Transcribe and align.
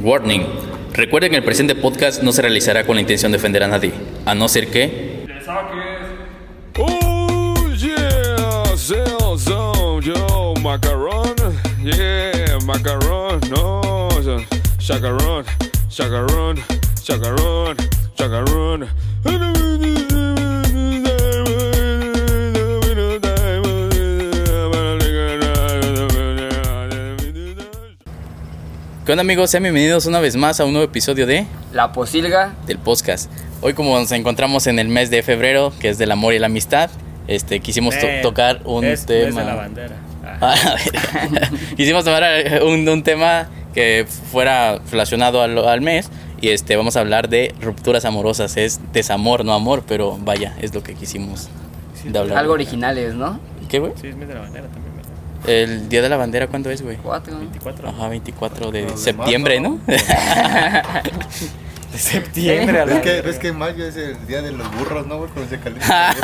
Warning. 0.00 0.46
Recuerden 0.92 1.30
que 1.30 1.36
el 1.38 1.44
presente 1.44 1.74
podcast 1.74 2.22
no 2.22 2.32
se 2.32 2.42
realizará 2.42 2.84
con 2.84 2.96
la 2.96 3.02
intención 3.02 3.32
de 3.32 3.38
ofender 3.38 3.62
a 3.62 3.68
nadie, 3.68 3.92
a 4.24 4.34
no 4.34 4.48
ser 4.48 4.68
que... 4.68 5.26
Oh 6.78 7.54
yeah, 7.76 8.36
no. 13.50 13.96
¿Qué 29.06 29.12
onda 29.12 29.20
amigos? 29.20 29.50
Sean 29.50 29.62
bienvenidos 29.62 30.06
una 30.06 30.18
vez 30.20 30.34
más 30.36 30.58
a 30.58 30.64
un 30.64 30.72
nuevo 30.72 30.84
episodio 30.84 31.26
de... 31.26 31.46
La 31.72 31.92
posilga. 31.92 32.54
del 32.66 32.78
podcast. 32.78 33.30
Hoy 33.60 33.72
como 33.72 33.96
nos 33.98 34.10
encontramos 34.12 34.66
en 34.66 34.78
el 34.80 34.88
mes 34.88 35.10
de 35.10 35.22
febrero, 35.22 35.72
que 35.78 35.88
es 35.88 35.98
del 35.98 36.10
amor 36.10 36.34
y 36.34 36.38
la 36.40 36.46
amistad, 36.46 36.90
este, 37.28 37.60
quisimos 37.60 37.96
to- 37.98 38.06
Eh, 38.06 38.20
tocar 38.22 38.60
un 38.64 38.84
es- 38.84 39.06
tema... 39.06 39.28
Es 39.28 39.34
de 39.36 39.44
la 39.44 39.54
bandera. 39.54 39.96
Ah. 40.24 40.38
Ah, 40.40 40.76
quisimos 41.76 42.04
tomar 42.04 42.22
eh, 42.24 42.60
un, 42.64 42.86
un 42.88 43.02
tema 43.04 43.48
que 43.72 44.06
fuera 44.32 44.80
relacionado 44.90 45.40
al, 45.40 45.56
al 45.58 45.80
mes 45.80 46.10
y 46.40 46.48
este 46.48 46.74
vamos 46.76 46.96
a 46.96 47.00
hablar 47.00 47.28
de 47.28 47.54
rupturas 47.60 48.04
amorosas. 48.04 48.56
Es 48.56 48.80
desamor, 48.92 49.44
no 49.44 49.54
amor, 49.54 49.84
pero 49.86 50.18
vaya, 50.20 50.56
es 50.60 50.74
lo 50.74 50.82
que 50.82 50.94
quisimos 50.94 51.48
de 52.04 52.18
hablar. 52.18 52.38
Algo 52.38 52.54
originales, 52.54 53.14
¿no? 53.14 53.38
¿Qué, 53.68 53.78
güey? 53.78 53.92
Sí, 54.00 54.08
es 54.08 54.16
mes 54.16 54.26
de 54.28 54.34
la 54.34 54.40
bandera 54.40 54.66
también. 54.66 54.95
El 55.46 55.88
Día 55.88 56.02
de 56.02 56.08
la 56.08 56.16
Bandera, 56.16 56.46
¿cuándo 56.48 56.70
es, 56.70 56.82
güey? 56.82 56.96
Cuatro. 56.96 57.38
24 57.38 57.88
Ajá, 57.88 58.08
24 58.08 58.70
de 58.72 58.96
septiembre, 58.96 59.60
marzo, 59.60 59.78
¿no? 59.86 59.92
de 61.92 61.98
septiembre. 61.98 62.84
¿Ves 62.84 63.00
que, 63.00 63.20
ves 63.22 63.38
que 63.38 63.52
mayo 63.52 63.86
es 63.86 63.96
el 63.96 64.26
día 64.26 64.42
de 64.42 64.50
los 64.52 64.70
burros, 64.76 65.06
no, 65.06 65.18
güey? 65.18 65.30
Cuando 65.30 65.48
se 65.50 65.58
calienta. 65.60 66.16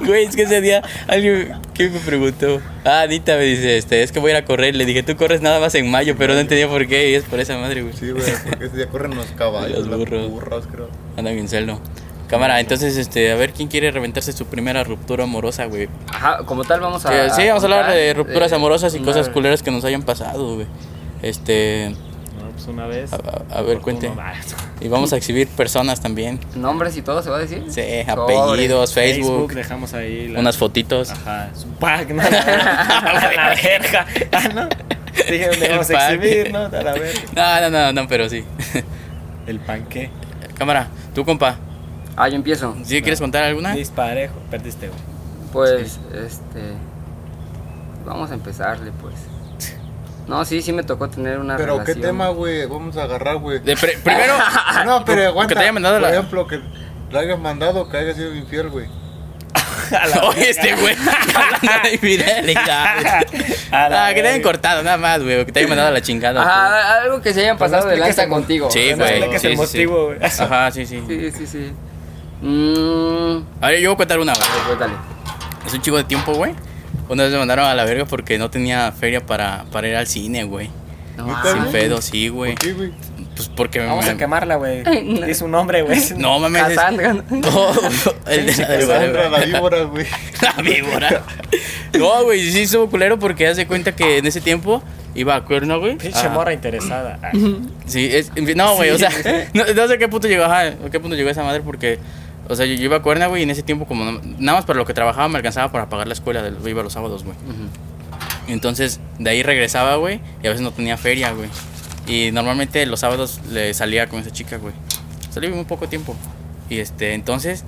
Güey, 0.00 0.24
es 0.26 0.36
que 0.36 0.42
ese 0.42 0.60
día 0.60 0.82
alguien 1.08 1.52
que 1.74 1.88
me 1.88 1.98
preguntó, 2.00 2.60
ah, 2.84 3.02
Anita 3.02 3.36
me 3.36 3.44
dice, 3.44 3.78
este, 3.78 4.02
es 4.02 4.12
que 4.12 4.18
voy 4.20 4.30
a 4.32 4.38
ir 4.38 4.42
a 4.42 4.44
correr. 4.44 4.74
Le 4.76 4.84
dije, 4.84 5.02
tú 5.02 5.16
corres 5.16 5.40
nada 5.40 5.58
más 5.60 5.74
en 5.74 5.90
mayo, 5.90 6.14
pero 6.18 6.34
no 6.34 6.40
entendía 6.40 6.68
por 6.68 6.86
qué, 6.86 7.10
y 7.10 7.14
es 7.14 7.24
por 7.24 7.40
esa 7.40 7.56
madre, 7.58 7.82
güey. 7.82 7.94
sí, 7.94 8.10
güey, 8.10 8.24
porque 8.48 8.66
ese 8.66 8.76
día 8.76 8.86
corren 8.88 9.14
los 9.14 9.26
caballos, 9.32 9.78
Los 9.78 9.86
los 9.88 9.98
burros. 9.98 10.30
burros, 10.30 10.66
creo. 10.70 10.88
Anda 11.16 11.30
bien 11.32 11.48
celo. 11.48 11.80
Cámara, 12.30 12.60
entonces, 12.60 12.96
este, 12.96 13.32
a 13.32 13.34
ver 13.34 13.52
quién 13.52 13.66
quiere 13.68 13.90
reventarse 13.90 14.32
su 14.32 14.46
primera 14.46 14.84
ruptura 14.84 15.24
amorosa, 15.24 15.64
güey. 15.66 15.88
Ajá, 16.14 16.38
como 16.46 16.62
tal 16.64 16.78
vamos 16.80 17.04
a. 17.04 17.10
Que 17.10 17.30
sí, 17.30 17.46
vamos 17.48 17.62
a 17.64 17.66
hablar 17.66 17.90
de 17.90 18.14
rupturas 18.14 18.52
eh, 18.52 18.54
amorosas 18.54 18.94
y 18.94 18.98
una 18.98 19.06
cosas 19.06 19.28
culeras 19.28 19.62
que 19.64 19.70
nos 19.72 19.84
hayan 19.84 20.02
pasado, 20.02 20.54
güey. 20.54 20.66
Este, 21.22 21.92
No, 22.40 22.50
pues 22.52 22.66
una 22.68 22.86
vez. 22.86 23.10
A- 23.52 23.62
ver, 23.62 23.78
cuente. 23.80 24.10
y 24.80 24.86
vamos 24.86 25.12
a 25.12 25.16
exhibir 25.16 25.48
personas 25.48 26.00
también. 26.00 26.38
Nombres 26.54 26.96
y 26.96 27.02
todo 27.02 27.20
se 27.20 27.30
va 27.30 27.36
a 27.38 27.40
decir. 27.40 27.64
Sí, 27.68 27.80
apellidos, 28.08 28.94
Facebook, 28.94 29.52
dejamos 29.52 29.92
ahí. 29.94 30.28
la- 30.28 30.38
unas 30.38 30.56
fotitos. 30.56 31.10
Ajá, 31.10 31.50
su 31.54 31.66
pack, 31.74 32.10
¿no? 32.10 32.22
A 32.24 32.30
la, 32.30 33.32
la 33.34 33.54
verga. 33.60 34.06
Ah, 34.32 34.48
¿no? 34.54 34.68
Dije, 35.28 35.48
¿dónde 35.50 35.66
El 35.66 35.72
vamos 35.72 35.90
a 35.90 36.12
exhibir, 36.14 36.52
no? 36.52 36.58
A 36.66 36.68
la 36.70 36.92
verga. 36.92 37.20
No, 37.34 37.60
no, 37.62 37.70
no, 37.70 37.92
no, 38.02 38.08
pero 38.08 38.28
sí. 38.28 38.44
El 39.48 39.58
panqué. 39.58 40.10
Cámara, 40.56 40.86
tú, 41.14 41.24
compa, 41.24 41.56
Ah, 42.22 42.28
yo 42.28 42.36
empiezo. 42.36 42.76
¿sí 42.84 43.00
quieres 43.00 43.18
contar 43.18 43.44
alguna? 43.44 43.72
Disparejo. 43.74 44.34
Perdiste, 44.50 44.88
güey. 44.88 45.00
Pues, 45.54 45.98
este. 46.12 46.74
Vamos 48.04 48.30
a 48.30 48.34
empezarle, 48.34 48.92
pues. 49.00 49.14
No, 50.26 50.44
sí, 50.44 50.60
sí 50.60 50.72
me 50.74 50.82
tocó 50.82 51.08
tener 51.08 51.38
una 51.38 51.56
Pero, 51.56 51.82
¿qué 51.82 51.94
tema, 51.94 52.28
güey? 52.28 52.66
Vamos 52.66 52.96
a 52.98 53.04
agarrar, 53.04 53.38
güey. 53.38 53.58
De 53.60 53.74
pre- 53.74 53.96
primero, 54.04 54.34
No, 54.84 55.02
pero 55.04 55.28
aguanta. 55.28 55.48
que 55.48 55.54
te 55.54 55.60
haya 55.62 55.72
mandado 55.72 55.94
Por 55.96 56.02
la- 56.02 56.10
ejemplo, 56.10 56.46
que 56.46 56.60
le 57.10 57.18
hayas 57.18 57.38
mandado 57.38 57.88
que 57.88 57.96
haya 57.96 58.14
sido 58.14 58.34
infiel, 58.34 58.68
güey. 58.68 58.86
Oye, 60.22 60.50
este 60.50 60.74
güey, 60.76 60.94
Ah, 63.72 64.10
que 64.14 64.22
te 64.22 64.28
hayan 64.28 64.42
cortado, 64.42 64.82
nada 64.82 64.98
más, 64.98 65.22
güey, 65.22 65.44
que 65.46 65.52
te 65.52 65.60
hayan 65.60 65.70
mandado 65.70 65.88
a 65.88 65.92
la 65.92 66.02
chingada. 66.02 66.42
Ajá, 66.42 67.00
algo 67.02 67.22
que 67.22 67.32
se 67.32 67.40
hayan 67.40 67.56
pasado 67.56 67.88
de 67.88 67.96
lanza 67.96 68.28
contigo. 68.28 68.70
Sí, 68.70 68.92
güey. 68.92 69.38
sí, 69.38 69.56
sí, 69.56 69.66
sí. 69.66 69.86
Ajá, 70.42 70.70
sí, 70.70 70.84
sí. 70.84 71.02
Sí, 71.08 71.30
sí, 71.32 71.46
sí. 71.46 71.72
Mmm. 72.42 73.42
A 73.60 73.68
ver, 73.68 73.80
yo 73.80 73.90
voy 73.90 73.94
a 73.94 73.96
contar 73.98 74.18
una, 74.20 74.32
güey. 74.34 74.46
Pues 74.66 74.78
dale. 74.78 74.94
Es 75.66 75.74
un 75.74 75.82
chico 75.82 75.96
de 75.96 76.04
tiempo, 76.04 76.32
güey. 76.34 76.52
Una 77.08 77.24
vez 77.24 77.32
me 77.32 77.38
mandaron 77.38 77.66
a 77.66 77.74
la 77.74 77.84
verga 77.84 78.04
porque 78.06 78.38
no 78.38 78.50
tenía 78.50 78.90
feria 78.92 79.24
para, 79.24 79.64
para 79.72 79.88
ir 79.88 79.96
al 79.96 80.06
cine, 80.06 80.44
güey. 80.44 80.70
No, 81.16 81.26
¿Neta, 81.26 81.52
Sin 81.52 81.64
pedo, 81.72 82.00
sí, 82.00 82.28
güey. 82.28 82.54
¿Por 82.54 82.60
qué, 82.64 82.72
güey? 82.72 82.92
Pues 83.36 83.48
porque 83.56 83.78
Vamos 83.80 84.04
me... 84.04 84.10
a 84.12 84.16
quemarla, 84.16 84.56
güey. 84.56 84.82
no. 84.82 85.24
Es 85.26 85.40
un 85.42 85.50
nombre, 85.50 85.82
güey. 85.82 85.98
No, 86.16 86.38
mames. 86.38 86.62
es- 86.62 86.68
Cassandra. 86.76 87.12
No, 87.30 87.72
el 88.26 88.46
de 88.46 88.56
la 88.56 88.66
Cassandra, 88.68 89.28
güey. 89.28 89.30
la 89.30 89.46
víbora, 89.58 89.82
güey. 89.84 90.06
La 90.42 90.62
víbora. 90.62 91.22
No, 91.98 92.24
güey, 92.24 92.50
sí 92.50 92.60
estuvo 92.62 92.88
culero 92.88 93.18
porque 93.18 93.46
hace 93.46 93.66
cuenta 93.66 93.94
que 93.94 94.18
en 94.18 94.26
ese 94.26 94.40
tiempo 94.40 94.82
iba 95.14 95.34
a 95.34 95.44
cuerno, 95.44 95.78
güey. 95.80 95.96
Pinche 95.96 96.18
Ah, 96.26 96.28
morra 96.30 96.52
interesada. 96.52 97.18
Ah. 97.22 97.30
Sí, 97.86 98.08
es, 98.12 98.30
no, 98.56 98.76
güey, 98.76 98.90
o 98.90 98.98
sea, 98.98 99.10
no, 99.54 99.64
no 99.74 99.88
sé 99.88 99.94
a 99.94 99.98
qué 99.98 100.08
punto 100.08 100.28
llegó, 100.28 100.44
ajá, 100.44 100.68
a 100.86 100.90
qué 100.90 101.00
punto 101.00 101.16
llegó 101.16 101.28
esa 101.30 101.42
madre 101.42 101.60
porque, 101.62 101.98
o 102.50 102.56
sea, 102.56 102.66
yo, 102.66 102.74
iba 102.74 102.96
a 102.96 103.02
Cuerna, 103.02 103.26
güey, 103.28 103.40
y 103.40 103.44
en 103.44 103.50
ese 103.50 103.62
tiempo 103.62 103.86
como 103.86 104.04
nada 104.04 104.58
más 104.58 104.64
para 104.66 104.78
lo 104.78 104.84
que 104.84 104.92
trabajaba 104.94 105.28
me 105.28 105.36
alcanzaba 105.36 105.72
para 105.72 105.88
pagar 105.88 106.06
la 106.06 106.12
escuela, 106.14 106.42
del- 106.42 106.56
iba 106.68 106.82
los 106.82 106.92
sábados, 106.92 107.24
güey. 107.24 107.36
Entonces, 108.48 109.00
de 109.18 109.30
ahí 109.30 109.42
regresaba, 109.42 109.96
güey, 109.96 110.20
y 110.42 110.46
a 110.46 110.50
veces 110.50 110.62
no 110.62 110.72
tenía 110.72 110.96
feria, 110.96 111.32
güey. 111.32 111.48
Y 112.06 112.32
normalmente 112.32 112.84
los 112.86 113.00
sábados 113.00 113.40
le 113.50 113.72
salía 113.74 114.08
con 114.08 114.20
esa 114.20 114.30
chica, 114.32 114.56
güey. 114.56 114.74
Salí 115.30 115.48
muy 115.48 115.64
poco 115.64 115.88
tiempo. 115.88 116.16
Y 116.68 116.78
este, 116.78 117.14
entonces, 117.14 117.64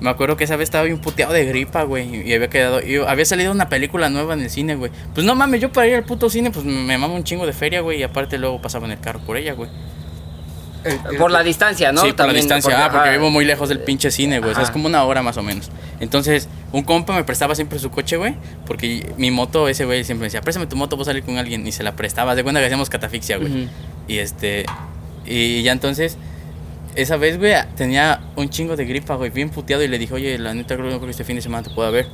me 0.00 0.10
acuerdo 0.10 0.36
que 0.36 0.44
esa 0.44 0.56
vez 0.56 0.64
estaba 0.68 0.84
bien 0.84 1.00
puteado 1.00 1.32
de 1.32 1.44
gripa, 1.46 1.82
güey. 1.84 2.28
Y 2.28 2.34
había 2.34 2.50
quedado. 2.50 2.82
Y 2.82 2.96
había 2.96 3.24
salido 3.24 3.50
una 3.52 3.68
película 3.70 4.10
nueva 4.10 4.34
en 4.34 4.40
el 4.40 4.50
cine, 4.50 4.74
güey. 4.74 4.92
Pues 5.14 5.24
no 5.26 5.34
mames, 5.34 5.60
yo 5.62 5.72
para 5.72 5.86
ir 5.86 5.94
al 5.94 6.04
puto 6.04 6.28
cine, 6.28 6.50
pues 6.50 6.66
me 6.66 6.98
mama 6.98 7.14
un 7.14 7.24
chingo 7.24 7.46
de 7.46 7.52
feria, 7.54 7.80
güey. 7.80 8.00
Y 8.00 8.02
aparte 8.02 8.36
luego 8.36 8.60
pasaba 8.60 8.84
en 8.86 8.92
el 8.92 9.00
carro 9.00 9.20
por 9.20 9.38
ella, 9.38 9.54
güey. 9.54 9.70
El- 10.84 11.00
el- 11.12 11.16
Por 11.18 11.30
la 11.30 11.42
distancia, 11.42 11.92
¿no? 11.92 12.02
sí, 12.02 12.12
por 12.12 12.26
la 12.26 12.32
distancia. 12.32 12.84
ah, 12.86 12.90
porque 12.90 13.08
ajá. 13.08 13.16
vivo 13.18 13.30
muy 13.30 13.44
lejos 13.44 13.68
del 13.68 13.80
pinche 13.80 14.10
cine, 14.10 14.38
güey. 14.38 14.52
O 14.52 14.54
sea, 14.54 14.62
es 14.64 14.70
como 14.70 14.86
una 14.86 15.02
hora 15.04 15.22
más 15.22 15.36
o 15.36 15.42
menos. 15.42 15.70
Entonces, 16.00 16.48
un 16.72 16.82
compa 16.84 17.14
me 17.14 17.24
prestaba 17.24 17.54
siempre 17.54 17.78
su 17.78 17.90
coche, 17.90 18.16
güey. 18.16 18.34
Porque 18.66 19.12
mi 19.16 19.30
moto, 19.30 19.68
ese 19.68 19.84
güey 19.84 20.04
siempre 20.04 20.22
me 20.22 20.26
decía, 20.26 20.40
préstame 20.40 20.66
tu 20.66 20.76
moto, 20.76 20.96
voy 20.96 21.02
a 21.02 21.06
salir 21.06 21.24
con 21.24 21.36
alguien. 21.38 21.66
Y 21.66 21.72
se 21.72 21.82
la 21.82 21.96
prestaba. 21.96 22.34
De 22.34 22.42
cuenta 22.42 22.60
que 22.60 22.66
hacíamos 22.66 22.90
catafixia, 22.90 23.38
güey. 23.38 23.68
Y 24.06 24.18
este. 24.18 24.64
Y 25.26 25.62
ya 25.62 25.72
entonces. 25.72 26.16
Esa 26.94 27.16
vez, 27.16 27.38
güey, 27.38 27.52
tenía 27.76 28.20
un 28.34 28.48
chingo 28.50 28.74
de 28.74 28.84
gripa, 28.84 29.14
güey, 29.14 29.30
bien 29.30 29.50
puteado. 29.50 29.82
Y 29.84 29.88
le 29.88 29.98
dije, 29.98 30.14
oye, 30.14 30.36
la 30.38 30.52
neta, 30.54 30.76
creo 30.76 31.00
que 31.00 31.10
este 31.10 31.22
fin 31.24 31.36
de 31.36 31.42
semana 31.42 31.62
te 31.62 31.70
puedo 31.70 31.90
ver. 31.92 32.06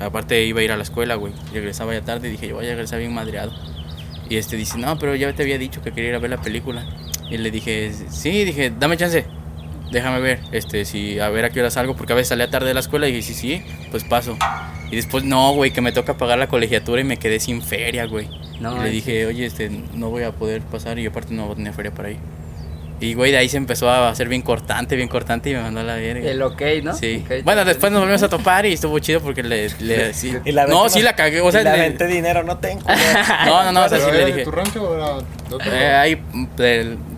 Aparte, 0.00 0.42
iba 0.44 0.60
a 0.60 0.62
ir 0.62 0.72
a 0.72 0.76
la 0.76 0.82
escuela, 0.84 1.16
güey. 1.16 1.32
Regresaba 1.52 1.92
ya 1.92 2.00
tarde 2.02 2.28
y 2.28 2.32
dije, 2.32 2.48
yo 2.48 2.54
voy 2.56 2.66
a 2.66 2.70
regresar 2.70 2.98
bien 2.98 3.12
madreado. 3.12 3.52
Y 4.28 4.36
este 4.36 4.56
dice, 4.56 4.78
no, 4.78 4.98
pero 4.98 5.14
ya 5.14 5.32
te 5.34 5.42
había 5.42 5.58
dicho 5.58 5.82
que 5.82 5.92
quería 5.92 6.10
ir 6.10 6.16
a 6.16 6.18
ver 6.18 6.30
la 6.30 6.40
película. 6.40 6.86
Y 7.30 7.38
le 7.38 7.50
dije, 7.50 7.92
sí, 8.10 8.44
dije, 8.44 8.72
dame 8.78 8.96
chance. 8.96 9.24
Déjame 9.90 10.20
ver, 10.20 10.40
este, 10.52 10.84
si 10.86 11.18
a 11.18 11.28
ver 11.28 11.44
a 11.44 11.50
qué 11.50 11.60
hora 11.60 11.70
salgo, 11.70 11.94
porque 11.94 12.14
a 12.14 12.16
veces 12.16 12.28
salía 12.28 12.48
tarde 12.48 12.68
de 12.68 12.74
la 12.74 12.80
escuela 12.80 13.08
y 13.08 13.12
dije, 13.12 13.34
sí, 13.34 13.34
sí, 13.34 13.62
pues 13.90 14.04
paso. 14.04 14.38
Y 14.90 14.96
después, 14.96 15.24
no, 15.24 15.52
güey, 15.52 15.70
que 15.70 15.80
me 15.80 15.92
toca 15.92 16.16
pagar 16.16 16.38
la 16.38 16.48
colegiatura 16.48 17.00
y 17.00 17.04
me 17.04 17.18
quedé 17.18 17.40
sin 17.40 17.62
feria, 17.62 18.06
güey. 18.06 18.28
No, 18.60 18.78
y 18.80 18.84
le 18.84 18.90
dije, 18.90 19.26
oye, 19.26 19.44
este, 19.44 19.70
no 19.94 20.08
voy 20.08 20.22
a 20.22 20.32
poder 20.32 20.62
pasar 20.62 20.98
y 20.98 21.06
aparte 21.06 21.34
no 21.34 21.54
tenía 21.54 21.72
feria 21.72 21.92
para 21.92 22.10
ir. 22.10 22.18
Y, 23.02 23.14
güey, 23.14 23.32
de 23.32 23.38
ahí 23.38 23.48
se 23.48 23.56
empezó 23.56 23.90
a 23.90 24.08
hacer 24.08 24.28
bien 24.28 24.42
cortante, 24.42 24.94
bien 24.94 25.08
cortante 25.08 25.50
y 25.50 25.54
me 25.54 25.60
mandó 25.62 25.80
a 25.80 25.82
la 25.82 25.96
verga. 25.96 26.28
El 26.30 26.40
ok, 26.40 26.62
¿no? 26.84 26.94
Sí. 26.94 27.24
Bueno, 27.44 27.64
después 27.64 27.90
nos 27.90 28.00
volvimos 28.00 28.22
a 28.22 28.28
topar 28.28 28.64
y 28.64 28.72
estuvo 28.74 28.96
chido 29.00 29.20
porque 29.20 29.42
le... 29.42 29.68
le 29.80 30.14
sí. 30.14 30.32
Y 30.44 30.52
la 30.52 30.66
no, 30.66 30.88
sí 30.88 31.02
la 31.02 31.14
cagué, 31.16 31.40
o 31.40 31.50
sea... 31.50 31.62
y 31.62 31.64
la 31.64 31.76
le- 31.76 32.06
dinero, 32.06 32.42
no 32.44 32.58
tengo. 32.58 32.82
No, 33.44 33.64
no, 33.64 33.72
no, 33.72 33.84
o 33.84 33.88
sea, 33.88 33.98
¿Pero 33.98 34.10
sí 34.10 34.16
le 34.16 34.24
dije... 34.26 34.38
de 34.38 34.44
tu 34.44 34.50
rancho 34.52 34.82
o 34.84 34.94
era 34.94 35.06
de 35.06 35.54
otro? 35.54 35.72
Eh, 35.72 35.86
ahí, 35.94 36.22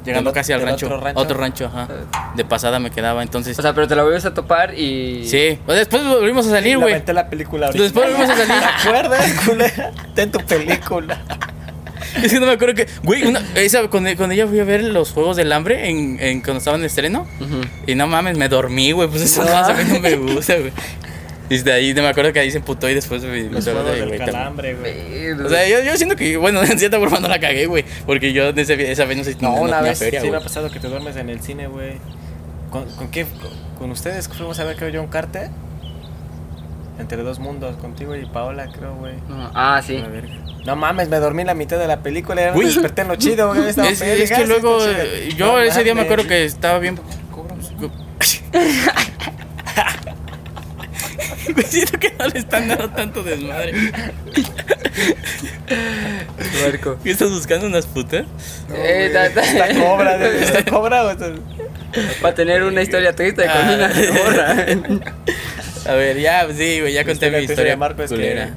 llegando 0.04 0.32
casi 0.32 0.52
al 0.52 0.62
rancho. 0.62 0.86
otro 0.86 0.96
Otro 1.14 1.36
rancho. 1.38 1.66
rancho, 1.66 1.66
ajá. 1.66 2.32
De 2.34 2.44
pasada 2.44 2.78
me 2.78 2.90
quedaba, 2.90 3.22
entonces... 3.22 3.58
O 3.58 3.62
sea, 3.62 3.74
pero 3.74 3.86
te 3.86 3.94
la 3.94 4.02
vuelves 4.02 4.24
a 4.24 4.32
topar 4.34 4.74
y. 4.74 5.24
sí. 5.24 5.58
Sea, 5.66 5.74
después 5.76 6.02
volvimos 6.06 6.46
a 6.46 6.50
salir, 6.50 6.76
La 6.78 6.82
güey. 6.82 6.94
venté 6.94 7.12
la 7.12 7.28
película 7.28 7.66
ahorita. 7.66 7.82
Después 7.84 8.06
volvimos 8.06 8.30
a 8.30 8.36
salir. 8.36 8.54
¿Te 8.82 8.88
acuerdas, 8.88 9.32
culera? 9.46 9.90
Ten 10.14 10.30
tu 10.32 10.38
película. 10.40 11.20
Es 12.22 12.32
que 12.32 12.40
no 12.40 12.46
me 12.46 12.52
acuerdo 12.52 12.74
que... 12.74 12.86
Güey, 13.02 13.24
una, 13.24 13.42
esa, 13.56 13.88
con, 13.88 14.12
con 14.16 14.32
ella 14.32 14.46
fui 14.46 14.60
a 14.60 14.64
ver 14.64 14.82
los 14.84 15.10
Juegos 15.10 15.36
del 15.36 15.52
Hambre 15.52 15.88
en, 15.88 16.18
en, 16.20 16.40
cuando 16.40 16.58
estaban 16.58 16.80
en 16.80 16.86
estreno. 16.86 17.26
Ujú. 17.40 17.60
Y 17.86 17.94
no 17.94 18.06
mames, 18.06 18.36
me 18.38 18.48
dormí, 18.48 18.92
güey. 18.92 19.08
Pues 19.08 19.22
eso 19.22 19.44
No. 19.44 19.50
más 19.52 19.68
a 19.68 19.74
mí 19.74 19.84
no 19.92 20.00
me 20.00 20.16
gusta, 20.16 20.56
güey. 20.58 20.72
Y 21.50 21.58
de 21.58 21.72
ahí 21.72 21.92
me 21.94 22.06
acuerdo 22.08 22.32
que 22.32 22.40
ahí 22.40 22.50
se 22.50 22.56
emputó 22.58 22.88
y 22.88 22.94
después 22.94 23.22
me... 23.22 23.42
Los 23.50 23.66
me- 23.66 23.72
juegos 23.72 23.82
güey, 23.84 24.00
del 24.00 24.08
también. 24.18 24.26
calambre, 24.26 24.74
güey. 24.74 25.32
O 25.32 25.48
sea, 25.48 25.68
yo, 25.68 25.82
yo 25.82 25.96
siento 25.96 26.16
que, 26.16 26.36
bueno, 26.38 26.62
en 26.64 26.78
cierta 26.78 26.98
forma 26.98 27.20
no 27.20 27.28
la 27.28 27.38
cagué, 27.38 27.66
güey. 27.66 27.84
Porque 28.06 28.32
yo 28.32 28.52
de 28.52 28.62
ese- 28.62 28.90
esa 28.90 29.04
vez 29.04 29.18
no 29.18 29.24
sé 29.24 29.36
No, 29.40 29.54
una 29.56 29.80
vez 29.82 29.98
feria, 29.98 30.20
sí 30.22 30.30
me 30.30 30.36
ha 30.38 30.40
pasado 30.40 30.70
que 30.70 30.80
te 30.80 30.88
duermes 30.88 31.16
en 31.16 31.28
el 31.28 31.40
cine, 31.40 31.66
güey. 31.66 31.94
¿Con, 32.70 32.86
con 32.96 33.08
qué? 33.10 33.24
Con, 33.24 33.50
con 33.78 33.90
ustedes 33.90 34.26
fuimos 34.28 34.58
a 34.58 34.64
ver, 34.64 34.76
creo 34.76 34.88
yo, 34.88 35.02
un 35.02 35.08
Carter. 35.08 35.50
Entre 36.98 37.22
dos 37.22 37.40
mundos, 37.40 37.76
contigo 37.76 38.14
y 38.14 38.24
Paola, 38.24 38.68
creo, 38.72 38.94
güey. 38.94 39.14
No, 39.28 39.50
Ah, 39.54 39.82
sí. 39.84 39.96
A 39.96 40.06
verga. 40.08 40.34
No 40.64 40.76
mames, 40.76 41.08
me 41.08 41.18
dormí 41.18 41.42
en 41.42 41.48
la 41.48 41.54
mitad 41.54 41.78
de 41.78 41.86
la 41.86 42.00
película 42.02 42.42
y 42.48 42.50
Uy. 42.56 42.64
me 42.64 42.70
desperté 42.70 43.02
en 43.02 43.08
lo 43.08 43.16
chido, 43.16 43.48
güey. 43.48 43.68
estaba 43.68 43.88
Es, 43.88 43.98
feliz, 43.98 44.30
es 44.30 44.36
que 44.38 44.46
luego, 44.46 44.78
eh, 44.86 45.28
yo 45.36 45.46
No 45.46 45.60
ese 45.60 45.84
día 45.84 45.94
me 45.94 46.00
mames. 46.02 46.12
acuerdo 46.12 46.28
que 46.28 46.44
estaba 46.44 46.78
bien. 46.78 46.98
Me 51.56 51.62
siento 51.62 51.98
que 51.98 52.12
no 52.18 52.26
le 52.26 52.38
están 52.38 52.68
dando 52.68 52.88
tanto 52.90 53.22
desmadre. 53.22 53.72
Marco. 56.64 56.98
¿Qué 57.02 57.10
estás 57.10 57.30
buscando 57.30 57.66
unas 57.66 57.86
putas? 57.86 58.24
Eh, 58.74 59.10
ta- 59.12 59.30
ta- 59.30 59.42
Esta 59.42 59.74
cobra, 59.80 60.16
de- 60.18 60.42
esta 60.42 60.64
cobra, 60.64 61.02
güey. 61.02 61.14
esta- 61.14 62.20
Para 62.22 62.34
tener 62.34 62.62
una 62.62 62.82
historia 62.82 63.14
triste 63.14 63.42
con 63.44 63.52
Ah. 63.52 63.74
una 63.74 63.88
morra. 64.22 64.56
A 65.86 65.92
ver, 65.94 66.18
ya, 66.18 66.46
sí, 66.56 66.80
güey, 66.80 66.92
ya 66.94 67.04
conté 67.04 67.30
la 67.30 67.38
mi 67.38 67.44
historia 67.44 67.76
Marco 67.76 68.02
es 68.02 68.10
culera. 68.10 68.46
que 68.46 68.52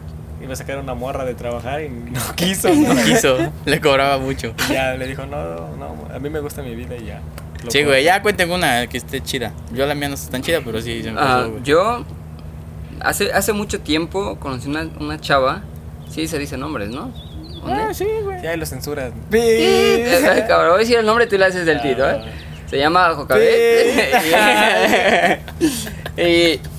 iba 0.48 0.54
a 0.54 0.58
sacar 0.58 0.80
una 0.80 0.94
morra 0.96 1.26
de 1.26 1.36
trabajar 1.36 1.82
y 1.82 1.90
no 1.90 2.20
quiso. 2.36 2.74
¿no? 2.74 2.94
No 2.94 3.04
quiso, 3.04 3.38
le 3.66 3.80
cobraba 3.82 4.18
mucho. 4.18 4.54
Y 4.70 4.74
ya 4.74 4.96
le 4.96 5.08
dijo, 5.08 5.26
no, 5.26 5.76
no, 5.78 6.08
a 6.14 6.20
mí 6.20 6.30
me 6.30 6.40
gusta 6.40 6.62
mi 6.62 6.74
vida 6.76 6.96
y 6.96 7.06
ya. 7.06 7.22
Lo 7.64 7.72
Sí, 7.72 7.84
güey, 7.84 8.04
ya 8.04 8.22
cuenten 8.22 8.50
una 8.52 8.88
que 8.88 8.98
esté 8.98 9.22
chida. 9.22 9.52
Yo 9.74 9.86
la 9.86 9.96
mía 9.96 10.10
no 10.10 10.16
está 10.16 10.32
tan 10.32 10.42
chida, 10.42 10.62
pero 10.64 10.82
sí, 10.82 11.04
se 11.04 11.12
me 11.12 11.20
Ah, 11.20 11.46
pasó, 11.50 11.60
yo 11.64 12.06
hace, 13.02 13.32
hace 13.34 13.54
mucho 13.54 13.80
tiempo 13.82 14.38
conocí 14.40 14.68
una, 14.70 14.88
una 15.00 15.20
chava. 15.20 15.64
Sí, 16.10 16.28
se 16.28 16.38
dice 16.40 16.58
nombres, 16.58 16.90
¿no? 16.90 17.12
Ah, 17.66 17.90
sí, 17.94 18.08
güey. 18.24 18.42
Ya, 18.42 18.54
y 18.54 18.58
lo 18.58 18.66
censuras. 18.66 19.12
Ay, 19.34 20.44
cabrón, 20.48 20.70
voy 20.70 20.76
a 20.78 20.80
decir 20.80 20.98
el 20.98 21.06
nombre 21.06 21.28
tú 21.28 21.38
le 21.38 21.46
haces 21.46 21.66
del 21.66 21.82
tiro, 21.82 22.10
¿eh? 22.10 22.22
Se 22.70 22.78
llama 22.78 23.14
Jocabet. 23.16 24.20
y 26.18 26.60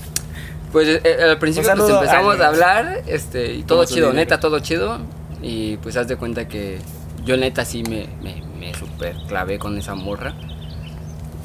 pues 0.72 1.00
eh, 1.04 1.16
al 1.22 1.38
principio 1.38 1.70
pues, 1.76 1.90
empezamos 1.90 2.40
a 2.40 2.48
hablar 2.48 3.02
este, 3.06 3.54
y 3.54 3.62
todo 3.62 3.78
¿Cómo 3.78 3.88
se 3.88 3.94
chido, 3.94 4.12
neta, 4.12 4.40
todo 4.40 4.58
chido. 4.60 4.98
Y 5.42 5.76
pues 5.78 5.96
haz 5.96 6.08
de 6.08 6.16
cuenta 6.16 6.48
que 6.48 6.78
yo 7.24 7.36
neta 7.36 7.64
sí 7.64 7.82
me, 7.82 8.08
me, 8.22 8.42
me 8.58 8.74
super 8.74 9.14
clavé 9.28 9.58
con 9.58 9.78
esa 9.78 9.94
morra. 9.94 10.34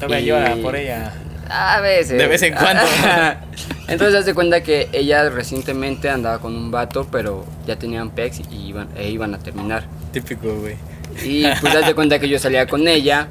Todavía 0.00 0.20
Y- 0.20 0.24
llora 0.26 0.56
por 0.56 0.76
ella. 0.76 1.12
A 1.48 1.80
veces. 1.80 2.18
De 2.18 2.26
vez 2.26 2.42
en 2.42 2.54
cuando. 2.54 2.82
Entonces 3.88 4.18
haz 4.20 4.26
de 4.26 4.34
cuenta 4.34 4.62
que 4.62 4.88
ella 4.92 5.28
recientemente 5.28 6.08
andaba 6.08 6.38
con 6.38 6.56
un 6.56 6.70
vato, 6.70 7.06
pero 7.12 7.44
ya 7.66 7.76
tenían 7.76 8.10
pex 8.10 8.40
y 8.50 8.68
iban, 8.68 8.88
e 8.96 9.10
iban 9.10 9.34
a 9.34 9.38
terminar. 9.38 9.84
Típico, 10.12 10.54
güey. 10.56 10.76
Y 11.22 11.44
pues 11.60 11.74
haz 11.74 11.86
de 11.86 11.94
cuenta 11.94 12.18
que 12.18 12.28
yo 12.28 12.38
salía 12.38 12.66
con 12.66 12.88
ella. 12.88 13.28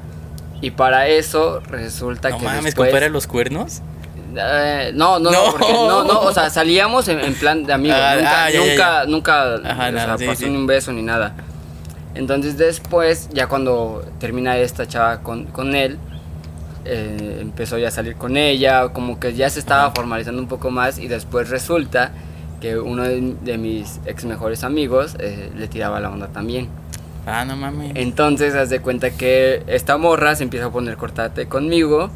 Y 0.60 0.70
para 0.70 1.08
eso 1.08 1.60
resulta 1.68 2.30
No 2.30 2.38
que 2.38 2.44
mames, 2.44 2.64
después... 2.64 2.88
compara 2.88 3.08
los 3.10 3.26
cuernos. 3.26 3.82
Eh, 4.36 4.92
no, 4.94 5.18
no, 5.18 5.30
no, 5.30 5.44
No. 5.46 5.50
porque 5.52 5.72
no, 5.72 6.04
no, 6.04 6.20
o 6.20 6.32
sea, 6.32 6.50
salíamos 6.50 7.08
en, 7.08 7.20
en 7.20 7.34
plan 7.34 7.64
de 7.64 7.72
amigos, 7.72 7.98
Ah, 8.00 8.14
nunca, 8.16 8.44
ah, 8.44 8.50
ya, 8.50 8.58
nunca, 8.60 8.74
ya. 8.76 9.06
nunca, 9.06 9.54
Ajá, 9.70 9.88
o 9.88 9.92
nada, 9.92 10.06
sea, 10.06 10.18
sí, 10.18 10.26
pasó 10.26 10.38
sí. 10.40 10.44
un 10.46 10.66
beso 10.66 10.92
ni 10.92 11.02
nada. 11.02 11.34
Entonces 12.14 12.56
después, 12.58 13.28
ya 13.32 13.46
cuando 13.48 14.04
termina 14.20 14.56
esta 14.58 14.86
chava 14.86 15.20
con, 15.20 15.46
con 15.46 15.74
él, 15.74 15.98
eh, 16.84 17.38
empezó 17.40 17.78
ya 17.78 17.88
a 17.88 17.90
salir 17.90 18.16
con 18.16 18.36
ella, 18.36 18.88
como 18.88 19.18
que 19.18 19.34
ya 19.34 19.48
se 19.50 19.58
estaba 19.58 19.90
formalizando 19.92 20.40
un 20.40 20.48
poco 20.48 20.70
más 20.70 20.98
y 20.98 21.08
después 21.08 21.48
resulta 21.48 22.12
que 22.60 22.76
uno 22.78 23.02
de, 23.02 23.34
de 23.42 23.58
mis 23.58 24.00
ex 24.06 24.24
mejores 24.24 24.64
amigos 24.64 25.16
eh, 25.18 25.50
le 25.56 25.66
tiraba 25.68 25.98
la 26.00 26.10
onda 26.10 26.28
también. 26.28 26.68
Ah, 27.26 27.44
no 27.44 27.56
mames. 27.56 27.92
Entonces, 27.94 28.54
haz 28.54 28.68
de 28.68 28.80
cuenta 28.80 29.10
que 29.10 29.62
esta 29.66 29.96
morra 29.96 30.36
se 30.36 30.42
empieza 30.44 30.66
a 30.66 30.70
poner 30.70 30.96
cortate 30.96 31.46
conmigo. 31.48 32.10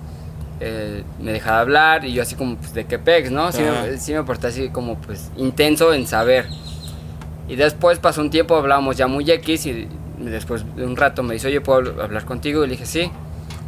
Eh, 0.60 1.02
me 1.20 1.32
deja 1.32 1.52
de 1.52 1.58
hablar 1.58 2.04
y 2.04 2.12
yo 2.12 2.22
así 2.22 2.34
como, 2.34 2.56
pues, 2.56 2.74
¿de 2.74 2.84
qué 2.86 2.98
pex, 2.98 3.30
no? 3.30 3.52
Sí, 3.52 3.62
me, 3.62 3.96
sí 3.98 4.12
me 4.12 4.22
porté 4.24 4.48
así 4.48 4.68
como, 4.70 4.96
pues, 4.96 5.30
intenso 5.36 5.92
en 5.94 6.06
saber. 6.06 6.46
Y 7.48 7.56
después 7.56 7.98
pasó 7.98 8.20
un 8.20 8.30
tiempo, 8.30 8.56
hablábamos 8.56 8.96
ya 8.96 9.06
muy 9.06 9.30
X 9.30 9.66
y 9.66 9.88
después 10.18 10.64
de 10.76 10.84
un 10.84 10.96
rato 10.96 11.22
me 11.22 11.34
dice, 11.34 11.46
oye, 11.48 11.60
¿puedo 11.60 11.80
habl- 11.80 12.02
hablar 12.02 12.24
contigo? 12.24 12.62
Y 12.64 12.66
le 12.66 12.72
dije, 12.72 12.86
sí. 12.86 13.10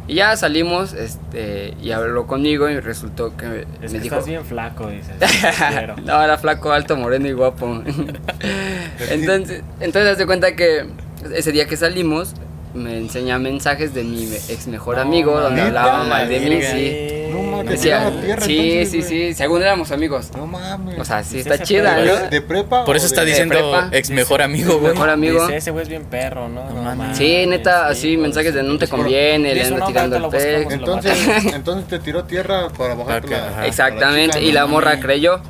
Y 0.07 0.15
ya 0.15 0.35
salimos 0.35 0.93
este, 0.93 1.73
y 1.81 1.91
habló 1.91 2.27
conmigo 2.27 2.67
y 2.69 2.79
resultó 2.79 3.37
que 3.37 3.65
Es 3.81 3.91
me 3.93 3.99
que 3.99 4.03
dijo... 4.03 4.15
estás 4.15 4.27
bien 4.27 4.43
flaco, 4.43 4.87
dices. 4.89 5.15
No, 6.05 6.21
era 6.21 6.37
flaco, 6.37 6.71
alto, 6.71 6.97
moreno 6.97 7.27
y 7.27 7.31
guapo. 7.33 7.81
entonces, 9.09 9.63
entonces, 9.79 10.17
de 10.17 10.25
cuenta 10.25 10.55
que 10.55 10.85
ese 11.33 11.51
día 11.51 11.67
que 11.67 11.77
salimos, 11.77 12.33
me 12.73 12.97
enseña 12.97 13.37
mensajes 13.39 13.93
de 13.93 14.03
mi 14.03 14.23
ex 14.49 14.67
mejor 14.67 14.95
No, 14.95 15.01
amigo, 15.01 15.39
donde 15.39 15.61
¿neta? 15.61 15.67
hablaba 15.67 16.03
mal 16.05 16.29
de 16.29 16.39
mí, 16.39 16.49
Verga. 16.55 16.71
sí. 16.71 17.07
No 17.31 17.43
mames, 17.43 17.69
Decía, 17.71 18.11
tierra 18.23 18.45
sí, 18.45 18.57
entonces, 18.71 18.91
sí, 18.91 19.01
sí, 19.29 19.33
según 19.33 19.61
éramos 19.61 19.91
amigos. 19.91 20.31
No 20.35 20.45
mames. 20.47 20.99
O 20.99 21.05
sea, 21.05 21.23
sí 21.23 21.35
Pues 21.35 21.45
está 21.45 21.55
ese 21.55 21.63
chida, 21.63 21.97
¿no? 21.97 22.15
¿De, 22.15 22.29
de 22.29 22.41
prepa? 22.41 22.83
Por 22.85 22.95
eso 22.97 23.05
está 23.05 23.23
diciendo 23.23 23.55
prepa. 23.55 23.89
ex 23.91 24.09
mejor 24.09 24.41
amigo, 24.41 24.79
güey. 24.79 24.93
Mejor 24.93 25.09
amigo. 25.09 25.41
Dice, 25.45 25.57
ese 25.57 25.71
güey 25.71 25.83
es 25.83 25.89
bien 25.89 26.03
perro, 26.03 26.49
¿no? 26.49 26.65
No 26.69 26.73
No 26.75 26.81
mames. 26.95 27.17
Sí, 27.17 27.45
neta, 27.47 27.87
sí, 27.87 27.91
así 27.91 28.07
pues, 28.17 28.21
mensajes 28.23 28.53
de 28.53 28.63
no 28.63 28.77
te 28.77 28.85
es 28.85 28.89
por- 28.91 28.99
conviene, 28.99 29.53
le 29.55 29.63
ando 29.63 29.85
tirando 29.85 30.15
el 30.17 30.23
buscamos. 30.23 30.73
Entonces, 30.73 31.53
entonces 31.53 31.87
te 31.87 31.99
tiró 31.99 32.23
tierra 32.25 32.67
para 32.77 32.95
bajarte 32.95 33.29
la. 33.29 33.65
Exactamente, 33.65 34.41
y 34.41 34.51
la 34.51 34.65
morra 34.65 34.99
creyó. 34.99 35.41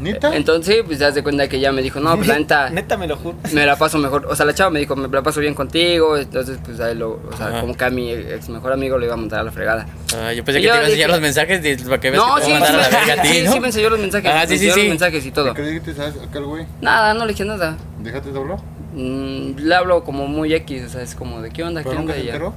¿Neta? 0.00 0.34
Entonces, 0.36 0.82
pues 0.84 0.98
ya 0.98 1.12
se 1.12 1.22
cuenta 1.22 1.48
que 1.48 1.56
ella 1.56 1.72
me 1.72 1.80
dijo, 1.82 2.00
no, 2.00 2.14
pues 2.16 2.26
la 2.28 2.38
neta, 2.38 2.70
Neta, 2.70 2.96
me 2.96 3.06
lo 3.06 3.16
juro. 3.16 3.36
me 3.52 3.64
la 3.66 3.76
paso 3.76 3.98
mejor. 3.98 4.26
O 4.26 4.34
sea, 4.36 4.44
la 4.46 4.54
chava 4.54 4.70
me 4.70 4.80
dijo, 4.80 4.96
me 4.96 5.08
la 5.08 5.22
paso 5.22 5.40
bien 5.40 5.54
contigo. 5.54 6.16
Entonces, 6.16 6.58
pues 6.64 6.80
ahí 6.80 6.94
lo, 6.94 7.12
o 7.12 7.36
sea, 7.36 7.48
Ajá. 7.48 7.60
como 7.60 7.74
que 7.76 7.84
a 7.84 7.90
mi 7.90 8.10
ex 8.10 8.48
mejor 8.48 8.72
amigo 8.72 8.98
le 8.98 9.06
iba 9.06 9.14
a 9.14 9.16
mandar 9.18 9.40
a 9.40 9.44
la 9.44 9.50
fregada. 9.52 9.86
Ah, 10.16 10.32
yo 10.32 10.44
pensé 10.44 10.58
Y 10.60 10.62
que 10.62 10.68
yo 10.68 10.72
te 10.72 10.76
iba 10.78 10.84
a 10.84 10.88
enseñar 10.88 11.08
dije- 11.08 11.08
los 11.08 11.20
mensajes 11.20 11.62
de- 11.62 11.76
para 11.84 12.00
que 12.00 12.10
veas 12.10 12.22
No, 12.26 12.34
que 12.34 12.40
te 12.40 12.46
sí, 12.46 12.52
mandar 12.52 12.74
a 12.74 12.76
la 12.78 12.84
sí, 12.84 12.90
verga 12.94 13.12
a 13.14 13.22
ti, 13.22 13.28
sí, 13.32 13.42
¿no? 13.44 13.52
sí 13.52 13.60
me 13.60 13.66
enseñó 13.68 13.90
los 13.90 14.00
mensajes. 14.00 14.30
Ah, 14.34 14.40
me 14.40 14.46
sí, 14.48 14.58
sí, 14.58 14.70
sí. 14.70 14.80
los 14.80 14.88
mensajes 14.88 15.26
y 15.26 15.30
todo. 15.30 15.54
¿Qué 15.54 15.62
le 15.62 15.70
dijiste 15.70 16.02
a 16.02 16.06
aquel 16.28 16.44
güey? 16.44 16.66
Nada, 16.80 17.14
no 17.14 17.24
le 17.26 17.32
dije 17.32 17.44
nada. 17.44 17.76
¿Déjate 18.00 18.32
de 18.32 18.38
hablar? 18.38 18.58
Mm, 18.94 19.56
le 19.58 19.74
hablo 19.74 20.04
como 20.04 20.26
muy 20.28 20.54
X, 20.54 20.84
o 20.86 20.88
sea, 20.88 21.02
es 21.02 21.14
como 21.14 21.40
de 21.42 21.50
qué 21.50 21.64
onda, 21.64 21.82
qué 21.82 21.88
¿Pero 21.88 22.00
onda 22.00 22.12
nunca 22.14 22.20
se 22.20 22.26
ya. 22.26 22.32
enteró? 22.34 22.54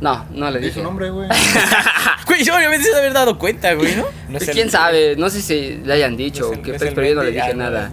No, 0.00 0.26
no 0.30 0.50
le 0.50 0.58
Di 0.58 0.66
dije. 0.66 0.80
su 0.80 0.84
nombre, 0.84 1.10
güey. 1.10 1.28
Güey, 2.26 2.44
yo 2.44 2.54
obviamente 2.56 2.82
se 2.84 2.88
debe 2.90 3.00
haber 3.02 3.12
dado 3.12 3.38
cuenta, 3.38 3.72
güey, 3.74 3.94
¿no? 3.94 4.02
No 4.02 4.38
Pues, 4.38 4.48
el- 4.48 4.54
¿Quién 4.54 4.70
sabe? 4.70 5.14
No 5.16 5.30
sé 5.30 5.40
si 5.40 5.80
le 5.84 5.92
hayan 5.94 6.16
dicho 6.16 6.46
no 6.46 6.52
es 6.52 6.58
el- 6.58 6.62
qué 6.64 6.72
no 6.72 6.94
pero 6.94 7.06
yo 7.06 7.14
no 7.14 7.22
le 7.22 7.30
dije 7.30 7.50
ah, 7.52 7.54
nada. 7.54 7.92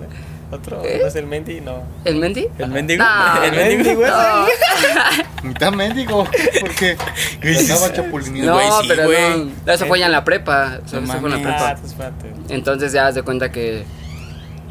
Otro, 0.51 0.83
¿Eh? 0.83 1.00
no 1.01 1.07
es 1.07 1.15
el 1.15 1.25
Mendy, 1.27 1.61
no. 1.61 1.83
¿El 2.05 2.17
Mendy? 2.17 2.47
¿El 2.59 2.69
mendigo? 2.69 3.03
No, 3.03 3.44
¿El 3.44 3.51
mendigo? 3.53 3.95
güey. 4.01 4.11
No, 4.11 5.50
Está 5.50 5.71
mendigo. 5.71 6.27
Porque 6.61 6.97
sí. 7.44 7.67
chapulineando. 7.94 8.53
no 8.59 8.81
sí, 8.81 8.85
pero 8.88 9.05
güey. 9.05 9.51
no. 9.65 9.71
Eso 9.73 9.85
fue 9.88 10.00
ya 10.00 10.05
en 10.07 10.11
la 10.11 10.23
prepa. 10.23 10.79
Eso, 10.85 11.01
fue 11.01 11.15
en 11.17 11.29
la 11.31 11.38
prepa. 11.41 11.69
Ah, 11.69 11.75
espérate. 11.83 12.33
Entonces 12.50 12.91
ya 12.91 13.07
haz 13.07 13.15
de 13.15 13.23
cuenta 13.23 13.51
que 13.51 13.83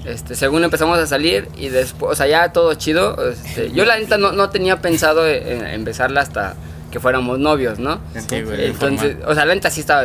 este, 0.04 0.34
según 0.36 0.62
empezamos 0.64 0.98
a 0.98 1.06
salir 1.06 1.48
y 1.56 1.68
después, 1.68 2.12
o 2.12 2.14
sea, 2.14 2.26
ya 2.26 2.52
todo 2.52 2.74
chido. 2.74 3.30
este, 3.30 3.70
yo 3.72 3.84
la 3.84 3.98
neta 3.98 4.18
no, 4.18 4.32
no 4.32 4.50
tenía 4.50 4.80
pensado 4.82 5.26
en, 5.28 5.66
en 5.66 5.84
besarla 5.84 6.20
hasta 6.20 6.54
que 6.92 7.00
fuéramos 7.00 7.40
novios, 7.40 7.80
¿no? 7.80 7.98
Sí, 8.28 8.42
güey. 8.42 8.66
Entonces, 8.66 9.16
o 9.26 9.34
sea, 9.34 9.44
la 9.44 9.54
neta 9.54 9.70
sí 9.70 9.80
estaba. 9.80 10.04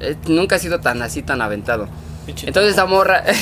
eh, 0.00 0.16
nunca 0.26 0.56
he 0.56 0.58
sido 0.58 0.80
tan 0.80 1.00
así, 1.02 1.22
tan 1.22 1.40
aventado. 1.42 1.88
Pinche 2.26 2.48
Entonces 2.48 2.72
esa 2.72 2.86
morra. 2.86 3.22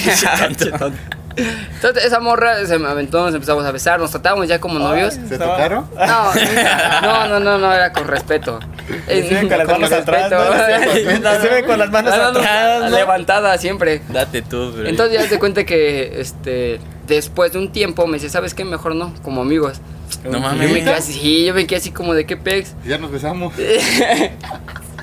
Entonces 1.37 2.05
esa 2.05 2.19
morra 2.19 2.67
se 2.67 2.79
me 2.81 2.89
aventó, 2.89 3.25
nos 3.25 3.33
empezamos 3.33 3.65
a 3.65 3.71
besar, 3.71 4.01
nos 4.01 4.11
tratábamos 4.11 4.49
ya 4.49 4.61
como 4.61 4.81
novios. 4.81 5.15
¿Se 5.15 5.39
tocaron? 5.39 5.89
No, 5.97 6.35
no, 6.35 7.29
no, 7.29 7.41
no, 7.41 7.59
no, 7.59 7.73
era 7.73 7.93
con 7.93 8.09
respeto. 8.09 8.59
Se 9.07 9.21
ven 9.23 9.49
con 9.49 9.59
las 9.59 9.69
manos 9.69 9.93
atrás. 9.93 10.31
Se 11.41 11.49
ven 11.49 11.65
con 11.65 11.79
las 11.79 11.91
manos 11.91 12.11
No, 12.11 12.17
no, 12.17 12.33
no, 12.33 12.39
atrás, 12.41 12.91
¿no? 12.91 12.97
levantada 12.97 13.57
siempre. 13.59 14.03
Date 14.09 14.43
tú, 14.43 14.73
bro. 14.73 14.89
Entonces 14.89 15.21
ya 15.23 15.29
te 15.29 15.39
cuenta 15.39 15.65
que 15.65 16.21
este 16.21 16.81
después 17.07 17.53
de 17.53 17.61
un 17.61 17.71
tiempo 17.71 18.07
me 18.09 18.15
dice, 18.15 18.29
¿sabes 18.31 18.53
qué? 18.55 18.65
Mejor 18.65 18.97
no, 18.97 19.15
como 19.23 19.43
amigos. 19.43 19.81
No 20.25 20.39
Y 20.39 20.41
mames. 20.41 20.69
yo 20.69 20.75
me 20.75 20.81
quedé 20.81 20.95
así, 20.95 21.13
sí, 21.13 21.45
yo 21.47 21.55
me 21.55 21.67
quedé 21.67 21.79
así 21.79 21.91
como 21.91 22.15
de 22.15 22.27
qué 22.27 22.37
pex. 22.37 22.75
Ya 22.87 22.99
nos 22.99 23.11
besamos. 23.11 23.55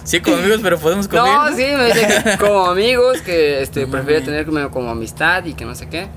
Sí, 0.03 0.19
como 0.19 0.37
amigos, 0.37 0.59
pero 0.61 0.77
podemos 0.77 1.07
comer. 1.07 1.23
No, 1.25 1.49
¿no? 1.49 1.57
sí, 1.57 1.63
me 1.65 1.85
dice 1.87 2.21
que 2.23 2.37
como 2.39 2.67
amigos, 2.67 3.21
que 3.21 3.63
este 3.63 3.87
prefería 3.87 4.23
tener 4.23 4.45
como, 4.45 4.69
como 4.69 4.91
amistad 4.91 5.43
y 5.45 5.55
que 5.55 5.65
no 5.65 5.73
sé 5.73 5.87
qué. 5.89 6.07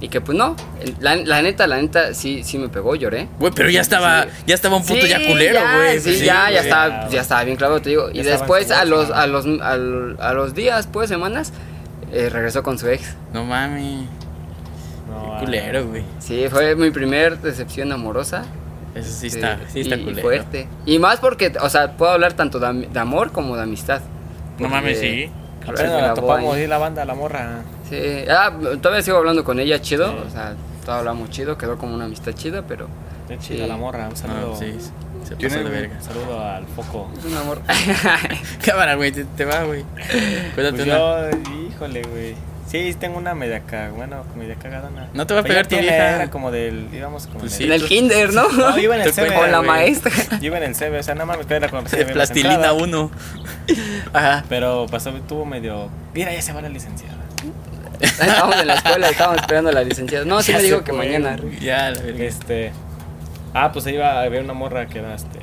Y 0.00 0.08
que 0.08 0.20
pues 0.20 0.38
no, 0.38 0.54
la, 1.00 1.16
la 1.16 1.42
neta, 1.42 1.66
la 1.66 1.80
neta, 1.82 2.14
sí, 2.14 2.44
sí 2.44 2.56
me 2.58 2.68
pegó, 2.68 2.94
lloré. 2.94 3.26
Güey, 3.40 3.52
pero 3.52 3.68
ya 3.68 3.80
estaba, 3.80 4.26
ya 4.46 4.54
estaba 4.54 4.76
un 4.76 4.84
punto 4.84 5.02
Sí, 5.04 5.08
ya 5.10 5.24
culero, 5.26 5.54
ya, 5.54 5.76
güey. 5.76 5.98
Sí, 5.98 6.04
Pues 6.10 6.18
ya, 6.20 6.24
ya 6.26 6.46
güey. 6.50 6.56
estaba, 6.58 7.08
ya 7.08 7.20
estaba 7.20 7.42
bien 7.44 7.56
claro, 7.56 7.82
te 7.82 7.90
digo. 7.90 8.10
Y 8.10 8.14
Ya 8.14 8.20
en 8.22 8.26
después, 8.38 8.70
a 8.70 8.84
los, 8.84 9.10
a 9.10 9.26
los, 9.26 9.44
al- 9.60 10.16
a 10.20 10.32
los 10.34 10.54
días, 10.54 10.88
pues, 10.92 11.08
semanas, 11.08 11.52
eh, 12.12 12.28
regresó 12.30 12.62
con 12.62 12.78
su 12.78 12.88
ex. 12.88 13.14
No 13.32 13.44
mames. 13.44 14.06
Culero, 15.40 15.86
güey. 15.86 16.02
Sí, 16.18 16.46
fue 16.50 16.74
mi 16.76 16.90
primer 16.90 17.38
decepción 17.40 17.92
amorosa. 17.92 18.44
Eso 18.94 19.10
sí 19.10 19.28
está, 19.28 19.58
sí 19.72 19.80
está 19.80 19.96
y 19.96 20.04
culero. 20.04 20.22
fuerte. 20.22 20.68
Y 20.84 20.98
más 20.98 21.18
porque, 21.20 21.52
o 21.60 21.68
sea, 21.70 21.92
puedo 21.96 22.12
hablar 22.12 22.34
tanto 22.34 22.58
de, 22.58 22.66
am- 22.66 22.82
de 22.92 22.98
amor 23.00 23.32
como 23.32 23.56
de 23.56 23.62
amistad. 23.62 24.02
No 24.58 24.68
mames, 24.68 24.98
sí. 25.00 25.30
Apenas 25.66 26.14
topamos 26.14 26.54
ahí 26.56 26.66
la 26.66 26.78
banda, 26.78 27.04
la 27.04 27.14
morra. 27.14 27.62
Sí. 27.88 27.98
Ah, 28.30 28.52
todavía 28.80 29.02
sigo 29.02 29.16
hablando 29.18 29.44
con 29.44 29.58
ella 29.60 29.80
chido. 29.80 30.08
Sí. 30.10 30.16
O 30.26 30.30
sea, 30.30 30.54
todavía 30.84 30.98
hablamos 31.10 31.30
chido. 31.30 31.56
Quedó 31.56 31.78
como 31.78 31.94
una 31.94 32.04
amistad 32.04 32.32
chida, 32.32 32.62
pero 32.66 32.88
Qué 33.28 33.38
chida 33.38 33.62
Sí. 33.64 33.68
la 33.68 33.76
morra. 33.76 34.04
Un 34.04 34.10
No, 34.10 34.16
saludo. 34.16 34.56
sí. 34.58 34.74
Se 35.26 35.36
¿Quién 35.36 35.52
pasó 35.52 35.64
de 35.64 35.70
verga. 35.70 35.94
Un 35.96 36.02
saludo 36.02 36.44
al 36.44 36.66
foco. 36.66 37.10
es 37.16 37.24
un 37.24 37.36
amor. 37.36 37.60
Cámara, 38.66 38.94
güey, 38.96 39.12
te, 39.12 39.24
te 39.24 39.44
va, 39.44 39.62
güey. 39.64 39.84
Cuéntate 40.54 40.72
Pues 40.72 40.82
una. 40.82 40.96
yo, 40.98 41.30
híjole, 41.68 42.02
güey. 42.02 42.34
Sí, 42.72 42.96
tengo 42.98 43.18
una 43.18 43.34
media 43.34 43.60
cagada, 43.60 43.90
bueno, 43.90 44.24
media 44.34 44.54
cagadona. 44.54 45.10
No 45.12 45.26
te 45.26 45.34
va 45.34 45.40
a 45.40 45.42
pegar 45.42 45.66
tu 45.66 45.76
vieja. 45.76 46.16
Era 46.16 46.30
como 46.30 46.50
del, 46.50 46.88
íbamos 46.90 47.26
como 47.26 47.40
Pues 47.40 47.52
en 47.52 47.58
sí. 47.58 47.64
en 47.64 47.72
el 47.72 47.84
kinder, 47.84 48.32
¿no? 48.32 48.48
No, 48.52 48.78
iba 48.78 48.96
en 48.96 49.02
el 49.02 49.12
CB. 49.12 49.34
Con 49.34 49.52
la 49.52 49.60
maestra. 49.60 50.10
Yo 50.40 50.46
iba 50.46 50.56
en 50.56 50.62
el 50.62 50.74
CB, 50.74 50.98
o 50.98 51.02
sea, 51.02 51.14
nada 51.14 51.26
más 51.26 51.36
me 51.36 51.44
quedé 51.44 51.60
la 51.60 51.68
cuando 51.68 51.90
recién 51.90 52.08
habíamos 52.08 52.30
Plastilina 52.30 52.54
entrado. 52.54 52.76
1. 52.78 53.10
Ajá. 54.14 54.44
Pero 54.48 54.86
pasó, 54.90 55.12
tuvo 55.28 55.44
medio. 55.44 55.90
Mira, 56.14 56.32
ya 56.32 56.40
se 56.40 56.54
va 56.54 56.62
la 56.62 56.70
licenciada. 56.70 57.18
Estábamos 58.00 58.56
en 58.56 58.66
la 58.66 58.74
escuela 58.74 59.08
estábamos 59.10 59.42
esperando 59.42 59.68
a 59.68 59.72
la 59.74 59.84
licenciada. 59.84 60.24
No, 60.24 60.40
sí 60.40 60.52
Ya 60.52 60.58
me 60.58 60.64
dijo 60.64 60.82
que 60.82 60.92
mañana. 60.94 61.36
Ya, 61.60 61.90
la. 61.90 62.00
Este. 62.24 62.72
Ah, 63.52 63.70
pues 63.70 63.86
iba 63.86 64.18
a 64.18 64.28
ver 64.30 64.44
una 64.44 64.54
morra 64.54 64.86
que 64.86 64.98
era 65.00 65.14
este. 65.14 65.40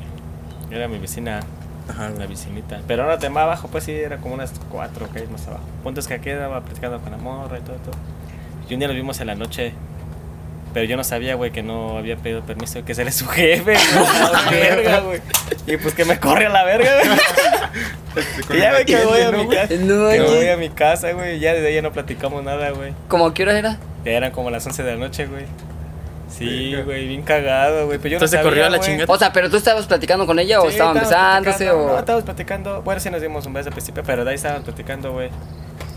Era 0.72 0.88
mi 0.88 0.98
vecina, 0.98 1.42
Ajá, 1.90 2.10
la 2.18 2.28
vecinita. 2.28 2.82
Pero 2.88 3.04
ahora 3.04 3.18
de 3.18 3.30
más 3.30 3.44
abajo, 3.44 3.68
pues 3.70 3.84
sí, 3.84 3.92
era 3.92 4.18
como 4.18 4.36
unas 4.36 4.54
cuatro 4.70 5.08
calles 5.08 5.30
más 5.30 5.48
abajo. 5.48 5.64
Punto 5.84 6.00
es 6.00 6.08
que 6.08 6.14
aquí 6.16 6.30
estaba 6.30 6.62
platicando 6.62 7.00
con 7.00 7.12
la 7.12 7.18
morra 7.18 7.58
y 7.58 7.62
todo, 7.62 7.76
todo. 7.78 7.96
Y 8.70 8.74
un 8.74 8.80
día 8.80 8.88
nos 8.88 8.96
vimos 8.96 9.20
en 9.22 9.28
la 9.28 9.36
noche. 9.36 9.74
Pero 10.72 10.86
yo 10.86 10.96
no 10.98 11.04
sabía, 11.04 11.34
güey, 11.34 11.50
que 11.50 11.64
no 11.64 11.98
había 11.98 12.16
pedido 12.16 12.44
permiso, 12.44 12.86
que 12.86 12.92
ese 12.92 13.12
su 13.12 13.26
jefe, 13.28 13.64
güey. 13.74 14.08
a 14.08 14.32
la 14.32 14.52
verga, 14.52 15.00
güey. 15.00 15.20
Y 15.66 15.78
pues 15.78 15.96
que 15.96 16.06
me 16.06 16.20
corre 16.20 16.46
a 16.46 16.50
la 16.50 16.64
verga, 16.64 16.92
güey. 17.06 18.58
Y 18.58 18.62
ya 18.62 18.74
ve 18.74 18.86
que 18.86 19.04
voy 19.04 19.22
a 19.22 19.32
mi 19.32 19.48
casa. 19.48 19.74
No, 19.80 20.10
Que 20.10 20.22
voy 20.22 20.48
a 20.48 20.58
mi 20.58 20.70
casa, 20.70 21.12
güey. 21.14 21.40
Ya 21.40 21.54
desde 21.54 21.70
ahí 21.70 21.76
ya 21.76 21.82
no 21.82 21.92
platicamos 21.92 22.44
nada, 22.44 22.70
güey. 22.70 22.94
¿Cómo 23.08 23.34
qué 23.34 23.44
hora 23.44 23.58
era? 23.58 23.78
Ya 24.06 24.12
eran 24.12 24.32
como 24.32 24.52
las 24.52 24.66
11 24.68 24.84
de 24.84 24.92
la 24.92 24.98
noche, 25.00 25.26
güey. 25.26 25.46
Sí, 26.40 26.76
güey, 26.84 27.08
bien 27.08 27.22
cagado, 27.22 27.86
güey. 27.86 27.98
Pero 28.00 28.10
yo 28.14 28.16
Entonces 28.18 28.40
no 28.40 28.44
corrió 28.44 28.64
sabía, 28.64 28.68
a 28.68 28.70
la 28.72 28.78
güey. 28.78 28.90
chingada. 28.90 29.14
O 29.14 29.18
sea, 29.18 29.32
pero 29.34 29.50
tú 29.50 29.58
estabas 29.58 29.86
platicando 29.86 30.26
con 30.26 30.40
ella 30.40 30.60
o 30.62 30.64
Sí, 30.66 30.72
estaban 30.72 30.98
estábamos 30.98 31.10
besándose 31.10 31.66
platicando. 31.66 31.88
No, 31.88 31.94
o. 31.94 32.00
estábamos 32.00 32.26
platicando. 32.26 32.82
Bueno, 32.82 33.00
sí 33.02 33.10
nos 33.10 33.22
dimos 33.22 33.46
un 33.46 33.54
beso 33.54 33.70
al 33.70 33.74
principio, 33.74 34.04
pero 34.06 34.24
de 34.24 34.30
ahí 34.32 34.36
estábamos 34.36 34.64
platicando, 34.64 35.12
güey. 35.14 35.30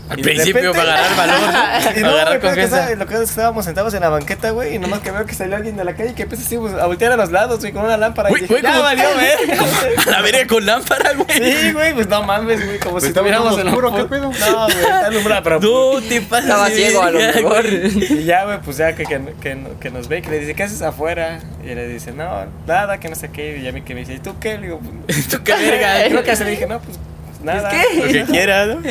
Al 0.09 0.19
Y 0.19 0.23
principio, 0.23 0.73
repente- 0.73 0.77
para 0.79 0.93
agarrar 0.95 1.15
valor, 1.17 1.39
¿no? 1.41 1.49
Y 1.49 1.83
Para 1.93 1.99
no, 2.01 2.07
agarrar 2.09 2.27
güey, 2.27 2.39
pero 2.41 2.53
que 2.55 2.63
estaba- 2.63 2.89
lo 2.95 3.07
que 3.07 3.13
es 3.13 3.19
que 3.21 3.25
estábamos 3.25 3.65
sentados 3.65 3.93
en 3.93 4.01
la 4.01 4.09
banqueta, 4.09 4.49
güey, 4.51 4.75
y 4.75 4.79
nomás 4.79 4.99
que 4.99 5.11
veo 5.11 5.25
que 5.25 5.33
salió 5.33 5.55
alguien 5.55 5.77
de 5.77 5.83
la 5.85 5.95
calle 5.95 6.09
y 6.09 6.13
que 6.13 6.23
empieza 6.23 6.43
así 6.45 6.57
pues, 6.57 6.73
a 6.73 6.85
voltear 6.87 7.13
a 7.13 7.15
los 7.15 7.31
lados, 7.31 7.61
güey, 7.61 7.71
con 7.71 7.85
una 7.85 7.95
lámpara. 7.95 8.29
Güey, 8.29 8.45
güey, 8.45 8.61
como- 8.61 8.81
valió. 8.81 9.05
A 9.09 10.11
la 10.11 10.21
verga 10.21 10.45
con 10.47 10.65
lámpara, 10.65 11.13
güey. 11.13 11.27
Sí, 11.61 11.71
güey, 11.71 11.93
pues 11.93 12.07
no 12.09 12.21
mames, 12.23 12.65
güey, 12.65 12.79
como 12.79 12.99
si 12.99 13.07
estaba 13.07 13.27
estuviéramos 13.29 13.59
en 13.59 13.67
oscuro, 13.69 13.95
¿qué 13.95 14.03
pedo? 14.03 14.31
No, 14.39 14.65
güey, 14.65 14.77
está 14.77 15.07
alumbrada, 15.07 15.41
pero 15.43 15.59
No 15.61 16.01
te 16.01 16.21
pasas. 16.21 16.45
Estaba 16.45 16.69
ciego 16.69 17.01
a 17.01 17.09
lo 17.11 17.19
mejor. 17.19 17.61
güey. 17.69 18.13
Y 18.19 18.23
ya, 18.25 18.43
güey, 18.43 18.59
pues 18.61 18.77
ya 18.77 18.93
que, 18.95 19.05
que, 19.05 19.21
que, 19.41 19.57
que 19.79 19.89
nos 19.89 20.09
ve 20.09 20.17
y 20.17 20.21
que 20.21 20.29
le 20.31 20.39
dice, 20.39 20.53
¿qué 20.53 20.63
haces 20.63 20.81
afuera? 20.81 21.39
Y 21.63 21.67
le 21.73 21.87
dice, 21.87 22.11
no, 22.11 22.45
nada, 22.67 22.99
que 22.99 23.07
no 23.07 23.15
sé 23.15 23.29
qué. 23.29 23.57
Y 23.57 23.63
ya 23.63 23.69
a 23.69 23.71
mí 23.71 23.81
que 23.83 23.93
me 23.93 24.01
dice, 24.01 24.13
¿y 24.15 24.19
tú 24.19 24.35
qué? 24.39 24.55
Le 24.57 24.63
digo, 24.67 24.79
pues, 25.07 25.27
Tú 25.29 25.41
qué 25.43 25.53
verga. 25.53 26.03
creo 26.09 26.23
que 26.23 26.35
se 26.35 26.43
le 26.43 26.51
dije, 26.51 26.67
no, 26.67 26.79
pues 26.79 26.99
nada. 27.43 27.69
¿Qué? 27.69 27.83
Lo 27.99 28.07
que 28.07 28.23
quieras, 28.31 28.67
¿no? 28.69 28.81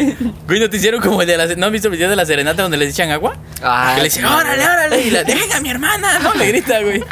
Güey, 0.47 0.61
¿no 0.61 0.71
te 0.71 0.77
hicieron 0.77 1.01
como 1.01 1.21
el 1.23 1.29
de 1.29 1.37
la... 1.37 1.47
¿No 1.57 1.67
has 1.67 1.73
visto 1.73 1.89
el 1.89 1.93
video 1.95 2.09
de 2.11 2.17
la 2.17 2.27
serenata 2.27 2.63
donde 2.63 2.77
les 2.77 2.91
echan 2.91 3.11
agua? 3.11 3.37
Ah, 3.63 3.93
que 3.95 4.03
le 4.03 4.05
dicen, 4.09 4.25
órale, 4.25 4.63
órale. 4.65 5.01
Y 5.03 5.11
la, 5.11 5.23
venga, 5.25 5.61
mi 5.61 5.71
hermana, 5.71 6.19
¿no? 6.21 6.35
Le 6.35 6.47
grita, 6.49 6.81
güey. 6.83 7.03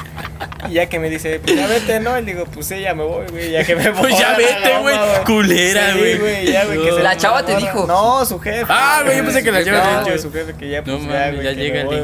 Y 0.69 0.75
ya 0.75 0.87
que 0.87 0.99
me 0.99 1.09
dice, 1.11 1.41
pues 1.43 1.57
ya 1.57 1.67
vete, 1.67 2.01
¿no? 2.01 2.19
Y 2.19 2.23
le 2.23 2.33
digo, 2.35 2.45
pues 2.47 2.67
sí, 2.67 2.81
ya 2.81 2.95
me 2.95 3.03
voy, 3.03 3.27
güey. 3.31 3.51
Ya 3.51 3.65
que 3.65 3.75
me 3.77 3.91
voy. 3.91 4.01
Pues 4.03 4.19
ya 4.19 4.35
vete, 4.37 4.79
güey. 4.81 4.97
Culera, 5.25 5.93
Sí, 5.93 5.99
güey. 5.99 6.19
güey, 6.19 6.53
ya, 6.53 6.65
güey. 6.67 6.83
que 6.83 6.91
No. 6.91 6.99
La 6.99 7.17
chava 7.17 7.45
te 7.45 7.57
dijo. 7.57 7.87
No, 7.87 8.25
su 8.27 8.39
jefe. 8.39 8.67
Ah, 8.69 9.01
güey, 9.05 9.17
yo 9.19 9.25
pensé 9.25 9.43
que 9.43 9.51
la 9.53 9.65
chava 9.65 9.81
te 9.81 9.95
No, 9.95 10.03
güey, 10.05 10.19
su 10.19 10.33
jefe 10.33 10.55
que 10.55 10.69
ya, 10.71 10.79
No 10.83 10.85
pues 10.85 11.03
ya, 11.03 11.09
mames, 11.09 11.35
güey, 11.35 11.45
ya 11.47 11.55
que 11.55 11.57
llega 11.61 11.85
güey. 11.85 12.01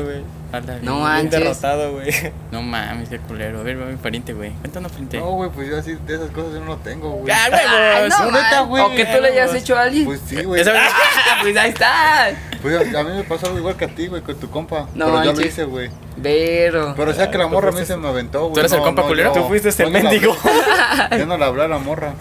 A 0.57 0.61
la 0.61 0.79
No 0.81 1.01
manches. 1.01 1.31
derrotado, 1.31 1.93
güey. 1.93 2.11
No 2.51 2.63
mames, 2.63 3.09
qué 3.09 3.19
culero. 3.19 3.61
A 3.61 3.63
ver, 3.63 3.81
va 3.81 3.87
mi 3.87 3.97
pariente, 3.97 4.33
güey. 4.33 4.53
Cuéntanos, 4.53 4.91
pariente. 4.93 5.19
No, 5.19 5.31
güey, 5.33 5.51
pues 5.51 5.69
yo 5.69 5.79
así 5.79 5.95
de 6.07 6.15
esas 6.15 6.31
cosas 6.31 6.53
yo 6.55 6.61
no 6.61 6.77
tengo, 6.79 7.11
güey. 7.11 7.33
¡Ah, 7.35 7.49
Ay, 7.53 8.03
huevos! 8.03 8.19
no, 8.19 8.25
No, 8.25 8.31
neta, 8.33 8.61
man. 8.61 8.69
güey. 8.69 8.83
O 8.85 8.91
que 8.91 9.05
tú 9.07 9.21
le 9.23 9.29
hayas 9.29 9.55
hecho 9.55 9.77
a 9.77 9.83
alguien. 9.83 10.05
Pues 10.07 10.21
sí, 10.27 10.43
güey. 10.43 10.63
Ah, 10.69 11.39
pues 11.43 11.57
ahí 11.57 11.71
está. 11.71 12.31
Pues 12.63 12.95
a, 12.95 13.03
mí 13.05 13.11
me 13.17 13.25
pasó 13.25 13.47
algo 13.47 13.59
igual 13.59 13.77
que 13.77 13.85
a 13.85 13.89
ti, 13.89 14.07
güey, 14.07 14.23
con 14.23 14.35
tu 14.37 14.49
compa. 14.51 14.89
No 14.95 15.07
pero 15.07 15.07
yo 15.07 15.13
lo 15.13 15.25
manches. 15.33 15.47
hice, 15.47 15.65
güey. 15.65 15.91
Pero. 16.23 16.95
Pero 16.97 17.11
o 17.11 17.15
sea 17.15 17.31
que 17.31 17.39
la 17.39 17.47
morra 17.47 17.69
a 17.69 17.73
mí 17.73 17.85
se 17.85 17.97
me 17.97 18.09
aventó, 18.09 18.41
güey. 18.43 18.55
¿Tú 18.55 18.61
eres 18.61 18.73
el 18.73 18.81
compa 18.81 19.03
culero? 19.03 19.35
yo- 19.35 19.43
Tú 19.43 19.49
fuiste 19.49 19.69
ese 19.69 19.85
yo 19.85 19.91
no 19.91 19.99
la 19.99 20.11
mendigo. 20.11 20.33
hablé. 20.33 21.19
Yo 21.19 21.27
no 21.27 21.37
le 21.39 21.45
hablé 21.45 21.65
a 21.65 21.69
la 21.69 21.79
morra. 21.79 22.15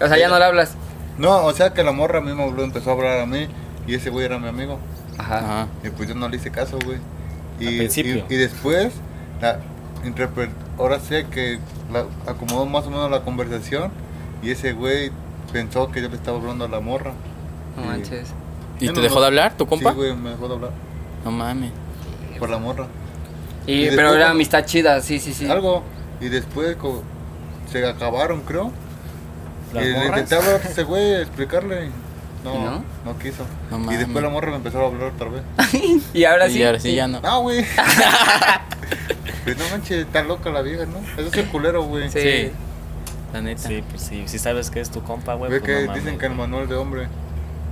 O 0.00 0.08
sea, 0.08 0.16
ya 0.18 0.28
no 0.28 0.38
le 0.38 0.44
hablas. 0.44 0.74
No, 1.18 1.44
o 1.44 1.52
sea 1.52 1.72
que 1.74 1.82
la 1.84 1.92
morra 1.92 2.18
a 2.18 2.22
mí 2.22 2.32
me 2.32 2.42
habló, 2.42 2.64
empezó 2.64 2.90
a 2.90 2.92
hablar 2.94 3.20
a 3.20 3.26
mí 3.26 3.46
y 3.86 3.94
ese 3.94 4.10
güey 4.10 4.24
era 4.24 4.38
mi 4.38 4.48
amigo. 4.48 4.78
Ajá. 5.18 5.38
Ajá. 5.38 5.66
Y 5.84 5.90
pues 5.90 6.08
yo 6.08 6.14
no 6.14 6.28
le 6.28 6.36
hice 6.36 6.50
caso, 6.50 6.78
güey. 6.84 6.98
Y, 7.60 7.66
y, 7.68 8.24
y 8.28 8.36
después, 8.36 8.92
la 9.40 9.60
ahora 10.78 10.98
sé 11.00 11.26
que 11.26 11.58
la, 11.92 12.04
acomodó 12.30 12.66
más 12.66 12.86
o 12.86 12.90
menos 12.90 13.10
la 13.10 13.20
conversación 13.22 13.90
y 14.42 14.50
ese 14.50 14.72
güey 14.72 15.10
pensó 15.52 15.90
que 15.90 16.02
yo 16.02 16.08
le 16.08 16.16
estaba 16.16 16.38
hablando 16.38 16.64
a 16.64 16.68
la 16.68 16.80
morra. 16.80 17.12
No 17.76 17.82
Sí. 17.82 17.88
manches. 17.88 18.28
¿Y 18.80 18.86
te 18.86 18.92
no 18.92 19.00
dejó 19.00 19.20
de 19.20 19.26
hablar, 19.26 19.56
tu 19.56 19.66
compa? 19.66 19.90
Sí, 19.90 19.96
güey, 19.96 20.16
me 20.16 20.30
dejó 20.30 20.48
de 20.48 20.54
hablar 20.54 20.70
No 21.24 21.30
mames. 21.30 21.70
por 22.38 22.50
la 22.50 22.58
morra. 22.58 22.86
Y, 23.66 23.86
Y 23.86 23.90
pero 23.96 24.12
era 24.14 24.30
amistad 24.30 24.64
chida, 24.66 25.00
sí, 25.00 25.18
sí, 25.20 25.32
sí. 25.32 25.48
Algo. 25.48 25.82
Y 26.20 26.28
después 26.28 26.76
co- 26.76 27.02
se 27.70 27.86
acabaron, 27.86 28.40
creo. 28.42 28.72
¿Las 29.72 29.84
y 29.84 29.86
le 29.88 29.92
morras? 29.94 30.08
intenté 30.08 30.34
hablar 30.34 30.60
a 30.64 30.68
ese 30.68 30.82
güey, 30.82 31.14
explicarle. 31.14 31.88
No, 32.44 32.54
¿Y 32.54 32.58
no, 32.58 32.84
no? 33.04 33.18
quiso. 33.18 33.44
No 33.70 33.90
y 33.90 33.96
después 33.96 34.22
la 34.22 34.28
morra 34.28 34.50
me 34.50 34.56
empezó 34.56 34.82
a 34.82 34.86
hablar 34.86 35.12
otra 35.14 35.28
vez. 35.30 35.42
Y 36.14 36.24
ahora 36.24 36.48
sí. 36.48 36.58
Y 36.58 36.62
ahora 36.62 36.78
sí 36.78 36.94
ya 36.94 37.08
no. 37.08 37.20
No, 37.20 37.40
güey. 37.40 37.64
pues 39.44 39.56
no 39.56 39.64
manches, 39.70 40.06
está 40.06 40.22
loca 40.22 40.50
la 40.50 40.62
vieja, 40.62 40.84
¿no? 40.86 40.98
Eso 41.16 41.28
es 41.28 41.36
el 41.38 41.46
culero, 41.48 41.82
güey. 41.84 42.10
Sí. 42.10 42.20
Sí. 42.20 42.50
La 43.32 43.40
neta. 43.40 43.66
Sí, 43.66 43.82
pues 43.88 44.02
sí, 44.02 44.24
si 44.26 44.38
sabes 44.38 44.70
que 44.70 44.80
es 44.80 44.90
tu 44.90 45.02
compa, 45.02 45.34
güey. 45.34 45.50
Ve 45.50 45.60
pues 45.60 45.72
que 45.72 45.80
no 45.80 45.86
mames, 45.88 46.04
dicen 46.04 46.18
que 46.18 46.26
en 46.26 46.32
el 46.32 46.38
manual 46.38 46.68
de 46.68 46.76
hombre 46.76 47.08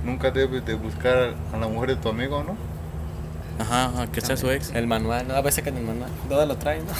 nunca 0.03 0.31
debes 0.31 0.65
de 0.65 0.73
buscar 0.73 1.35
a 1.53 1.57
la 1.57 1.67
mujer 1.67 1.91
de 1.91 1.95
tu 1.97 2.09
amigo, 2.09 2.43
¿no? 2.43 2.57
Ajá, 3.59 3.85
ajá, 3.85 4.07
que 4.07 4.21
sea 4.21 4.35
su 4.35 4.49
ex. 4.49 4.71
El 4.73 4.87
manual, 4.87 5.27
no, 5.27 5.35
a 5.35 5.41
veces 5.41 5.63
que 5.63 5.69
en 5.69 5.77
el 5.77 5.83
manual. 5.83 6.09
Todo 6.27 6.45
lo 6.45 6.57
traen, 6.57 6.83
¿no? 6.85 6.93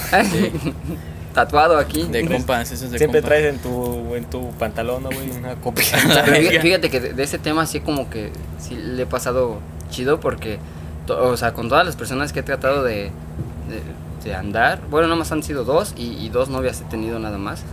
Tatuado 1.33 1.77
aquí. 1.77 2.03
De 2.03 2.25
compas, 2.27 2.71
eso 2.71 2.85
es 2.85 2.91
de 2.91 2.97
Siempre 2.99 3.21
compas. 3.21 3.37
traes 3.39 3.53
en 3.55 3.59
tu, 3.59 4.15
en 4.15 4.25
tu 4.25 4.49
pantalón, 4.51 5.03
¿no, 5.03 5.09
güey, 5.09 5.31
una 5.31 5.55
copia. 5.61 5.83
Fí- 5.83 6.61
Fíjate 6.61 6.89
que 6.89 6.99
de 6.99 7.13
de 7.13 7.23
ese 7.23 7.39
tema 7.39 7.65
sí 7.65 7.79
como 7.79 8.09
que 8.09 8.31
sí 8.59 8.75
le 8.75 9.03
he 9.03 9.05
pasado 9.05 9.57
chido 9.89 10.19
porque, 10.19 10.59
to- 11.07 11.29
o 11.29 11.35
sea, 11.37 11.53
con 11.53 11.69
todas 11.69 11.85
las 11.85 11.95
personas 11.95 12.33
que 12.33 12.41
he 12.41 12.43
tratado 12.43 12.83
de, 12.83 13.11
de, 13.69 14.23
de 14.23 14.35
andar, 14.35 14.81
bueno, 14.89 15.07
nada 15.07 15.17
más 15.19 15.31
han 15.31 15.41
sido 15.43 15.63
dos 15.63 15.93
y, 15.97 16.13
y 16.23 16.29
dos 16.29 16.49
novias 16.49 16.81
he 16.81 16.85
tenido 16.85 17.17
nada 17.19 17.37
más. 17.37 17.63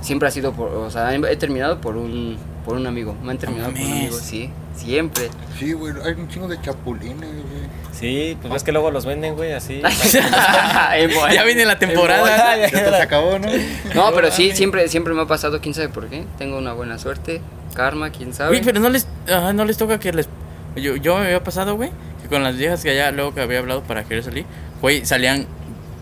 Siempre 0.00 0.28
ha 0.28 0.30
sido 0.30 0.52
por, 0.52 0.68
o 0.68 0.90
sea, 0.90 1.14
he, 1.14 1.36
terminado 1.36 1.80
por 1.80 1.96
un, 1.96 2.36
por 2.64 2.76
un 2.76 2.86
amigo. 2.86 3.14
Me 3.22 3.32
han 3.32 3.38
terminado 3.38 3.70
por 3.72 3.80
un 3.80 3.86
amigo, 3.86 4.16
sí, 4.16 4.50
siempre. 4.74 5.28
Sí, 5.58 5.72
güey, 5.72 5.94
hay 6.04 6.12
un 6.12 6.28
chingo 6.28 6.48
de 6.48 6.60
chapulines, 6.60 7.18
güey. 7.18 7.82
Sí, 7.92 8.36
pues 8.40 8.52
ves 8.52 8.64
que 8.64 8.72
luego 8.72 8.90
los 8.90 9.04
venden, 9.04 9.36
güey, 9.36 9.52
así. 9.52 9.80
Ya 11.32 11.44
viene 11.44 11.64
la 11.64 11.78
temporada. 11.78 12.56
Ya 12.56 12.68
se 12.68 13.02
acabó, 13.02 13.38
¿no? 13.38 13.48
No, 13.94 14.12
pero 14.14 14.30
sí, 14.30 14.52
siempre, 14.52 14.88
siempre 14.88 15.14
me 15.14 15.22
ha 15.22 15.26
pasado, 15.26 15.60
quién 15.60 15.74
sabe 15.74 15.88
por 15.88 16.08
qué. 16.08 16.24
Tengo 16.38 16.58
una 16.58 16.72
buena 16.72 16.98
suerte, 16.98 17.40
karma, 17.74 18.10
quién 18.10 18.34
sabe. 18.34 18.50
Güey, 18.50 18.62
pero 18.62 18.80
no 18.80 18.88
les, 18.88 19.06
ajá, 19.28 19.52
no 19.52 19.64
les 19.64 19.76
toca 19.76 20.00
que 20.00 20.12
les... 20.12 20.28
Yo, 20.76 20.96
yo 20.96 21.16
me 21.18 21.26
había 21.26 21.44
pasado, 21.44 21.76
güey, 21.76 21.90
que 22.22 22.28
con 22.28 22.42
las 22.42 22.56
viejas 22.56 22.82
que 22.82 22.90
allá 22.90 23.10
luego 23.10 23.34
que 23.34 23.42
había 23.42 23.58
hablado 23.58 23.82
para 23.82 24.04
querer 24.04 24.24
salir, 24.24 24.46
güey, 24.80 25.04
salían, 25.04 25.46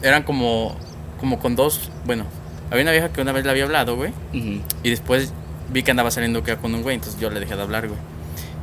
eran 0.03 0.23
como, 0.23 0.77
como 1.19 1.41
con 1.41 1.57
dos, 1.57 1.91
bueno, 2.05 2.25
había 2.71 2.85
una 2.85 2.93
vieja 2.93 3.13
que 3.13 3.21
una 3.21 3.33
vez 3.33 3.45
le 3.45 3.51
había 3.51 3.65
hablado, 3.65 3.97
güey, 3.97 4.13
y 4.33 4.91
después 4.91 5.33
vi 5.71 5.83
que 5.83 5.91
andaba 5.91 6.11
saliendo 6.11 6.43
que 6.45 6.57
con 6.57 6.75
un 6.75 6.83
güey, 6.83 6.95
entonces 6.95 7.21
yo 7.21 7.31
le 7.31 7.41
dejé 7.41 7.57
de 7.57 7.63
hablar, 7.63 7.89
güey. 7.89 7.99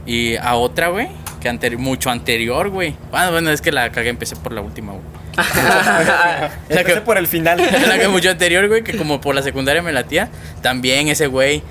Y 0.08 0.36
a 0.38 0.56
otra, 0.56 0.88
güey, 0.88 1.10
que 1.42 1.50
anteri- 1.50 1.78
mucho 1.78 2.10
anterior, 2.10 2.70
güey. 2.70 2.96
Bueno, 3.12 3.32
bueno, 3.32 3.52
es 3.52 3.62
que 3.62 3.72
la 3.72 3.92
cagué, 3.92 4.10
empecé 4.10 4.36
por 4.38 4.54
la 4.54 4.62
última, 4.62 4.94
güey. 4.94 5.04
La 5.38 6.52
Empecé 6.70 6.84
que, 6.96 7.02
por 7.02 7.18
el 7.18 7.28
final. 7.28 7.58
la 7.88 8.00
que 8.00 8.08
mucho 8.08 8.30
anterior, 8.32 8.68
güey, 8.68 8.84
que 8.84 8.98
como 8.98 9.22
por 9.22 9.36
la 9.36 9.42
secundaria 9.44 9.82
me 9.84 9.92
latía, 9.92 10.30
también 10.64 11.08
ese 11.10 11.28
güey 11.28 11.62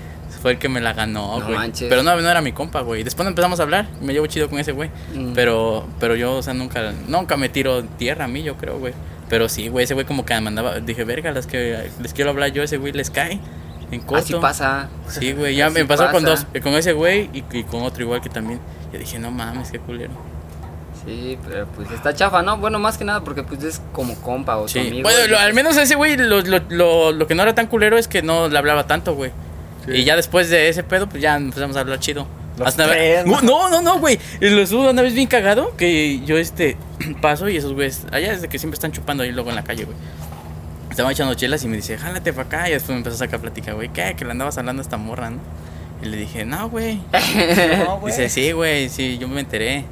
fue 0.41 0.53
el 0.53 0.59
que 0.59 0.69
me 0.69 0.81
la 0.81 0.93
ganó, 0.93 1.39
No 1.41 1.45
güey. 1.47 1.57
manches. 1.59 1.89
Pero 1.89 2.03
no, 2.05 2.15
no 2.21 2.31
era 2.31 2.41
mi 2.43 2.53
compa, 2.53 2.83
güey. 2.83 3.03
Después 3.03 3.27
empezamos 3.27 3.59
a 3.59 3.65
hablar, 3.65 3.87
me 4.01 4.13
llevo 4.13 4.27
chido 4.27 4.49
con 4.49 4.61
ese 4.61 4.71
güey. 4.73 4.91
Mm. 5.15 5.33
Pero, 5.35 5.89
pero 5.99 6.15
yo, 6.15 6.35
o 6.37 6.43
sea, 6.43 6.55
nunca, 6.55 6.93
nunca 7.09 7.37
me 7.37 7.49
tiro 7.49 7.83
tierra 7.85 8.27
a 8.27 8.29
mí, 8.29 8.43
yo 8.45 8.57
creo, 8.57 8.79
güey. 8.79 8.93
Pero 9.29 9.49
sí, 9.49 9.67
güey, 9.69 9.85
ese 9.85 9.95
güey 9.95 10.07
como 10.07 10.25
que 10.25 10.35
me 10.35 10.41
mandaba, 10.43 10.79
dije, 10.79 11.03
verga, 11.03 11.33
las 11.33 11.49
que 11.49 11.91
les 12.01 12.13
quiero 12.15 12.31
hablar 12.31 12.53
yo, 12.53 12.63
ese 12.63 12.77
güey 12.77 12.93
les 12.93 13.11
cae 13.11 13.41
en 13.91 14.01
corto. 14.01 14.17
Así 14.25 14.35
pasa. 14.35 14.89
Sí, 15.09 15.33
güey, 15.33 15.55
ya 15.57 15.67
Así 15.67 15.75
me 15.75 15.85
pasó 15.85 16.05
con 16.11 16.23
pasa. 16.25 16.27
dos, 16.29 16.47
eh, 16.55 16.61
con 16.61 16.73
ese 16.75 16.93
güey 16.93 17.31
y, 17.33 17.45
y 17.53 17.65
con 17.65 17.83
otro 17.83 18.03
igual 18.03 18.21
que 18.21 18.29
también. 18.29 18.61
Yo 18.93 18.99
dije, 18.99 19.19
no 19.19 19.31
mames, 19.31 19.71
qué 19.71 19.79
culero. 19.79 20.13
Sí, 21.05 21.39
pero 21.49 21.67
pues 21.69 21.89
está 21.93 22.13
chafa, 22.15 22.43
¿no? 22.43 22.57
Bueno, 22.59 22.79
más 22.81 22.99
que 22.99 23.05
nada 23.05 23.21
porque 23.23 23.43
pues 23.45 23.63
es 23.63 23.81
como 23.93 24.15
compa 24.17 24.57
o 24.57 24.63
tu 24.63 24.69
Sí, 24.69 24.81
amigo. 24.81 25.03
bueno, 25.05 25.27
lo- 25.29 25.39
al 25.39 25.55
menos 25.55 25.77
ese 25.77 25.95
güey, 25.95 26.17
lo, 26.17 26.41
lo, 26.41 26.59
lo, 26.69 27.13
lo 27.13 27.27
que 27.29 27.35
no 27.37 27.43
era 27.45 27.55
tan 27.55 27.69
culero 27.69 27.97
es 27.97 28.09
que 28.09 28.23
no 28.23 28.49
le 28.49 28.59
hablaba 28.59 28.87
tanto, 28.89 29.15
güey. 29.15 29.31
Sí. 29.85 29.93
Y 29.93 30.05
ya 30.05 30.17
después 30.17 30.51
de 30.51 30.69
ese 30.69 30.83
pedo, 30.83 31.09
pues 31.09 31.23
ya 31.23 31.37
empezamos 31.37 31.77
a 31.77 31.81
hablar 31.81 32.01
chido. 32.01 32.27
Los 32.59 32.67
Hasta 32.69 32.89
tres, 32.89 33.25
vez- 33.25 33.27
¿no? 33.27 33.41
no, 33.43 33.71
no, 33.71 33.83
no, 33.83 34.01
güey. 34.01 34.19
Y 34.41 34.49
los 34.51 34.73
hubo 34.73 34.91
una 34.91 35.03
vez 35.03 35.15
bien 35.15 35.29
cagado 35.29 35.77
que 35.77 36.21
yo 36.25 36.39
este 36.39 36.77
paso 37.23 37.49
y 37.49 37.57
esos 37.57 37.73
güeyes, 37.75 38.05
allá 38.11 38.33
desde 38.33 38.49
que 38.49 38.59
siempre 38.59 38.75
están 38.75 38.91
chupando 38.91 39.23
ahí 39.23 39.31
luego 39.31 39.51
en 39.51 39.57
la 39.57 39.63
calle, 39.65 39.85
güey. 39.85 39.97
Estaban 40.97 41.13
echando 41.13 41.35
chelas 41.35 41.63
y 41.63 41.69
me 41.69 41.77
dice, 41.77 41.99
jálate 41.99 42.33
para 42.33 42.47
acá. 42.49 42.69
Y 42.71 42.73
después 42.73 42.89
me 42.93 42.97
empezó 42.97 43.17
a 43.17 43.19
sacar 43.19 43.39
plática, 43.39 43.75
güey, 43.75 43.91
¿qué? 43.91 44.15
Que 44.17 44.25
le 44.25 44.31
andabas 44.31 44.57
hablando 44.57 44.81
a 44.81 44.83
esta 44.83 44.97
morra, 44.97 45.29
¿no? 45.29 45.41
Y 46.03 46.07
le 46.07 46.17
dije, 46.17 46.47
no, 46.47 46.71
güey. 46.71 47.01
No, 47.85 47.99
güey. 47.99 48.13
Dice, 48.15 48.31
sí, 48.31 48.53
güey, 48.53 48.89
sí, 48.89 49.19
yo 49.19 49.29
me 49.29 49.41
enteré. 49.41 49.85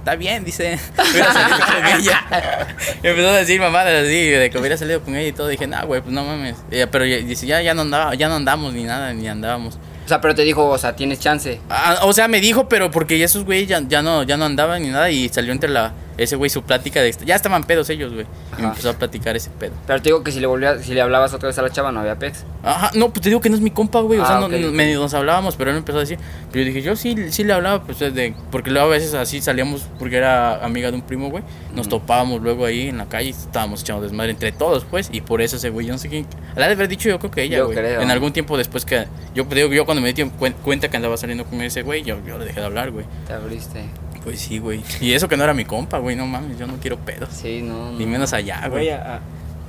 está 0.00 0.16
bien, 0.16 0.44
dice. 0.44 0.78
Hubiera 1.10 1.32
salido 1.32 1.58
con 1.58 1.86
ella. 1.98 2.66
Y 3.02 3.06
empezó 3.06 3.28
a 3.30 3.36
decir 3.36 3.58
mamadas 3.58 4.04
así, 4.04 4.26
de 4.28 4.50
que 4.50 4.58
hubiera 4.58 4.76
salido 4.76 5.00
con 5.00 5.16
ella 5.16 5.28
y 5.28 5.32
todo. 5.32 5.48
Dije, 5.48 5.66
nah, 5.66 5.82
güey, 5.84 6.02
pues 6.02 6.12
no 6.12 6.22
mames. 6.24 6.56
Ella- 6.70 6.90
pero 6.90 7.06
ya- 7.06 7.16
dice, 7.16 7.46
ya, 7.46 7.62
ya 7.62 7.72
no 7.72 7.80
andaba, 7.80 8.14
ya 8.14 8.28
no 8.28 8.34
andamos 8.34 8.74
ni 8.74 8.84
nada, 8.84 9.14
ni 9.14 9.26
andábamos. 9.26 9.76
O 10.04 10.08
sea, 10.08 10.20
pero 10.20 10.34
te 10.34 10.42
dijo, 10.42 10.68
o 10.68 10.76
sea, 10.76 10.94
tienes 10.94 11.20
chance. 11.20 11.58
Ah, 11.70 12.00
o 12.02 12.12
sea, 12.12 12.28
me 12.28 12.42
dijo, 12.42 12.68
pero 12.68 12.90
porque 12.90 13.24
esos 13.24 13.46
güeyes 13.46 13.66
ya, 13.66 13.80
ya 13.88 14.02
no, 14.02 14.24
ya 14.24 14.36
no 14.36 14.44
andaban 14.44 14.82
ni 14.82 14.88
nada 14.88 15.08
y 15.10 15.30
salió 15.30 15.52
entre 15.52 15.70
la, 15.70 15.94
ese 16.18 16.36
güey 16.36 16.50
su 16.50 16.62
plática 16.62 17.00
de, 17.02 17.12
ya 17.24 17.34
estaban 17.36 17.64
pedos 17.64 17.90
ellos, 17.90 18.12
güey. 18.12 18.26
Y 18.58 18.62
me 18.62 18.68
empezó 18.68 18.90
a 18.90 18.92
platicar 18.94 19.36
ese 19.36 19.50
pedo. 19.50 19.72
Pero 19.86 20.00
te 20.02 20.08
digo 20.10 20.22
que 20.22 20.32
si 20.32 20.40
le 20.40 20.46
volvía, 20.46 20.78
si 20.82 20.94
le 20.94 21.00
hablabas 21.00 21.32
otra 21.34 21.48
vez 21.48 21.58
a 21.58 21.62
la 21.62 21.70
chava, 21.70 21.92
no 21.92 22.00
había 22.00 22.18
pex. 22.18 22.44
Ajá, 22.62 22.90
no, 22.94 23.10
pues 23.10 23.20
te 23.22 23.28
digo 23.28 23.40
que 23.40 23.48
no 23.50 23.56
es 23.56 23.60
mi 23.60 23.70
compa, 23.70 24.00
güey. 24.00 24.18
o 24.18 24.22
Ah, 24.22 24.26
sea, 24.26 24.38
no- 24.40 24.46
ok, 24.46 24.52
no- 24.52 25.00
nos 25.00 25.14
hablábamos, 25.14 25.56
pero 25.56 25.70
él 25.70 25.76
empezó 25.76 25.98
a 25.98 26.00
decir. 26.00 26.18
Pero 26.52 26.64
yo 26.64 26.66
dije, 26.72 26.82
yo 26.82 26.96
sí, 26.96 27.16
sí 27.30 27.44
le 27.44 27.52
hablaba, 27.52 27.82
pues 27.82 27.98
de. 27.98 28.34
Porque 28.50 28.70
luego 28.70 28.86
a 28.86 28.90
veces 28.90 29.14
así 29.14 29.40
salíamos, 29.40 29.82
porque 29.98 30.16
era 30.16 30.64
amiga 30.64 30.90
de 30.90 30.96
un 30.96 31.02
primo, 31.02 31.30
güey. 31.30 31.42
Nos 31.74 31.88
topábamos 31.88 32.40
luego 32.42 32.64
ahí 32.64 32.88
en 32.88 32.98
la 32.98 33.06
calle 33.06 33.28
y 33.28 33.30
estábamos 33.32 33.82
echando 33.82 34.02
desmadre 34.02 34.30
entre 34.30 34.52
todos, 34.52 34.84
pues. 34.84 35.08
Y 35.12 35.20
por 35.20 35.42
eso 35.42 35.56
ese 35.56 35.70
güey, 35.70 35.86
yo 35.86 35.92
no 35.92 35.98
sé 35.98 36.08
quién. 36.08 36.26
La 36.56 36.66
de 36.68 36.74
haber 36.74 36.88
dicho, 36.88 37.08
yo 37.08 37.18
creo 37.18 37.30
que 37.30 37.42
ella, 37.42 37.62
güey. 37.62 37.76
En 37.78 38.10
algún 38.10 38.32
tiempo 38.32 38.56
después 38.56 38.84
que. 38.84 39.06
Yo 39.34 39.44
digo, 39.44 39.68
yo 39.72 39.84
cuando 39.84 40.00
me 40.00 40.12
di 40.12 40.24
cuenta 40.62 40.88
que 40.88 40.96
andaba 40.96 41.16
saliendo 41.16 41.44
con 41.44 41.60
ese 41.60 41.82
güey, 41.82 42.02
yo, 42.02 42.18
yo 42.26 42.38
le 42.38 42.44
dejé 42.44 42.60
de 42.60 42.66
hablar, 42.66 42.90
güey. 42.92 43.04
Te 43.26 43.32
abriste. 43.32 43.84
Pues 44.24 44.40
sí, 44.40 44.58
güey. 44.58 44.82
Y 45.00 45.12
eso 45.12 45.28
que 45.28 45.36
no 45.36 45.44
era 45.44 45.52
mi 45.54 45.64
compa, 45.66 45.98
güey. 45.98 46.16
No 46.16 46.26
mames, 46.26 46.58
yo 46.58 46.66
no 46.66 46.74
quiero 46.80 46.96
pedos. 46.98 47.28
Sí, 47.30 47.60
no. 47.62 47.92
Ni 47.92 48.06
no. 48.06 48.10
menos 48.12 48.32
allá, 48.32 48.60
Güey, 48.68 48.86
güey. 48.86 48.90
a, 48.90 49.20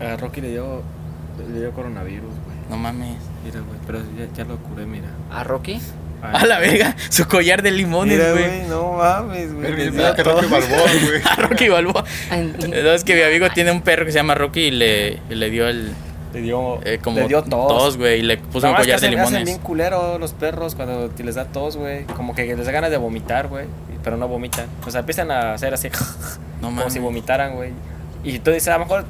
a- 0.01 0.17
Rocky 0.17 0.39
le 0.41 0.50
dio, 0.50 0.81
le 1.53 1.59
dio 1.59 1.71
coronavirus, 1.71 2.21
güey. 2.45 2.55
No 2.69 2.77
mames. 2.77 3.17
Mira, 3.43 3.59
güey, 3.59 3.79
pero 3.85 4.00
ya, 4.17 4.27
ya 4.35 4.43
lo 4.45 4.57
curé, 4.57 4.85
mira. 4.85 5.09
¿A 5.31 5.43
Rocky? 5.43 5.79
A 6.21 6.43
la 6.47 6.57
verga, 6.57 6.95
su 7.09 7.27
collar 7.27 7.62
de 7.62 7.69
limones, 7.69 8.17
Mira, 8.17 8.31
güey. 8.31 8.63
no 8.67 8.93
mames, 8.93 9.53
güey. 9.53 9.91
Mira, 9.91 10.15
que 10.15 10.24
todo. 10.24 10.41
Rocky 10.41 10.47
Balboa, 10.51 10.81
güey. 11.05 11.21
A 11.29 11.35
Rocky 11.35 11.67
Balboa. 11.69 12.03
No, 12.83 12.91
es 12.93 13.03
que 13.03 13.13
mi 13.15 13.21
amigo 13.21 13.47
tiene 13.53 13.71
un 13.71 13.81
perro 13.81 14.05
que 14.05 14.12
se 14.12 14.17
llama 14.17 14.33
Rocky 14.33 14.62
y 14.62 14.71
le, 14.71 15.19
y 15.29 15.35
le 15.35 15.50
dio 15.51 15.67
el. 15.67 15.91
Le 16.33 16.41
dio, 16.41 16.79
eh, 16.83 16.97
como 17.03 17.19
le 17.19 17.27
dio 17.27 17.43
tos. 17.43 17.97
güey. 17.97 18.19
Y 18.19 18.24
le 18.24 18.38
puso 18.38 18.67
un 18.67 18.74
collar 18.74 18.88
de 18.88 18.93
hacen, 18.93 19.09
hacen 19.19 19.19
limones. 19.33 19.45
bien 19.45 19.59
culero 19.59 20.17
los 20.17 20.33
perros 20.33 20.74
cuando 20.75 21.09
te 21.09 21.24
les 21.24 21.35
da 21.35 21.45
tos, 21.45 21.77
güey. 21.77 22.05
Como 22.05 22.33
que 22.33 22.45
les 22.55 22.65
da 22.65 22.71
ganas 22.71 22.89
de 22.89 22.97
vomitar, 22.97 23.47
güey. 23.47 23.65
Pero 24.05 24.15
no 24.15 24.27
vomitan. 24.29 24.67
O 24.88 24.91
sea, 24.91 25.01
empiezan 25.01 25.29
a 25.31 25.53
hacer 25.53 25.74
así, 25.74 25.89
No 26.62 26.67
como 26.67 26.71
mames. 26.77 26.93
si 26.93 27.00
vomitaran, 27.00 27.55
güey. 27.55 27.71
Y 28.24 28.39
tú 28.39 28.51
dices, 28.51 28.69
a 28.69 28.77
lo 28.77 28.85
mejor 28.85 29.03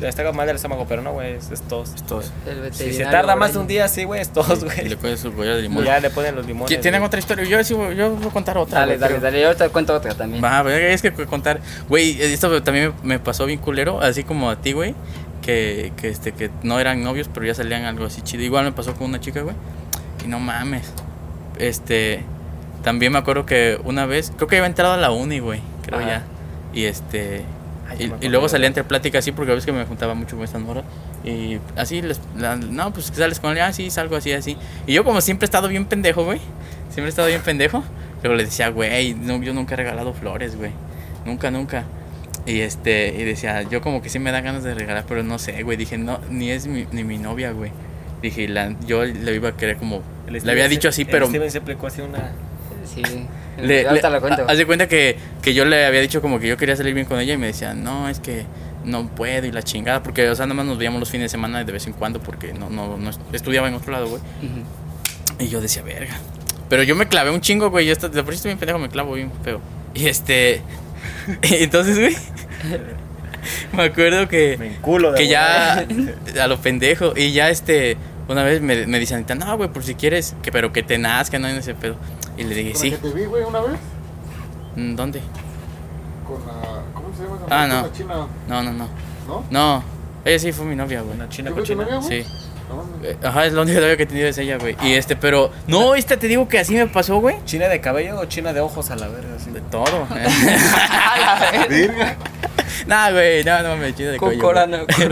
está 0.00 0.30
mal 0.32 0.46
del 0.46 0.56
estómago, 0.56 0.86
pero 0.88 1.02
no, 1.02 1.12
güey, 1.12 1.34
es, 1.34 1.50
es 1.50 1.62
tos. 1.62 1.94
Estos. 1.94 2.32
el 2.46 2.72
Si 2.72 2.92
se 2.92 3.04
tarda 3.04 3.34
más 3.36 3.52
de 3.54 3.58
un 3.58 3.66
día, 3.66 3.88
sí, 3.88 4.04
güey, 4.04 4.20
es 4.20 4.28
tos, 4.30 4.62
Y 4.62 4.64
güey. 4.64 4.88
le 4.88 4.96
pones 4.96 5.20
su 5.20 5.32
collar 5.32 5.54
de 5.54 5.60
Y 5.60 5.62
limones. 5.64 5.84
ya 5.86 6.00
le 6.00 6.10
ponen 6.10 6.34
los 6.36 6.46
limones. 6.46 6.80
¿Tienen 6.80 7.00
güey. 7.00 7.06
otra 7.08 7.18
historia? 7.18 7.44
Yo 7.44 7.62
sí 7.64 7.74
voy, 7.74 7.94
yo 7.96 8.14
voy 8.14 8.28
a 8.28 8.30
contar 8.30 8.56
otra. 8.58 8.80
Dale, 8.80 8.92
güey, 8.96 9.00
dale, 9.00 9.14
pero- 9.14 9.24
dale. 9.24 9.42
Yo 9.42 9.56
te 9.56 9.68
cuento 9.70 9.94
otra 9.94 10.14
también. 10.14 10.42
Va, 10.42 10.62
güey, 10.62 10.92
es 10.92 11.02
que 11.02 11.12
contar. 11.12 11.60
Güey, 11.88 12.20
esto 12.22 12.62
también 12.62 12.92
me 13.02 13.16
me 13.16 13.18
pasó 13.18 13.46
bien 13.46 13.58
culero, 13.58 14.00
así 14.00 14.22
como 14.24 14.48
a 14.50 14.56
ti, 14.60 14.72
güey. 14.72 14.94
Que, 15.42 15.92
que, 15.96 16.08
este, 16.08 16.32
que 16.32 16.50
no 16.62 16.78
eran 16.80 17.02
novios, 17.04 17.28
pero 17.32 17.46
ya 17.46 17.54
salían 17.54 17.84
algo 17.84 18.04
así 18.06 18.20
chido. 18.22 18.42
Igual 18.42 18.64
me 18.64 18.72
pasó 18.72 18.94
con 18.94 19.08
una 19.08 19.20
chica, 19.20 19.40
güey. 19.42 19.54
Y 20.24 20.28
no 20.28 20.38
mames. 20.40 20.92
Este. 21.58 22.24
También 22.86 23.12
me 23.12 23.18
acuerdo 23.18 23.44
que 23.46 23.80
una 23.82 24.06
vez. 24.06 24.32
Creo 24.36 24.46
que 24.46 24.56
había 24.58 24.68
entrado 24.68 24.92
a 24.94 24.96
la 24.96 25.10
uni, 25.10 25.40
güey. 25.40 25.60
Creo 25.84 25.98
Ajá. 25.98 26.08
ya. 26.08 26.22
Y 26.72 26.84
este. 26.84 27.42
Ay, 27.90 28.12
y, 28.20 28.26
y 28.26 28.28
luego 28.28 28.48
salía 28.48 28.68
entre 28.68 28.84
pláticas 28.84 29.24
así 29.24 29.32
porque 29.32 29.50
a 29.50 29.54
veces 29.56 29.66
que 29.66 29.72
me 29.72 29.84
juntaba 29.84 30.14
mucho 30.14 30.36
con 30.36 30.44
estas 30.44 30.62
morras. 30.62 30.84
Y 31.24 31.58
así 31.76 32.00
les. 32.00 32.20
la- 32.36 32.54
no, 32.54 32.92
pues 32.92 33.06
sales 33.12 33.40
con 33.40 33.52
ella, 33.52 33.66
ah, 33.66 33.72
sí, 33.72 33.90
salgo 33.90 34.14
así, 34.14 34.30
así. 34.32 34.56
Y 34.86 34.92
yo, 34.92 35.02
como 35.02 35.20
siempre 35.20 35.46
he 35.46 35.48
estado 35.48 35.66
bien 35.66 35.84
pendejo, 35.86 36.24
güey. 36.24 36.38
Siempre 36.90 37.06
he 37.06 37.08
estado 37.08 37.26
bien 37.26 37.42
pendejo. 37.42 37.82
Luego 38.22 38.36
le 38.36 38.44
decía, 38.44 38.68
güey, 38.68 39.14
no, 39.14 39.42
yo 39.42 39.52
nunca 39.52 39.74
he 39.74 39.78
regalado 39.78 40.14
flores, 40.14 40.56
güey. 40.56 40.70
Nunca, 41.24 41.50
nunca. 41.50 41.82
Y 42.46 42.60
este, 42.60 43.08
y 43.18 43.24
decía, 43.24 43.62
yo 43.62 43.80
como 43.80 44.00
que 44.00 44.08
sí 44.10 44.20
me 44.20 44.30
da 44.30 44.40
ganas 44.42 44.62
de 44.62 44.72
regalar, 44.74 45.04
pero 45.08 45.24
no 45.24 45.40
sé, 45.40 45.60
güey. 45.64 45.76
Dije, 45.76 45.98
no, 45.98 46.20
ni 46.30 46.50
es 46.52 46.68
mi, 46.68 46.86
ni 46.92 47.02
mi 47.02 47.18
novia, 47.18 47.50
güey. 47.50 47.72
Dije, 48.22 48.46
la, 48.46 48.76
yo 48.86 49.04
le 49.04 49.34
iba 49.34 49.48
a 49.48 49.56
querer 49.56 49.76
como. 49.76 50.02
Le 50.28 50.38
había 50.52 50.64
se- 50.64 50.68
dicho 50.70 50.88
así, 50.88 51.04
pero. 51.04 51.26
Steven 51.26 51.50
se 51.50 51.58
aplicó 51.58 51.88
así 51.88 52.00
una. 52.02 52.30
Sí. 52.94 53.02
Le, 53.58 53.84
le- 53.90 54.02
lo 54.02 54.20
cuento. 54.20 54.44
Haz 54.48 54.58
de 54.58 54.66
cuenta 54.66 54.86
que, 54.88 55.16
que 55.42 55.54
yo 55.54 55.64
le 55.64 55.86
había 55.86 56.00
dicho 56.00 56.20
como 56.20 56.38
que 56.38 56.46
yo 56.48 56.56
quería 56.56 56.76
salir 56.76 56.94
bien 56.94 57.06
con 57.06 57.18
ella 57.20 57.34
y 57.34 57.38
me 57.38 57.46
decía, 57.46 57.74
no, 57.74 58.08
es 58.08 58.20
que 58.20 58.44
no 58.84 59.08
puedo 59.08 59.46
y 59.46 59.52
la 59.52 59.62
chingada, 59.62 60.02
porque, 60.02 60.28
o 60.28 60.34
sea, 60.34 60.46
nada 60.46 60.54
más 60.56 60.66
nos 60.66 60.78
veíamos 60.78 61.00
los 61.00 61.10
fines 61.10 61.24
de 61.24 61.28
semana 61.30 61.64
de 61.64 61.72
vez 61.72 61.86
en 61.86 61.92
cuando 61.94 62.20
porque 62.20 62.52
no, 62.52 62.70
no, 62.70 62.96
no 62.96 63.10
est- 63.10 63.20
estudiaba 63.32 63.66
en 63.68 63.74
otro 63.74 63.92
lado, 63.92 64.08
güey. 64.08 64.22
Y 65.38 65.48
yo 65.48 65.60
decía, 65.60 65.82
verga. 65.82 66.14
Pero 66.68 66.82
yo 66.82 66.94
me 66.96 67.06
clavé 67.08 67.30
un 67.30 67.40
chingo, 67.40 67.70
güey. 67.70 67.86
Yo 67.86 67.92
esto- 67.92 68.08
de 68.08 68.22
por 68.22 68.32
sí 68.34 68.36
estoy 68.36 68.50
bien 68.50 68.58
pendejo, 68.58 68.78
me 68.78 68.88
clavo 68.88 69.12
bien 69.14 69.30
feo. 69.44 69.60
Y 69.94 70.06
este. 70.08 70.62
entonces, 71.42 71.98
güey. 71.98 72.16
me 73.72 73.82
acuerdo 73.84 74.28
que. 74.28 74.56
Me 74.58 74.66
enculo 74.68 75.12
de 75.12 75.18
Que 75.18 75.28
ya. 75.28 75.86
A 76.42 76.46
lo 76.46 76.58
pendejo. 76.60 77.12
Y 77.16 77.32
ya 77.32 77.50
este. 77.50 77.96
Una 78.28 78.42
vez 78.42 78.60
me, 78.60 78.86
me 78.88 78.98
dice 78.98 79.14
Anita, 79.14 79.36
no, 79.36 79.56
güey, 79.56 79.70
por 79.70 79.84
si 79.84 79.94
quieres. 79.94 80.34
que 80.42 80.50
Pero 80.50 80.72
que 80.72 80.82
te 80.82 80.98
nazca, 80.98 81.38
no 81.38 81.48
en 81.48 81.56
ese 81.56 81.74
pedo. 81.74 81.96
Y 82.36 82.44
le 82.44 82.54
dije, 82.54 82.72
Con 82.72 82.80
sí. 82.82 82.90
la 82.90 82.96
que 82.98 83.08
te 83.08 83.14
vi, 83.14 83.24
güey, 83.24 83.44
una 83.44 83.60
vez. 83.60 83.78
"Mm, 84.76 84.94
¿Dónde? 84.94 85.20
Con 86.26 86.46
la. 86.46 86.82
¿Cómo 86.94 87.08
se 87.16 87.22
llama? 87.22 87.36
Ah, 87.50 87.60
Con 87.60 87.68
no. 87.68 87.82
la 87.82 87.92
china, 87.92 88.14
No, 88.48 88.62
no, 88.62 88.72
no. 88.72 88.88
¿no? 89.28 89.44
No. 89.50 89.82
Ella 90.24 90.38
sí 90.38 90.52
fue 90.52 90.64
mi 90.66 90.74
novia, 90.76 91.00
güey. 91.02 91.14
Una 91.14 91.28
china 91.28 91.50
¿Yo 91.50 91.54
fui 91.56 91.64
tu 91.64 91.74
cochina. 91.76 91.96
novia? 91.96 92.08
Sí. 92.08 92.24
No. 92.68 92.84
Eh, 93.08 93.16
Ajá, 93.22 93.46
es 93.46 93.52
la 93.52 93.62
única 93.62 93.78
novia 93.78 93.96
que 93.96 94.02
he 94.02 94.06
tenido 94.06 94.26
es 94.28 94.36
ella, 94.38 94.58
güey. 94.58 94.76
Y 94.82 94.94
este, 94.94 95.14
pero. 95.14 95.50
No, 95.68 95.94
esta 95.94 96.16
te 96.16 96.26
digo 96.26 96.48
que 96.48 96.58
así 96.58 96.74
me 96.74 96.86
pasó, 96.88 97.18
güey. 97.20 97.36
¿China 97.44 97.68
de 97.68 97.80
cabello 97.80 98.18
o 98.18 98.24
china 98.24 98.52
de 98.52 98.60
ojos 98.60 98.90
a 98.90 98.96
la 98.96 99.06
verga? 99.08 99.36
Así? 99.36 99.50
De 99.50 99.60
todo. 99.60 100.06
Virga. 101.70 102.16
Nah, 102.86 103.10
güey, 103.10 103.44
no, 103.44 103.62
no 103.62 103.76
me 103.76 103.94
chido 103.94 104.12
de 104.12 104.18
Con 104.18 104.38
corona, 104.38 104.78
güey. 104.84 105.08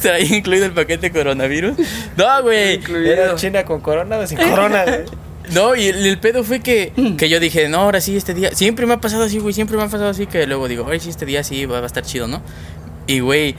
¿Traía 0.00 0.36
incluido 0.36 0.66
el 0.66 0.72
paquete 0.72 1.10
coronavirus? 1.10 1.76
No, 2.16 2.42
güey. 2.42 2.80
¿Era 3.06 3.34
china 3.36 3.64
con 3.64 3.80
corona 3.80 4.18
o 4.18 4.26
sin 4.26 4.38
corona? 4.38 4.84
güey? 4.84 5.00
No, 5.52 5.74
y 5.74 5.86
el, 5.86 6.06
el 6.06 6.18
pedo 6.18 6.44
fue 6.44 6.60
que, 6.60 6.92
que 7.18 7.28
yo 7.28 7.40
dije, 7.40 7.68
no, 7.68 7.78
ahora 7.80 8.00
sí, 8.00 8.16
este 8.16 8.32
día. 8.32 8.52
Siempre 8.52 8.86
me 8.86 8.94
ha 8.94 9.00
pasado 9.00 9.24
así, 9.24 9.38
güey. 9.40 9.52
Siempre 9.52 9.76
me 9.76 9.82
ha 9.82 9.86
pasado 9.88 10.08
así 10.08 10.26
que 10.26 10.46
luego 10.46 10.68
digo, 10.68 10.84
ahora 10.84 10.98
sí, 11.00 11.10
este 11.10 11.26
día 11.26 11.42
sí 11.42 11.66
va, 11.66 11.78
va 11.80 11.84
a 11.84 11.86
estar 11.86 12.04
chido, 12.04 12.28
¿no? 12.28 12.40
Y, 13.08 13.18
güey, 13.20 13.56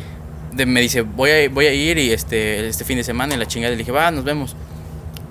de- 0.54 0.66
me 0.66 0.80
dice, 0.80 1.02
voy 1.02 1.30
a, 1.30 1.50
voy 1.50 1.66
a 1.66 1.74
ir 1.74 1.98
y 1.98 2.12
este, 2.12 2.68
este 2.70 2.86
fin 2.86 2.98
de 2.98 3.04
semana 3.04 3.36
y 3.36 3.38
la 3.38 3.46
chingada. 3.48 3.72
Le 3.72 3.78
dije, 3.78 3.92
va, 3.92 4.10
nos 4.12 4.24
vemos. 4.24 4.56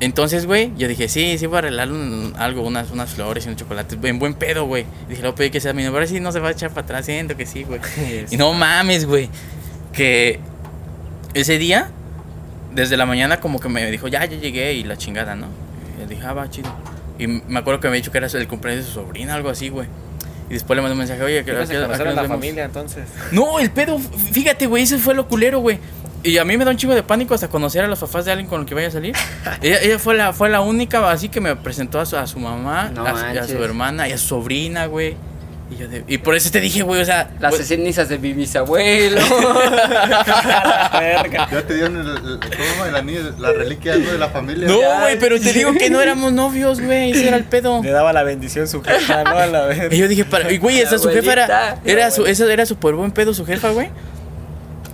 Entonces, 0.03 0.47
güey, 0.47 0.73
yo 0.77 0.89
dije, 0.89 1.09
sí, 1.09 1.39
sí 1.39 1.47
voy 1.47 1.55
a 1.55 1.59
arreglar 1.61 1.93
un- 1.93 2.35
algo, 2.37 2.63
unas, 2.67 2.91
unas 2.91 3.11
flores 3.11 3.47
y 3.47 3.51
un 3.51 3.55
chocolate. 3.57 3.97
En 4.03 4.19
buen 4.19 4.35
pedo, 4.35 4.65
güey. 4.67 4.85
Dije, 5.09 5.23
voy 5.23 5.31
a 5.31 5.35
pedir 5.37 5.53
que 5.53 5.61
sea 5.61 5.73
mi 5.73 5.85
novia. 5.85 5.95
Ahora 5.99 6.07
sí 6.09 6.19
no 6.19 6.33
se 6.33 6.41
va 6.41 6.49
a 6.49 6.51
echar 6.51 6.71
para 6.71 6.81
atrás, 6.83 7.07
siento 7.07 7.37
que 7.37 7.47
sí, 7.47 7.63
güey. 7.63 7.81
Y 8.31 8.37
no 8.37 8.53
mames, 8.53 9.07
güey. 9.07 9.31
Que 9.93 10.41
ese 11.35 11.57
día, 11.57 11.89
desde 12.75 12.97
la 12.97 13.07
mañana, 13.07 13.39
como 13.39 13.61
que 13.61 13.69
me 13.69 13.89
dijo, 13.93 14.09
ya, 14.09 14.25
ya 14.25 14.37
llegué 14.37 14.73
y 14.73 14.83
la 14.83 14.97
chingada, 14.97 15.37
¿no? 15.37 15.47
Y 15.97 16.01
le 16.01 16.07
dije, 16.17 16.27
ah, 16.27 16.33
va, 16.33 16.51
chido. 16.51 16.75
Y 17.21 17.29
me 17.29 17.61
acuerdo 17.61 17.79
que 17.79 17.89
me 17.89 17.95
dicho 17.95 18.11
que 18.11 18.19
era 18.19 18.27
el 18.27 18.49
cumpleaños 18.49 18.85
de 18.85 18.91
su 18.93 19.01
sobrina, 19.01 19.35
algo 19.35 19.51
así, 19.51 19.69
güey. 19.69 19.87
Y 20.51 20.55
después 20.55 20.75
le 20.75 20.83
mandé 20.83 20.95
un 20.95 20.99
mensaje, 20.99 21.23
oye, 21.23 21.45
que 21.45 21.53
Yo 21.53 21.59
la 22.17 22.23
familia 22.35 22.65
entonces. 22.65 23.05
No, 23.31 23.61
el 23.61 23.71
pedo, 23.71 24.01
fíjate, 24.01 24.67
güey, 24.67 24.83
eso 24.83 24.99
fue 24.99 25.15
lo 25.15 25.29
culero, 25.29 25.61
güey. 25.61 25.79
Y 26.25 26.39
a 26.39 26.45
mí 26.45 26.57
me 26.57 26.65
da 26.65 26.71
un 26.71 26.77
chingo 26.77 26.95
de 26.95 27.03
pánico 27.03 27.35
hasta 27.35 27.49
conocer 27.49 27.85
a 27.85 27.89
los 27.89 27.99
papás 27.99 28.25
de 28.25 28.33
alguien 28.33 28.49
con 28.49 28.61
el 28.61 28.67
que 28.67 28.75
vaya 28.75 28.89
a 28.89 28.91
salir. 28.93 29.15
ella 29.63 29.79
ella 29.83 29.99
fue, 29.99 30.15
la, 30.15 30.33
fue 30.33 30.49
la 30.49 30.61
única 30.61 31.11
así 31.11 31.29
que 31.29 31.41
me 31.41 31.57
presentó 31.57 31.99
a 32.01 32.07
su, 32.07 32.17
a 32.17 32.27
su 32.27 32.39
mamá, 32.39 32.91
No 32.95 33.05
a, 33.07 33.17
su- 33.47 33.59
a 33.59 33.65
hermana 33.65 34.09
y 34.09 34.13
a 34.13 34.19
su 34.19 34.29
sobrina, 34.29 34.87
güey. 34.87 35.17
Y, 35.71 35.77
yo 35.77 35.89
de- 35.89 36.05
y 36.07 36.19
por 36.19 36.35
eso 36.37 36.51
te 36.51 36.61
dije, 36.61 36.83
güey, 36.83 37.01
o 37.01 37.05
sea... 37.05 37.31
Las 37.41 37.53
güey, 37.55 37.65
cenizas 37.65 38.09
de 38.09 38.19
mi 38.19 38.35
bisabuelo. 38.35 39.21
Ya 41.51 41.63
te 41.67 41.75
dieron 41.75 41.97
el, 41.97 42.09
el, 42.09 42.41
¿cómo 42.41 42.85
el 42.87 42.97
anillo, 42.97 43.35
la 43.39 43.53
reliquia 43.53 43.97
de 43.97 44.19
la 44.19 44.29
familia. 44.29 44.69
no, 44.69 44.81
Ya. 44.81 45.01
güey, 45.01 45.19
pero 45.19 45.41
te 45.41 45.53
digo 45.53 45.73
que 45.75 45.91
no 45.91 46.01
éramos 46.01 46.33
novios, 46.33 46.81
güey, 46.81 47.11
ese 47.11 47.29
era 47.29 47.37
el 47.37 47.45
pedo. 47.45 47.83
Le 47.83 47.91
daba 47.91 48.13
la 48.13 48.23
bendición 48.23 48.69
su 48.69 48.83
jefa, 48.83 49.25
¿no? 49.25 49.31
A 49.39 49.47
la 49.47 49.63
verga. 49.67 49.95
Y 49.95 49.99
yo 49.99 50.09
dije, 50.09 50.25
para, 50.25 50.51
y 50.53 50.59
güey, 50.59 50.81
esa 50.81 50.99
su 50.99 51.09
jefa 51.09 51.33
era, 51.33 51.79
era 51.85 52.11
su, 52.11 52.27
esa 52.27 52.51
era 52.53 52.67
súper 52.67 52.95
buen 52.95 53.11
pedo 53.11 53.35
su 53.35 53.45
jefa, 53.47 53.71
güey. 53.71 53.89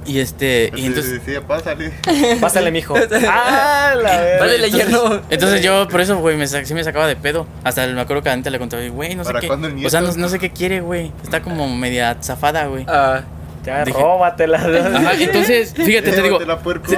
Y 0.08 0.20
este, 0.20 0.72
y 0.74 0.86
entonces, 0.86 1.20
sí, 1.22 1.34
sí, 1.34 1.40
pásale. 1.46 1.92
Pásale, 2.40 2.70
mijo. 2.70 2.94
Ah, 3.28 3.94
la. 3.94 4.38
Vale, 4.40 4.54
entonces, 4.54 4.72
yerno. 4.72 5.20
entonces 5.28 5.62
yo 5.62 5.86
por 5.88 6.00
eso, 6.00 6.16
güey, 6.16 6.36
me, 6.36 6.46
sí 6.46 6.72
me 6.72 6.82
sacaba 6.82 7.06
de 7.06 7.14
pedo. 7.14 7.46
Hasta 7.62 7.86
me 7.88 8.00
acuerdo 8.00 8.22
que 8.22 8.30
a 8.30 8.32
Anita 8.32 8.48
le 8.48 8.58
contaba, 8.58 8.82
güey, 8.88 9.14
no 9.14 9.24
sé 9.24 9.32
¿Para 9.32 9.40
qué. 9.40 9.50
O 9.86 9.90
sea, 9.90 10.00
no, 10.00 10.28
sé 10.30 10.38
qué 10.38 10.50
quiere, 10.50 10.80
güey. 10.80 11.12
Está 11.22 11.42
como 11.42 11.68
media 11.68 12.16
zafada, 12.22 12.66
güey. 12.66 12.86
Ah, 12.88 13.20
Ya, 13.66 13.84
Dije- 13.84 14.00
róbatela. 14.00 14.56
Ajá, 14.58 15.12
entonces, 15.20 15.74
fíjate, 15.74 16.12
te 16.12 16.22
digo, 16.22 16.38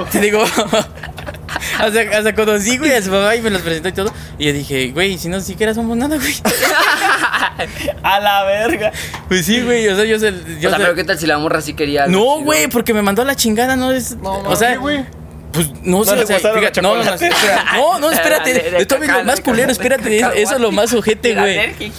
te 0.09 0.19
digo, 0.21 0.43
hasta, 1.79 2.01
hasta 2.17 2.35
conocí, 2.35 2.77
güey, 2.77 2.93
a 2.93 3.01
su 3.01 3.09
mamá 3.11 3.35
y 3.35 3.41
me 3.41 3.49
los 3.49 3.61
presentó 3.61 3.89
y 3.89 3.93
todo. 3.93 4.13
Y 4.37 4.45
yo 4.45 4.53
dije, 4.53 4.91
güey, 4.91 5.17
si 5.17 5.29
no 5.29 5.39
siquiera 5.41 5.73
somos 5.73 5.97
nada, 5.97 6.17
güey. 6.17 6.33
A 8.03 8.19
la 8.19 8.43
verga. 8.43 8.91
Pues 9.27 9.45
sí, 9.45 9.61
güey, 9.61 9.87
o 9.87 9.95
sea, 9.95 10.05
yo 10.05 10.17
sé, 10.19 10.33
yo 10.59 10.69
o 10.69 10.71
sea, 10.71 10.71
sé- 10.71 10.77
pero 10.83 10.95
¿qué 10.95 11.03
tal 11.03 11.19
si 11.19 11.27
la 11.27 11.37
morra 11.37 11.61
sí 11.61 11.73
quería 11.73 12.07
No, 12.07 12.41
güey, 12.41 12.67
porque 12.67 12.93
me 12.93 13.01
mandó 13.01 13.21
a 13.21 13.25
la 13.25 13.35
chingada, 13.35 13.75
no 13.75 13.91
es. 13.91 14.15
No, 14.17 14.39
o 14.39 14.55
sea, 14.55 14.71
sí, 14.71 14.77
güey. 14.77 15.05
Pues 15.51 15.69
no, 15.83 15.99
¿No 15.99 16.05
sé, 16.05 16.15
le 16.15 16.23
o 16.23 16.27
sea, 16.27 16.53
fíjate, 16.53 16.81
no, 16.81 16.95
no, 16.95 17.01
espérate, 18.11 18.53
de 18.53 18.77
esto 18.77 18.95
es 18.95 19.07
lo 19.07 19.23
más 19.25 19.41
culero, 19.41 19.69
espérate, 19.71 20.17
eso, 20.17 20.55
es 20.55 20.61
lo 20.61 20.71
más 20.71 20.93
ojete, 20.93 21.35
güey. 21.35 21.91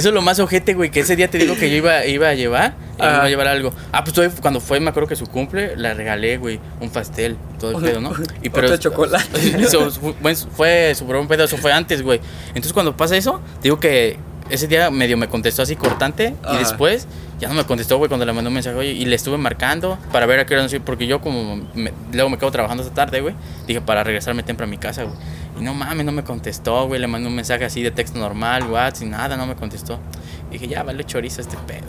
Eso 0.00 0.08
es 0.08 0.14
lo 0.14 0.22
más 0.22 0.38
ojete, 0.40 0.72
güey, 0.72 0.90
que 0.90 1.00
ese 1.00 1.14
día 1.14 1.28
te 1.28 1.36
digo 1.36 1.56
que 1.56 1.68
yo 1.68 1.76
iba, 1.76 2.06
iba 2.06 2.30
a 2.30 2.34
llevar, 2.34 2.72
y 2.98 3.02
me 3.02 3.08
iba 3.08 3.22
a 3.24 3.28
llevar 3.28 3.48
algo. 3.48 3.70
Ah, 3.92 4.02
pues 4.02 4.14
todavía 4.14 4.34
cuando 4.40 4.58
fue, 4.58 4.80
me 4.80 4.88
acuerdo 4.88 5.06
que 5.10 5.14
su 5.14 5.26
cumple, 5.26 5.76
la 5.76 5.92
regalé, 5.92 6.38
güey, 6.38 6.58
un 6.80 6.88
pastel, 6.88 7.36
todo 7.58 7.72
el 7.72 7.76
pedo, 7.84 8.00
¿no? 8.00 8.12
Y 8.42 8.48
Otro 8.48 8.76
chocolate. 8.78 9.26
Eso 9.60 9.90
fue, 9.90 10.94
súper 10.94 11.16
buen 11.16 11.28
pedo, 11.28 11.44
eso 11.44 11.58
fue 11.58 11.70
antes, 11.70 12.00
güey. 12.00 12.18
Entonces 12.48 12.72
cuando 12.72 12.96
pasa 12.96 13.14
eso, 13.14 13.42
digo 13.62 13.78
que 13.78 14.16
ese 14.48 14.66
día 14.68 14.90
medio 14.90 15.18
me 15.18 15.28
contestó 15.28 15.60
así 15.62 15.76
cortante 15.76 16.34
y 16.54 16.56
después 16.58 17.06
ya 17.38 17.48
no 17.48 17.54
me 17.54 17.64
contestó, 17.64 17.98
güey, 17.98 18.08
cuando 18.08 18.24
le 18.24 18.32
mandé 18.32 18.48
un 18.48 18.54
mensaje, 18.54 18.76
oye, 18.76 18.90
y 18.92 19.04
le 19.04 19.16
estuve 19.16 19.36
marcando 19.38 19.98
para 20.12 20.24
ver 20.26 20.40
a 20.40 20.46
qué 20.46 20.54
hora 20.54 20.62
no 20.62 20.68
sé, 20.70 20.80
porque 20.80 21.06
yo 21.06 21.20
como 21.20 21.56
me- 21.74 21.92
luego 22.12 22.30
me 22.30 22.38
quedo 22.38 22.50
trabajando 22.50 22.82
esta 22.82 22.94
tarde, 22.94 23.20
güey, 23.20 23.34
dije 23.66 23.80
para 23.82 24.02
regresarme 24.02 24.42
temprano 24.42 24.70
a 24.70 24.72
mi 24.72 24.78
casa, 24.78 25.04
güey. 25.04 25.16
Y 25.60 25.62
no 25.62 25.74
mames, 25.74 26.06
no 26.06 26.12
me 26.12 26.24
contestó, 26.24 26.86
güey, 26.86 26.98
le 27.00 27.06
mandé 27.06 27.28
un 27.28 27.34
mensaje 27.34 27.64
así 27.66 27.82
de 27.82 27.90
texto 27.90 28.18
normal, 28.18 28.64
WhatsApp, 28.64 29.02
y 29.02 29.06
nada, 29.10 29.36
no 29.36 29.46
me 29.46 29.54
contestó. 29.54 30.00
dije, 30.50 30.66
ya, 30.66 30.82
vale 30.82 31.04
chorizo 31.04 31.42
este 31.42 31.56
pedo. 31.66 31.86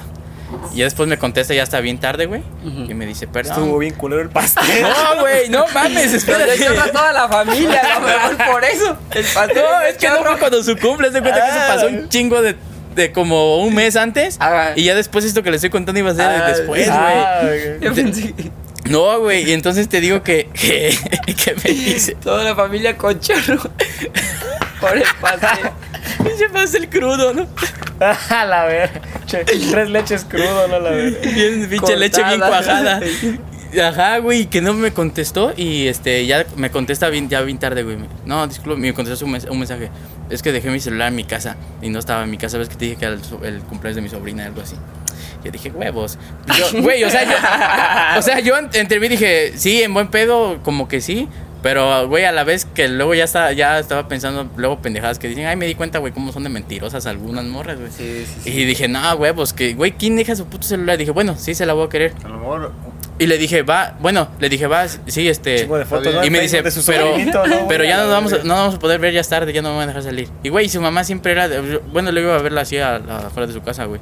Y 0.73 0.79
ya 0.79 0.83
después 0.83 1.07
me 1.07 1.17
contesta, 1.17 1.53
ya 1.53 1.63
está 1.63 1.79
bien 1.79 1.97
tarde, 1.97 2.25
güey, 2.25 2.43
y 2.65 2.93
me 2.93 3.05
dice, 3.05 3.25
perdón. 3.27 3.53
Estuvo 3.53 3.77
bien 3.77 3.93
culero 3.93 4.21
el 4.21 4.29
pastel. 4.29 4.63
No, 4.81 5.21
güey, 5.21 5.49
no 5.49 5.65
mames, 5.73 6.25
chorra 6.25 6.83
a 6.83 6.91
toda 6.91 7.13
la 7.13 7.29
familia, 7.29 7.81
mejor 8.05 8.45
por 8.51 8.63
eso. 8.65 8.97
El 9.11 9.23
pastel 9.33 9.63
No, 9.63 9.81
es 9.81 9.97
que 9.97 10.09
no 10.09 10.17
fue 10.17 10.37
cuando 10.37 10.61
su 10.61 10.75
cumple, 10.77 11.09
se 11.13 11.21
cuenta 11.21 11.39
que 11.41 11.49
eso 11.49 11.59
pasó 11.73 11.87
un 11.87 12.09
chingo 12.09 12.41
de, 12.41 12.57
de 12.95 13.13
como 13.13 13.59
un 13.63 13.73
mes 13.73 13.95
antes. 13.95 14.35
Ah. 14.41 14.71
Y 14.75 14.83
ya 14.83 14.93
después 14.95 15.23
esto 15.23 15.41
que 15.41 15.51
le 15.51 15.55
estoy 15.55 15.69
contando 15.69 15.97
iba 15.99 16.11
a 16.11 16.15
ser 16.15 16.25
Ah, 16.25 16.47
después, 16.49 16.87
güey. 16.87 16.89
Ah, 16.89 17.41
güey. 17.43 18.51
No, 18.89 19.19
güey, 19.19 19.49
y 19.49 19.53
entonces 19.53 19.87
te 19.89 20.01
digo 20.01 20.23
que, 20.23 20.49
que, 20.53 20.93
que 21.35 21.55
me 21.63 21.71
dice, 21.73 22.15
toda 22.15 22.43
la 22.43 22.55
familia 22.55 22.97
con 22.97 23.19
chorro 23.19 23.57
por 24.79 24.97
el 24.97 25.03
pastel. 25.21 25.69
se 26.37 26.49
pasa 26.49 26.77
el 26.77 26.89
crudo, 26.89 27.33
¿no? 27.33 27.47
A 28.29 28.45
la 28.45 28.65
ver. 28.65 28.89
Che, 29.27 29.43
Tres 29.45 29.89
leches 29.89 30.25
crudo, 30.25 30.67
no 30.67 30.79
la 30.79 30.89
ver. 30.89 31.19
Bien, 31.33 31.69
pinche 31.69 31.95
leche 31.95 32.23
bien 32.23 32.39
cuajada. 32.39 32.99
Ajá, 33.87 34.17
güey, 34.17 34.47
que 34.47 34.59
no 34.59 34.73
me 34.73 34.91
contestó 34.91 35.53
y 35.55 35.87
este 35.87 36.25
ya 36.25 36.45
me 36.57 36.71
contesta 36.71 37.07
bien, 37.07 37.29
ya 37.29 37.39
bien 37.41 37.57
tarde, 37.57 37.83
güey. 37.83 37.97
No, 38.25 38.45
disculpe, 38.45 38.77
me 38.81 38.93
contestó 38.93 39.25
un, 39.25 39.33
mens- 39.35 39.49
un 39.49 39.59
mensaje. 39.59 39.89
Es 40.29 40.41
que 40.41 40.51
dejé 40.51 40.69
mi 40.71 40.79
celular 40.81 41.07
en 41.09 41.15
mi 41.15 41.23
casa 41.23 41.55
y 41.81 41.89
no 41.89 41.99
estaba 41.99 42.23
en 42.23 42.31
mi 42.31 42.37
casa. 42.37 42.57
Ves 42.57 42.67
que 42.67 42.75
te 42.75 42.85
dije 42.85 42.97
que 42.97 43.05
era 43.05 43.13
el, 43.13 43.21
el 43.45 43.59
cumpleaños 43.61 43.95
de 43.95 44.01
mi 44.01 44.09
sobrina, 44.09 44.45
algo 44.45 44.61
así. 44.61 44.75
Yo 45.43 45.51
dije, 45.51 45.69
huevos. 45.71 46.17
Yo- 46.57 46.81
Güey, 46.81 47.03
o 47.03 47.09
sea, 47.09 47.23
yo, 47.23 48.19
o 48.19 48.21
sea, 48.21 48.39
yo 48.39 48.57
en- 48.57 48.69
entre 48.73 48.99
mí 48.99 49.07
dije, 49.07 49.53
sí, 49.55 49.81
en 49.83 49.93
buen 49.93 50.07
pedo, 50.09 50.59
como 50.63 50.87
que 50.87 51.01
sí. 51.01 51.27
Pero, 51.63 52.07
güey, 52.07 52.25
a 52.25 52.31
la 52.31 52.43
vez 52.43 52.65
que 52.65 52.87
luego 52.87 53.13
ya, 53.13 53.23
está, 53.23 53.51
ya 53.51 53.77
estaba 53.77 54.07
pensando, 54.07 54.49
luego 54.57 54.79
pendejadas 54.81 55.19
que 55.19 55.27
dicen, 55.27 55.45
ay, 55.45 55.55
me 55.55 55.67
di 55.67 55.75
cuenta, 55.75 55.99
güey, 55.99 56.11
cómo 56.11 56.31
son 56.31 56.41
de 56.41 56.49
mentirosas 56.49 57.05
algunas 57.05 57.45
morras, 57.45 57.77
güey. 57.79 57.91
Sí, 57.91 58.25
sí, 58.25 58.41
sí. 58.45 58.49
Y 58.49 58.65
dije, 58.65 58.87
no, 58.87 59.13
huevos, 59.13 59.53
que, 59.53 59.75
güey, 59.75 59.91
¿quién 59.91 60.15
deja 60.15 60.35
su 60.35 60.47
puto 60.47 60.65
celular? 60.65 60.97
dije, 60.97 61.11
bueno, 61.11 61.35
sí, 61.37 61.53
se 61.53 61.67
la 61.67 61.73
voy 61.73 61.85
a 61.85 61.89
querer. 61.89 62.13
A 62.23 62.29
lo 62.29 62.39
mejor. 62.39 62.71
Y 63.19 63.27
le 63.27 63.37
dije, 63.37 63.61
va, 63.61 63.95
bueno, 63.99 64.29
le 64.39 64.49
dije, 64.49 64.65
va, 64.65 64.87
sí, 64.87 65.29
este. 65.29 65.67
De 65.67 65.85
fotos, 65.85 66.15
¿no? 66.15 66.25
Y 66.25 66.31
me 66.31 66.39
dice, 66.39 66.63
pero, 66.87 67.15
¿no, 67.45 67.67
pero 67.67 67.83
ya 67.83 67.97
no 67.97 68.03
nos 68.05 68.11
vamos, 68.11 68.33
a, 68.33 68.37
no 68.43 68.55
vamos 68.55 68.75
a 68.75 68.79
poder 68.79 68.99
ver 68.99 69.13
ya 69.13 69.21
es 69.21 69.29
tarde, 69.29 69.53
ya 69.53 69.61
no 69.61 69.69
me 69.69 69.75
van 69.75 69.83
a 69.83 69.87
dejar 69.87 70.01
salir. 70.01 70.29
Y 70.41 70.49
güey, 70.49 70.67
su 70.67 70.81
mamá 70.81 71.03
siempre 71.03 71.31
era, 71.33 71.47
de- 71.47 71.77
bueno, 71.93 72.11
le 72.11 72.21
iba 72.21 72.35
a 72.35 72.41
verla 72.41 72.61
así 72.61 72.79
a, 72.79 72.95
a 72.95 73.27
afuera 73.27 73.45
de 73.45 73.53
su 73.53 73.61
casa, 73.61 73.85
güey. 73.85 74.01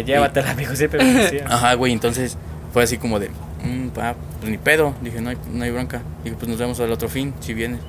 Ya 0.00 0.14
llévatela, 0.14 0.50
amigo, 0.50 0.74
siempre 0.76 1.02
me 1.04 1.12
decía. 1.12 1.44
Ajá, 1.48 1.74
güey, 1.74 1.92
entonces 1.92 2.36
fue 2.72 2.82
así 2.82 2.98
como 2.98 3.18
de, 3.20 3.28
mm, 3.62 3.88
pa, 3.94 4.14
pues 4.40 4.50
ni 4.50 4.58
pedo. 4.58 4.94
Dije, 5.02 5.20
no 5.20 5.30
hay, 5.30 5.36
no 5.52 5.64
hay 5.64 5.70
bronca. 5.70 6.02
Dije, 6.24 6.36
pues 6.38 6.48
nos 6.48 6.58
vemos 6.58 6.78
al 6.80 6.90
otro 6.92 7.08
fin, 7.08 7.32
si 7.40 7.54
vienes. 7.54 7.80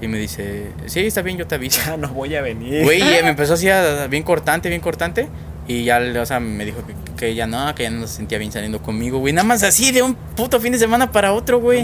Y 0.00 0.08
me 0.08 0.18
dice, 0.18 0.66
sí, 0.86 1.00
está 1.06 1.22
bien, 1.22 1.38
yo 1.38 1.46
te 1.46 1.54
aviso. 1.54 1.80
Ya 1.86 1.96
no 1.96 2.08
voy 2.08 2.34
a 2.34 2.42
venir. 2.42 2.84
Güey, 2.84 3.00
y 3.00 3.22
me 3.22 3.28
empezó 3.30 3.54
así 3.54 3.68
a- 3.70 4.06
bien 4.08 4.22
cortante, 4.22 4.68
bien 4.68 4.80
cortante. 4.80 5.28
Y 5.66 5.84
ya, 5.84 5.98
o 6.20 6.26
sea, 6.26 6.40
me 6.40 6.62
dijo 6.66 6.84
que, 6.86 6.92
que 7.16 7.28
ella 7.28 7.46
no, 7.46 7.74
que 7.74 7.84
ya 7.84 7.90
no 7.90 8.06
se 8.06 8.16
sentía 8.16 8.36
bien 8.36 8.52
saliendo 8.52 8.82
conmigo, 8.82 9.18
güey. 9.18 9.32
Nada 9.32 9.48
más 9.48 9.62
así 9.62 9.92
de 9.92 10.02
un 10.02 10.14
puto 10.14 10.60
fin 10.60 10.72
de 10.72 10.78
semana 10.78 11.10
para 11.10 11.32
otro, 11.32 11.58
güey. 11.58 11.82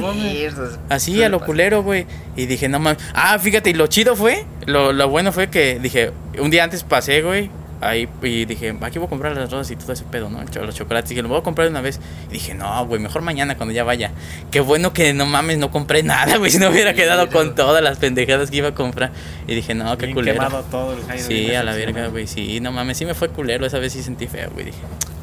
Así 0.91 1.23
a 1.23 1.31
lo 1.31 1.41
culero, 1.47 1.83
güey. 1.83 2.07
Y 2.37 2.45
dije, 2.45 2.69
no 2.69 2.79
mames. 2.79 3.03
Ah, 3.15 3.39
fíjate, 3.39 3.71
y 3.71 3.73
lo 3.73 3.87
chido 3.87 4.17
fue, 4.17 4.45
lo, 4.67 4.93
lo 4.93 5.09
bueno 5.09 5.33
fue 5.33 5.49
que 5.49 5.79
dije, 5.81 6.11
un 6.39 6.51
día 6.51 6.65
antes 6.65 6.83
pasé, 6.85 7.23
güey. 7.23 7.51
Ahí, 7.83 8.07
y 8.23 8.45
dije, 8.45 8.77
aquí 8.83 8.99
voy 8.99 9.07
a 9.07 9.09
comprar 9.09 9.35
las 9.35 9.51
rosas 9.51 9.71
y 9.71 9.77
todo 9.77 9.93
ese 9.95 10.05
pedo, 10.05 10.29
¿no? 10.29 10.43
Los 10.43 10.75
chocolates. 10.75 11.09
Dije, 11.09 11.23
lo 11.23 11.29
voy 11.29 11.39
a 11.39 11.43
comprar 11.43 11.67
de 11.67 11.71
una 11.71 11.81
vez. 11.81 11.99
Y 12.29 12.35
dije, 12.35 12.53
no, 12.55 12.85
güey, 12.87 13.01
mejor 13.01 13.23
mañana 13.23 13.57
cuando 13.57 13.73
ya 13.75 13.85
vaya. 13.85 14.11
Qué 14.51 14.61
bueno 14.61 14.93
que 14.93 15.15
no 15.15 15.25
mames, 15.25 15.57
no 15.57 15.71
compré 15.71 16.03
nada, 16.03 16.37
güey. 16.39 16.51
Si 16.51 16.59
no 16.59 16.69
hubiera 16.69 16.93
quedado 16.93 17.29
con 17.31 17.55
todas 17.55 17.83
las 17.83 17.99
pendejadas 17.99 18.51
que 18.51 18.59
iba 18.59 18.69
a 18.69 18.75
comprar. 18.75 19.13
Y 19.47 19.55
dije, 19.55 19.75
no, 19.75 19.97
qué 19.97 20.13
culero. 20.13 20.43
quemado 20.43 20.63
todo 20.65 20.93
el 20.93 21.05
Jairo, 21.05 21.25
Sí, 21.27 21.55
a 21.55 21.63
la 21.63 21.75
verga, 21.75 22.09
güey. 22.09 22.27
Sí, 22.27 22.61
no 22.61 22.71
mames, 22.71 22.99
sí 22.99 23.07
me 23.07 23.15
fue 23.15 23.31
culero. 23.31 23.65
Esa 23.65 23.79
vez 23.79 23.95
sí 23.95 24.03
sentí 24.03 24.27
feo, 24.27 24.51
güey. 24.51 24.67
Dije, 24.67 24.79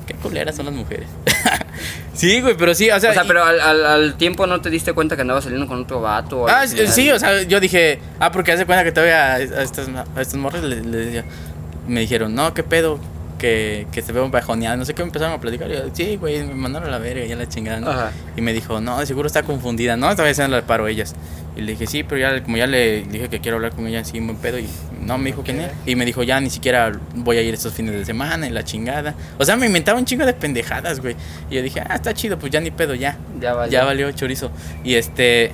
qué 0.08 0.16
culeras 0.16 0.56
son 0.56 0.66
las 0.66 0.74
mujeres. 0.74 1.08
sí, 2.14 2.42
güey, 2.42 2.56
pero 2.58 2.74
sí, 2.74 2.90
o 2.90 3.00
sea. 3.00 3.12
O 3.12 3.14
sea, 3.14 3.24
y- 3.24 3.28
pero 3.28 3.44
al, 3.44 3.60
al, 3.62 3.86
al 3.86 4.18
tiempo 4.18 4.48
no 4.48 4.62
te 4.62 4.70
diste 4.72 4.94
cuenta 4.94 5.16
que 5.16 5.22
andabas 5.22 5.44
saliendo 5.44 5.68
con 5.68 5.82
otro 5.84 6.02
vato. 6.02 6.42
o 6.42 6.48
Ah, 6.48 6.66
sí, 6.68 7.12
o 7.12 7.20
sea, 7.20 7.44
yo 7.44 7.60
dije, 7.60 8.00
ah, 8.20 8.32
porque 8.32 8.52
hace 8.52 8.66
cuenta 8.66 8.84
que 8.84 8.92
todavía 8.92 9.34
a 9.36 9.40
estas, 9.40 9.88
a 9.90 10.22
estas 10.22 10.36
morras 10.36 10.64
le, 10.64 10.82
le 10.82 10.98
decía, 10.98 11.26
me 11.88 12.02
dijeron, 12.02 12.36
no, 12.36 12.54
qué 12.54 12.64
pedo, 12.64 13.00
que, 13.38 13.88
que 13.92 14.02
se 14.02 14.12
veo 14.12 14.30
bajoneada, 14.30 14.76
no 14.78 14.86
sé 14.86 14.94
qué, 14.94 15.04
me 15.04 15.08
empezaron 15.08 15.36
a 15.36 15.40
platicar. 15.40 15.70
Y 15.70 15.74
yo, 15.74 15.80
sí, 15.94 16.18
güey, 16.18 16.44
me 16.44 16.56
mandaron 16.56 16.90
a 16.90 16.92
la 16.92 17.00
verga, 17.00 17.26
ya 17.26 17.36
la 17.36 17.48
chingaron. 17.48 17.84
¿no?". 17.84 17.92
Ajá. 17.92 18.12
Y 18.36 18.42
me 18.42 18.54
dijo, 18.54 18.82
no, 18.82 19.06
seguro 19.06 19.28
está 19.28 19.44
confundida, 19.44 19.96
no, 19.98 20.10
esta 20.10 20.24
vez 20.24 20.38
se 20.38 20.48
la 20.48 20.62
paro 20.64 20.88
ellas. 20.88 21.16
Y 21.56 21.62
le 21.62 21.72
dije, 21.72 21.88
sí, 21.88 22.04
pero 22.04 22.22
ya, 22.22 22.44
como 22.44 22.58
ya 22.58 22.68
le 22.68 23.02
dije 23.04 23.30
que 23.30 23.40
quiero 23.40 23.58
hablar 23.58 23.72
con 23.72 23.88
ella, 23.88 24.04
sí, 24.04 24.20
buen 24.20 24.38
pedo. 24.38 24.60
Y 24.60 24.68
no, 25.02 25.18
me 25.18 25.32
dijo 25.32 25.44
que 25.44 25.54
no. 25.54 25.64
Y 25.88 25.96
me 25.96 26.06
dijo, 26.06 26.22
ya 26.22 26.40
ni 26.40 26.52
siquiera 26.52 26.92
voy 27.16 27.38
a 27.38 27.42
ir 27.42 27.52
estos 27.54 27.74
fines 27.74 27.96
de 27.96 28.06
semana 28.06 28.48
y 28.48 28.52
la 28.52 28.64
chingada. 28.64 29.16
O 29.40 29.46
sea, 29.46 29.56
me 29.58 29.66
inventaba 29.66 29.98
un 29.98 30.06
chingo 30.06 30.24
de 30.24 30.34
pendejadas, 30.34 31.00
güey. 31.00 31.16
Y 31.50 31.56
yo 31.56 31.64
dije, 31.64 31.82
ah, 31.82 31.96
está 31.96 32.14
chido, 32.14 32.38
pues 32.38 32.52
ya 32.52 32.60
ni 32.60 32.70
pedo, 32.70 32.94
ya. 32.94 33.18
Ya 33.40 33.54
valió. 33.54 33.72
Ya 33.72 33.86
valió 33.86 34.12
chorizo. 34.12 34.52
Y 34.84 34.96
este. 34.96 35.52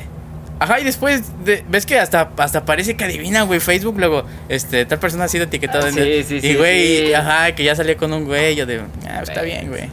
Ajá, 0.63 0.79
y 0.79 0.83
después, 0.85 1.23
de- 1.43 1.63
ves 1.67 1.85
que 1.85 1.99
hasta, 1.99 2.29
hasta 2.37 2.63
parece 2.65 2.95
que 2.95 3.03
adivina, 3.03 3.41
güey, 3.43 3.59
Facebook, 3.59 3.95
luego, 3.97 4.25
este, 4.49 4.85
tal 4.85 4.99
persona 4.99 5.25
ha 5.25 5.27
sido 5.27 5.43
etiquetada 5.43 5.89
en 5.89 5.93
Sí, 5.95 5.99
el- 5.99 6.23
sí, 6.25 6.39
Y, 6.41 6.55
güey, 6.55 7.07
sí. 7.07 7.13
ajá, 7.13 7.53
que 7.53 7.63
ya 7.63 7.75
salió 7.75 7.97
con 7.97 8.13
un 8.13 8.25
güey, 8.25 8.55
yo 8.55 8.65
de, 8.65 8.81
ah, 9.07 9.19
está 9.23 9.41
Güey. 9.41 9.45
bien, 9.51 9.67
güey. 9.69 9.89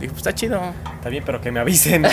Digo, 0.00 0.12
pues 0.12 0.18
está 0.18 0.32
chido. 0.34 0.60
Está 0.96 1.08
bien, 1.08 1.24
pero 1.26 1.40
que 1.40 1.50
me 1.50 1.58
avisen. 1.58 2.04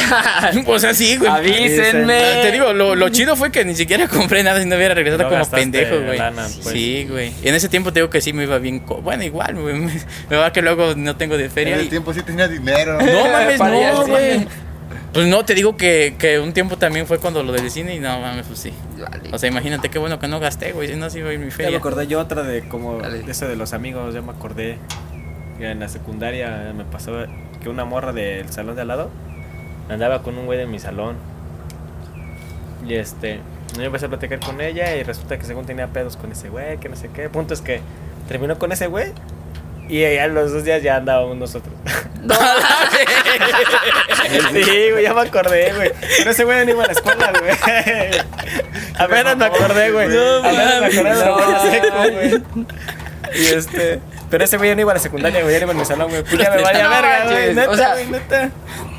o 0.65 0.79
sea, 0.79 0.93
sí, 0.95 1.17
güey. 1.17 1.29
Avísenme. 1.29 2.19
Te 2.41 2.51
digo, 2.51 2.73
lo, 2.73 2.95
lo 2.95 3.09
chido 3.09 3.35
fue 3.35 3.51
que 3.51 3.63
ni 3.63 3.75
siquiera 3.75 4.07
compré 4.07 4.41
nada 4.43 4.59
y 4.61 4.65
no 4.65 4.75
hubiera 4.75 4.95
regresado 4.95 5.23
No 5.23 5.29
como 5.29 5.49
pendejo, 5.51 5.99
güey. 6.01 6.17
lana, 6.17 6.47
pues. 6.63 6.73
Sí, 6.73 7.05
güey. 7.09 7.31
Y 7.43 7.47
en 7.47 7.53
ese 7.55 7.69
tiempo 7.69 7.93
te 7.93 7.99
digo 7.99 8.09
que 8.09 8.21
sí 8.21 8.33
me 8.33 8.43
iba 8.43 8.57
bien. 8.57 8.79
co- 8.79 9.01
Bueno, 9.03 9.23
igual, 9.23 9.55
güey. 9.55 9.75
Me, 10.29 10.35
va 10.37 10.51
que 10.51 10.63
luego 10.63 10.95
no 10.95 11.15
tengo 11.15 11.37
de 11.37 11.45
En 11.45 11.51
feria. 11.51 11.75
el 11.75 11.85
y- 11.85 11.89
tiempo 11.89 12.11
sí 12.13 12.21
tenía 12.23 12.47
dinero. 12.47 12.99
No 12.99 13.27
mames, 13.31 13.59
no, 13.59 14.07
güey. 14.07 14.47
Pues 15.13 15.27
no, 15.27 15.45
te 15.45 15.55
digo 15.55 15.77
que, 15.77 16.15
que 16.19 16.39
un 16.39 16.53
tiempo 16.53 16.77
también 16.77 17.07
fue 17.07 17.19
cuando 17.19 17.41
lo 17.41 17.51
del 17.53 17.71
cine 17.71 17.95
y 17.95 17.99
no 17.99 18.19
mames, 18.19 18.45
pues 18.47 18.59
sí. 18.59 18.73
Vale. 18.99 19.29
O 19.31 19.37
sea, 19.37 19.49
imagínate 19.49 19.89
qué 19.89 19.97
bueno 19.97 20.19
que 20.19 20.27
no 20.27 20.39
gasté, 20.39 20.73
güey. 20.73 20.87
Si 20.89 20.95
no, 20.95 21.09
sí 21.09 21.21
a 21.21 21.31
ir 21.33 21.39
mi 21.39 21.45
Ya 21.45 21.45
me 21.45 21.51
feria. 21.51 21.77
acordé 21.77 22.07
yo 22.07 22.19
otra 22.19 22.43
de 22.43 22.67
como 22.67 22.97
Dale. 22.99 23.19
de 23.23 23.31
eso 23.31 23.47
de 23.47 23.55
los 23.55 23.73
amigos, 23.73 24.13
ya 24.13 24.21
me 24.21 24.31
acordé 24.31 24.77
que 25.57 25.71
en 25.71 25.79
la 25.79 25.87
secundaria 25.87 26.73
me 26.75 26.83
pasó 26.83 27.13
que 27.61 27.69
una 27.69 27.85
morra 27.85 28.11
del 28.11 28.49
salón 28.51 28.75
de 28.75 28.81
al 28.81 28.89
lado 28.89 29.09
andaba 29.89 30.21
con 30.21 30.37
un 30.37 30.45
güey 30.45 30.57
de 30.59 30.65
mi 30.65 30.79
salón. 30.79 31.15
Y 32.87 32.93
este, 32.95 33.39
yo 33.75 33.83
empecé 33.83 34.05
a 34.05 34.09
platicar 34.09 34.39
con 34.41 34.59
ella 34.61 34.95
y 34.95 35.03
resulta 35.03 35.37
que 35.39 35.45
según 35.45 35.65
tenía 35.65 35.87
pedos 35.87 36.17
con 36.17 36.31
ese 36.31 36.49
güey, 36.49 36.77
que 36.77 36.89
no 36.89 36.95
sé 36.95 37.09
qué. 37.13 37.29
Punto 37.29 37.53
es 37.53 37.61
que 37.61 37.79
terminó 38.27 38.59
con 38.59 38.71
ese 38.71 38.87
güey 38.87 39.11
y 39.89 40.03
a 40.03 40.27
los 40.27 40.51
dos 40.51 40.63
días 40.63 40.83
ya 40.83 40.97
andábamos 40.97 41.37
nosotros. 41.37 41.73
sí, 44.51 44.91
güey, 44.91 45.03
ya 45.03 45.13
me 45.13 45.21
acordé, 45.21 45.71
güey. 45.73 45.91
Pero 46.17 46.31
ese 46.31 46.43
güey 46.43 46.65
no 46.65 46.71
iba 46.71 46.83
a 46.83 46.87
la 46.87 46.93
escuela, 46.93 47.31
güey. 47.39 47.51
Apenas 48.97 49.37
me 49.37 49.45
acordé, 49.45 49.91
güey. 49.91 50.09
No 50.09 50.37
Apenas 50.39 50.81
me 50.81 50.87
acordé 50.87 51.81
de 51.81 51.89
la 51.89 52.07
güey. 52.09 52.43
Y 53.35 53.45
este. 53.47 54.01
Pero 54.35 54.43
ese 54.43 54.57
güey 54.57 54.69
ya 54.71 54.75
no 54.75 54.81
iba 54.81 54.91
a 54.91 54.95
la 54.95 54.99
secundaria, 54.99 55.41
güey. 55.43 55.53
Ya 55.53 55.59
no 55.61 55.65
iba 55.67 55.73
a 55.73 55.77
mi 55.77 55.85
salón, 55.85 56.09
güey. 56.09 56.21
Pues 56.23 56.37
ya 56.37 56.51
me 56.51 56.61
vaya 56.61 56.83
No 56.83 56.89
verga, 56.89 57.23
güey. 57.23 57.55
Neta, 57.55 57.69
O 57.69 57.75
sea, 57.77 57.93
güey, 57.93 58.07
neta. 58.07 58.49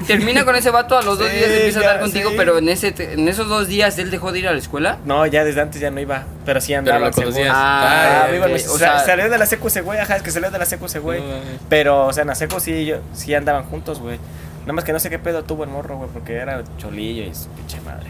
Termina 0.07 0.47
con 0.47 0.57
ese 0.57 0.71
vato, 0.71 0.97
a 0.97 1.03
los 1.03 1.19
dos 1.19 1.29
Sí, 1.29 1.37
días 1.37 1.51
empieza 1.51 1.79
a 1.79 1.83
hablar 1.83 2.01
contigo, 2.01 2.31
sí. 2.31 2.37
pero 2.39 2.57
en 2.57 2.69
ese 2.71 2.95
en 3.13 3.29
esos 3.29 3.47
dos 3.47 3.69
días 3.69 3.99
él 3.99 4.11
dejó 4.11 4.33
de 4.33 4.39
ir 4.39 4.49
a 4.49 4.53
la 4.53 4.59
escuela. 4.59 4.97
No, 5.05 5.27
ya 5.27 5.45
desde 5.45 5.61
antes 5.61 5.79
ya 5.79 5.91
no 5.91 6.01
iba. 6.01 6.23
Pero 6.47 6.63
sí 6.63 6.73
andaba. 6.73 6.99
lo 7.01 7.11
conocías. 7.11 7.35
según. 7.35 7.51
Ah, 7.55 8.25
Ah, 8.31 8.35
iba 8.35 8.47
o 8.47 8.55
O 8.55 8.59
sea, 8.59 8.79
sea- 8.79 8.99
salió 9.01 9.29
de 9.29 9.37
la 9.37 9.45
secu 9.45 9.69
ese 9.69 9.83
güey, 9.83 9.99
ajá, 9.99 10.17
es 10.17 10.23
que 10.23 10.31
salió 10.31 10.51
de 10.51 10.59
la 10.59 10.65
secu 10.65 10.87
ese 10.87 11.01
güey. 11.01 11.21
No. 11.21 11.35
Pero, 11.69 12.07
o 12.07 12.13
sea, 12.15 12.23
en 12.23 12.29
la 12.29 12.35
secu 12.35 12.59
sí, 12.59 12.87
yo, 12.87 12.97
sí 13.13 13.35
andaban 13.35 13.65
juntos, 13.65 14.01
güey. 14.01 14.19
Nada 14.63 14.73
más 14.73 14.85
que 14.85 14.95
no 14.95 15.01
sé 15.01 15.11
qué 15.11 15.19
pedo 15.19 15.45
tuvo 15.45 15.65
el 15.65 15.69
morro, 15.71 15.99
güey, 15.99 16.09
porque 16.15 16.33
era 16.37 16.63
cholillo 16.79 17.25
y 17.25 17.35
su 17.35 17.49
pinche 17.51 17.79
madre. 17.83 18.07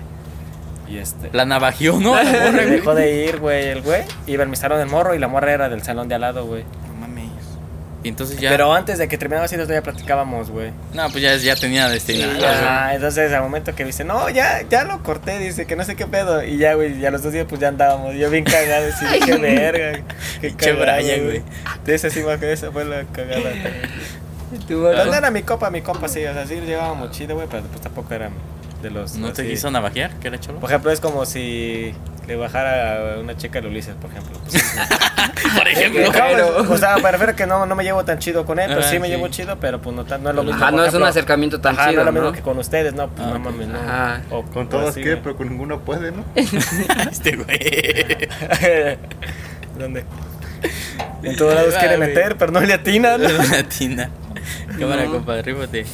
Y 0.89 0.99
este. 0.99 1.31
La 1.33 1.45
navajió, 1.45 1.99
¿no? 1.99 2.15
La 2.15 2.23
morra, 2.23 2.51
güey. 2.53 2.71
Dejó 2.71 2.95
de 2.95 3.25
ir, 3.25 3.39
güey, 3.41 3.67
el 3.71 3.83
güey. 3.83 4.03
Iba 4.29 4.45
al 4.45 4.49
mi 4.49 4.55
salón 4.55 4.79
del 4.79 4.89
morro 4.89 5.17
y 5.17 5.19
la 5.19 5.27
morra 5.27 5.51
era 5.53 5.69
del 5.69 5.83
salón 5.83 6.07
de 6.09 6.15
al 6.15 6.21
lado, 6.21 6.47
güey. 6.47 6.63
No 8.07 8.07
mames. 8.07 8.07
Y 8.07 8.09
entonces 8.09 8.39
ya. 8.39 8.51
Pero 8.51 8.73
antes 8.73 8.99
de 8.99 9.09
que 9.09 9.19
terminaba 9.19 9.47
así, 9.47 9.57
todavía 9.57 9.83
platicábamos, 9.83 10.51
güey. 10.51 10.71
No, 10.95 11.11
pues 11.11 11.23
ya, 11.23 11.37
ya 11.37 11.57
tenía. 11.57 11.89
Sí, 11.99 12.17
güey. 12.23 12.45
Ajá, 12.45 12.95
entonces 12.95 13.33
al 13.33 13.43
momento 13.43 13.75
que 13.75 13.85
dice, 13.85 14.05
no, 14.05 14.29
ya, 14.31 14.63
ya 14.71 14.85
lo 14.85 15.03
corté, 15.03 15.39
dice 15.39 15.67
que 15.67 15.77
no 15.77 15.85
sé 15.85 15.97
qué 15.97 16.07
pedo. 16.07 16.43
Y 16.45 16.59
ya, 16.59 16.75
güey, 16.75 16.99
ya 17.01 17.11
los 17.11 17.23
dos 17.23 17.33
días 17.33 17.47
pues 17.49 17.61
ya 17.61 17.69
andábamos. 17.69 18.15
Yo 18.15 18.31
bien 18.31 18.45
cagado, 18.45 18.87
así, 18.89 19.05
qué 19.25 19.37
verga. 19.37 20.01
Qué 20.41 20.73
Brian, 20.73 21.25
güey. 21.25 21.43
De 21.85 21.95
esa 21.95 22.11
sí, 22.11 22.23
me- 22.23 22.53
esa 22.53 22.71
fue 22.71 22.85
la 22.85 23.05
cagada. 23.05 23.51
¿Tú, 24.69 24.75
Marco? 24.79 25.05
no 25.07 25.15
era 25.15 25.31
mi 25.31 25.43
copa, 25.43 25.71
mi 25.71 25.83
copa 25.83 26.07
sí, 26.09 26.25
o 26.25 26.33
sea, 26.33 26.47
sí 26.47 26.55
llevábamos 26.61 27.11
chido, 27.11 27.35
güey, 27.35 27.49
pero 27.51 27.65
pues 27.65 27.81
tampoco 27.81 28.15
era 28.15 28.31
de 28.83 28.91
los... 28.91 29.17
¿No 29.17 29.33
te 29.33 29.43
así. 29.43 29.51
quiso 29.51 29.71
navajear? 29.71 30.11
¿Que 30.21 30.29
era 30.29 30.39
cholo? 30.41 30.61
Por 30.61 30.71
ejemplo, 30.71 30.91
es 30.91 31.01
como 31.01 31.25
si 31.27 31.95
le 32.27 32.37
bajara 32.37 33.15
a 33.17 33.19
una 33.21 33.37
chica 33.37 33.59
a 33.61 33.63
Ulises, 33.63 33.95
por 34.01 34.11
ejemplo. 34.11 34.39
Pues, 35.43 35.55
Por 35.59 35.69
ejemplo. 35.69 36.03
Pero- 36.13 36.73
o 36.73 36.79
sea, 36.79 36.97
me 36.99 37.11
refiero 37.11 37.37
que 37.37 37.47
no, 37.47 37.67
no 37.67 37.75
me 37.75 37.85
llevo 37.85 38.05
tan 38.05 38.19
chido 38.19 38.47
con 38.47 38.59
él, 38.59 38.67
pero 38.69 38.81
Ah, 38.81 38.89
sí 38.89 38.99
me 38.99 39.07
sí. 39.09 39.13
llevo 39.15 39.29
chido, 39.29 39.57
pero 39.61 39.81
pues 39.83 39.95
no, 39.95 40.05
tan, 40.05 40.23
no 40.23 40.31
es 40.31 40.37
lo 40.37 40.43
mismo. 40.45 40.57
Ajá, 40.63 40.71
no 40.71 40.79
es 40.79 40.81
un 40.83 40.87
ejemplo, 40.89 41.07
acercamiento 41.09 41.61
tan 41.61 41.75
ajá, 41.75 41.85
no 41.87 41.91
chido, 41.91 42.01
es 42.03 42.07
lo 42.07 42.13
mismo 42.13 42.27
¿no? 42.29 42.33
que 42.33 42.41
con 42.43 42.59
ustedes, 42.59 42.95
no, 42.95 43.09
pues 43.09 43.27
Ah, 43.27 43.31
no 43.35 43.39
mames, 43.41 43.69
no. 43.69 43.79
Ajá. 43.79 44.23
O- 44.31 44.43
Con 44.45 44.69
todos 44.69 44.91
así, 44.91 45.03
qué, 45.03 45.17
pero 45.19 45.37
con 45.37 45.49
ninguno 45.49 45.81
puede, 45.81 46.13
¿no? 46.13 46.25
este 47.11 47.37
güey. 47.37 47.59
¿Dónde? 49.79 50.05
En 51.23 51.37
todos 51.37 51.55
lados 51.55 51.75
quiere 51.75 51.99
meter, 51.99 52.37
pero 52.39 52.53
no 52.53 52.61
le 52.61 52.73
atinan. 52.73 53.21
Latina. 53.23 54.09
Cámara, 54.79 55.05
No. 55.05 55.13
compadre, 55.13 55.43
ríbate. 55.43 55.87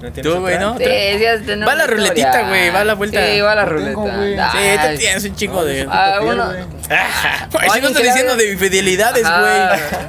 ¿No 0.00 0.12
tienes 0.12 0.32
Tú, 0.32 0.40
güey? 0.40 0.58
¿no? 0.58 0.78
Sí, 0.78 0.84
tenemos 0.84 1.68
Va 1.68 1.74
la 1.74 1.82
historia. 1.84 1.86
ruletita, 1.86 2.48
güey, 2.48 2.70
va 2.70 2.84
la 2.84 2.94
vuelta. 2.94 3.26
Sí, 3.26 3.40
va 3.40 3.54
la 3.54 3.64
No 3.66 3.76
tengo, 3.84 4.06
ruleta. 4.10 4.52
Sí, 4.52 4.58
tú 4.92 4.98
tienes 4.98 5.24
un 5.24 5.34
chingo 5.36 5.64
de. 5.64 5.86
Ah, 5.90 6.20
uno. 6.22 6.52
Si 6.88 6.88
no 6.90 7.72
alguien 7.72 7.84
estoy 7.86 8.02
que 8.02 8.08
diciendo 8.08 8.36
le- 8.36 8.44
de 8.44 8.52
infidelidades, 8.52 9.22
güey. 9.22 9.60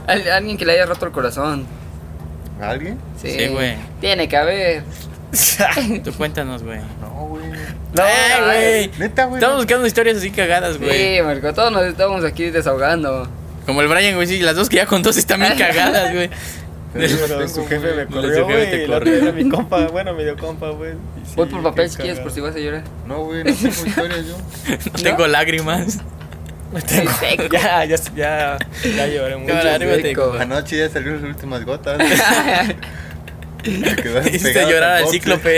al- 0.07 0.31
Alguien 0.31 0.57
que 0.57 0.65
le 0.65 0.73
haya 0.73 0.85
roto 0.85 1.05
el 1.05 1.11
corazón. 1.11 1.65
¿Alguien? 2.61 2.99
Sí, 3.21 3.31
Sí, 3.37 3.47
güey. 3.47 3.75
Tiene 3.99 4.27
que 4.29 4.37
haber. 4.37 4.83
Tú 6.03 6.13
cuéntanos, 6.13 6.63
güey. 6.63 6.79
No, 7.01 7.09
güey. 7.27 7.43
No, 7.93 8.03
güey. 8.45 8.91
Neta, 8.97 9.25
güey. 9.25 9.39
Estamos 9.39 9.57
buscando 9.57 9.87
historias 9.87 10.17
así 10.17 10.31
cagadas, 10.31 10.77
güey. 10.77 11.17
Sí, 11.17 11.21
Marco, 11.23 11.53
todos 11.53 11.71
nos 11.71 11.83
estamos 11.83 12.23
aquí 12.25 12.49
desahogando. 12.49 13.27
Como 13.65 13.81
el 13.81 13.87
Brian, 13.87 14.15
güey, 14.15 14.27
sí, 14.27 14.39
las 14.39 14.55
dos 14.55 14.69
que 14.69 14.77
ya 14.77 14.85
contó 14.85 15.13
sí 15.13 15.19
están 15.19 15.39
bien 15.39 15.55
cagadas, 15.57 16.13
güey. 16.13 16.29
Pero 16.93 17.47
su 17.47 17.67
jefe 17.67 17.93
me 17.93 18.05
corrió, 18.07 18.47
jefe 18.47 18.65
te 18.65 18.87
güey. 18.87 18.87
la 18.87 19.17
era 19.17 19.31
mi 19.31 19.47
compa, 19.49 19.87
bueno, 19.87 20.13
medio 20.13 20.35
compa, 20.37 20.69
güey. 20.69 20.93
y 20.93 21.25
sí, 21.27 21.33
Voy 21.35 21.47
por 21.47 21.61
papel 21.61 21.89
si 21.89 21.97
quieres, 21.97 22.19
por 22.19 22.31
si 22.31 22.41
vas 22.41 22.55
a 22.55 22.59
llorar. 22.59 22.83
No, 23.07 23.23
güey, 23.25 23.43
no 23.43 23.53
tengo 23.53 23.67
historias 23.67 24.25
yo. 24.25 24.37
No 24.93 25.03
tengo 25.03 25.27
lágrimas. 25.27 25.99
Tengo- 26.87 27.11
Seco. 27.13 27.43
Ya, 27.51 27.85
ya, 27.85 27.95
ya, 28.15 28.57
ya 28.95 29.07
lloré 29.07 29.37
mucho. 29.37 29.53
Seco. 30.01 30.33
Anoche 30.39 30.77
ya 30.77 30.89
salieron 30.89 31.21
las 31.21 31.31
últimas 31.35 31.65
gotas. 31.65 31.99
Hiciste 33.63 34.53
pegadas 34.53 34.69
llorar 34.71 34.91
al 34.97 35.07
cíclope. 35.07 35.57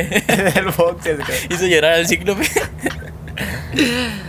el 0.58 0.72
güey. 1.17 1.26
Hizo 1.50 1.65
llorar 1.67 1.94
al 1.94 2.08
cíclope. 2.08 2.48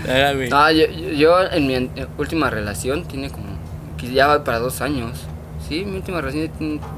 Ah. 0.08 0.32
No, 0.50 0.70
yo, 0.70 0.86
yo 0.86 1.42
en 1.50 1.66
mi 1.66 1.90
última 2.18 2.50
relación 2.50 3.06
tiene 3.06 3.30
como. 3.30 3.58
que 3.98 4.12
ya 4.12 4.26
va 4.26 4.44
para 4.44 4.58
dos 4.58 4.80
años. 4.80 5.26
Sí, 5.72 5.86
mi 5.86 5.96
última 5.96 6.20
tiene- 6.30 6.50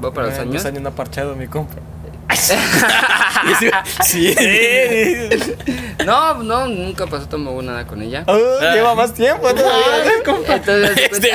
va 0.03 0.13
para 0.13 0.27
dos 0.27 0.35
Eh, 0.37 0.41
años. 0.41 0.53
Dos 0.55 0.65
años 0.65 0.81
no 0.81 0.89
ha 0.89 0.91
parchado 0.91 1.33
mi 1.33 1.47
compa. 1.47 1.75
Sí. 4.03 4.35
No, 6.05 6.43
no, 6.43 6.67
nunca 6.67 7.07
pasó 7.07 7.25
tomó 7.29 7.59
nada 7.61 7.87
con 7.87 8.01
ella. 8.01 8.25
Oh, 8.27 8.59
lleva 8.73 8.93
más 8.95 9.13
tiempo, 9.13 9.47
¿no? 9.53 9.61
Entonces, 10.53 10.89
haz 10.89 10.95
de 10.95 11.03
Este 11.05 11.31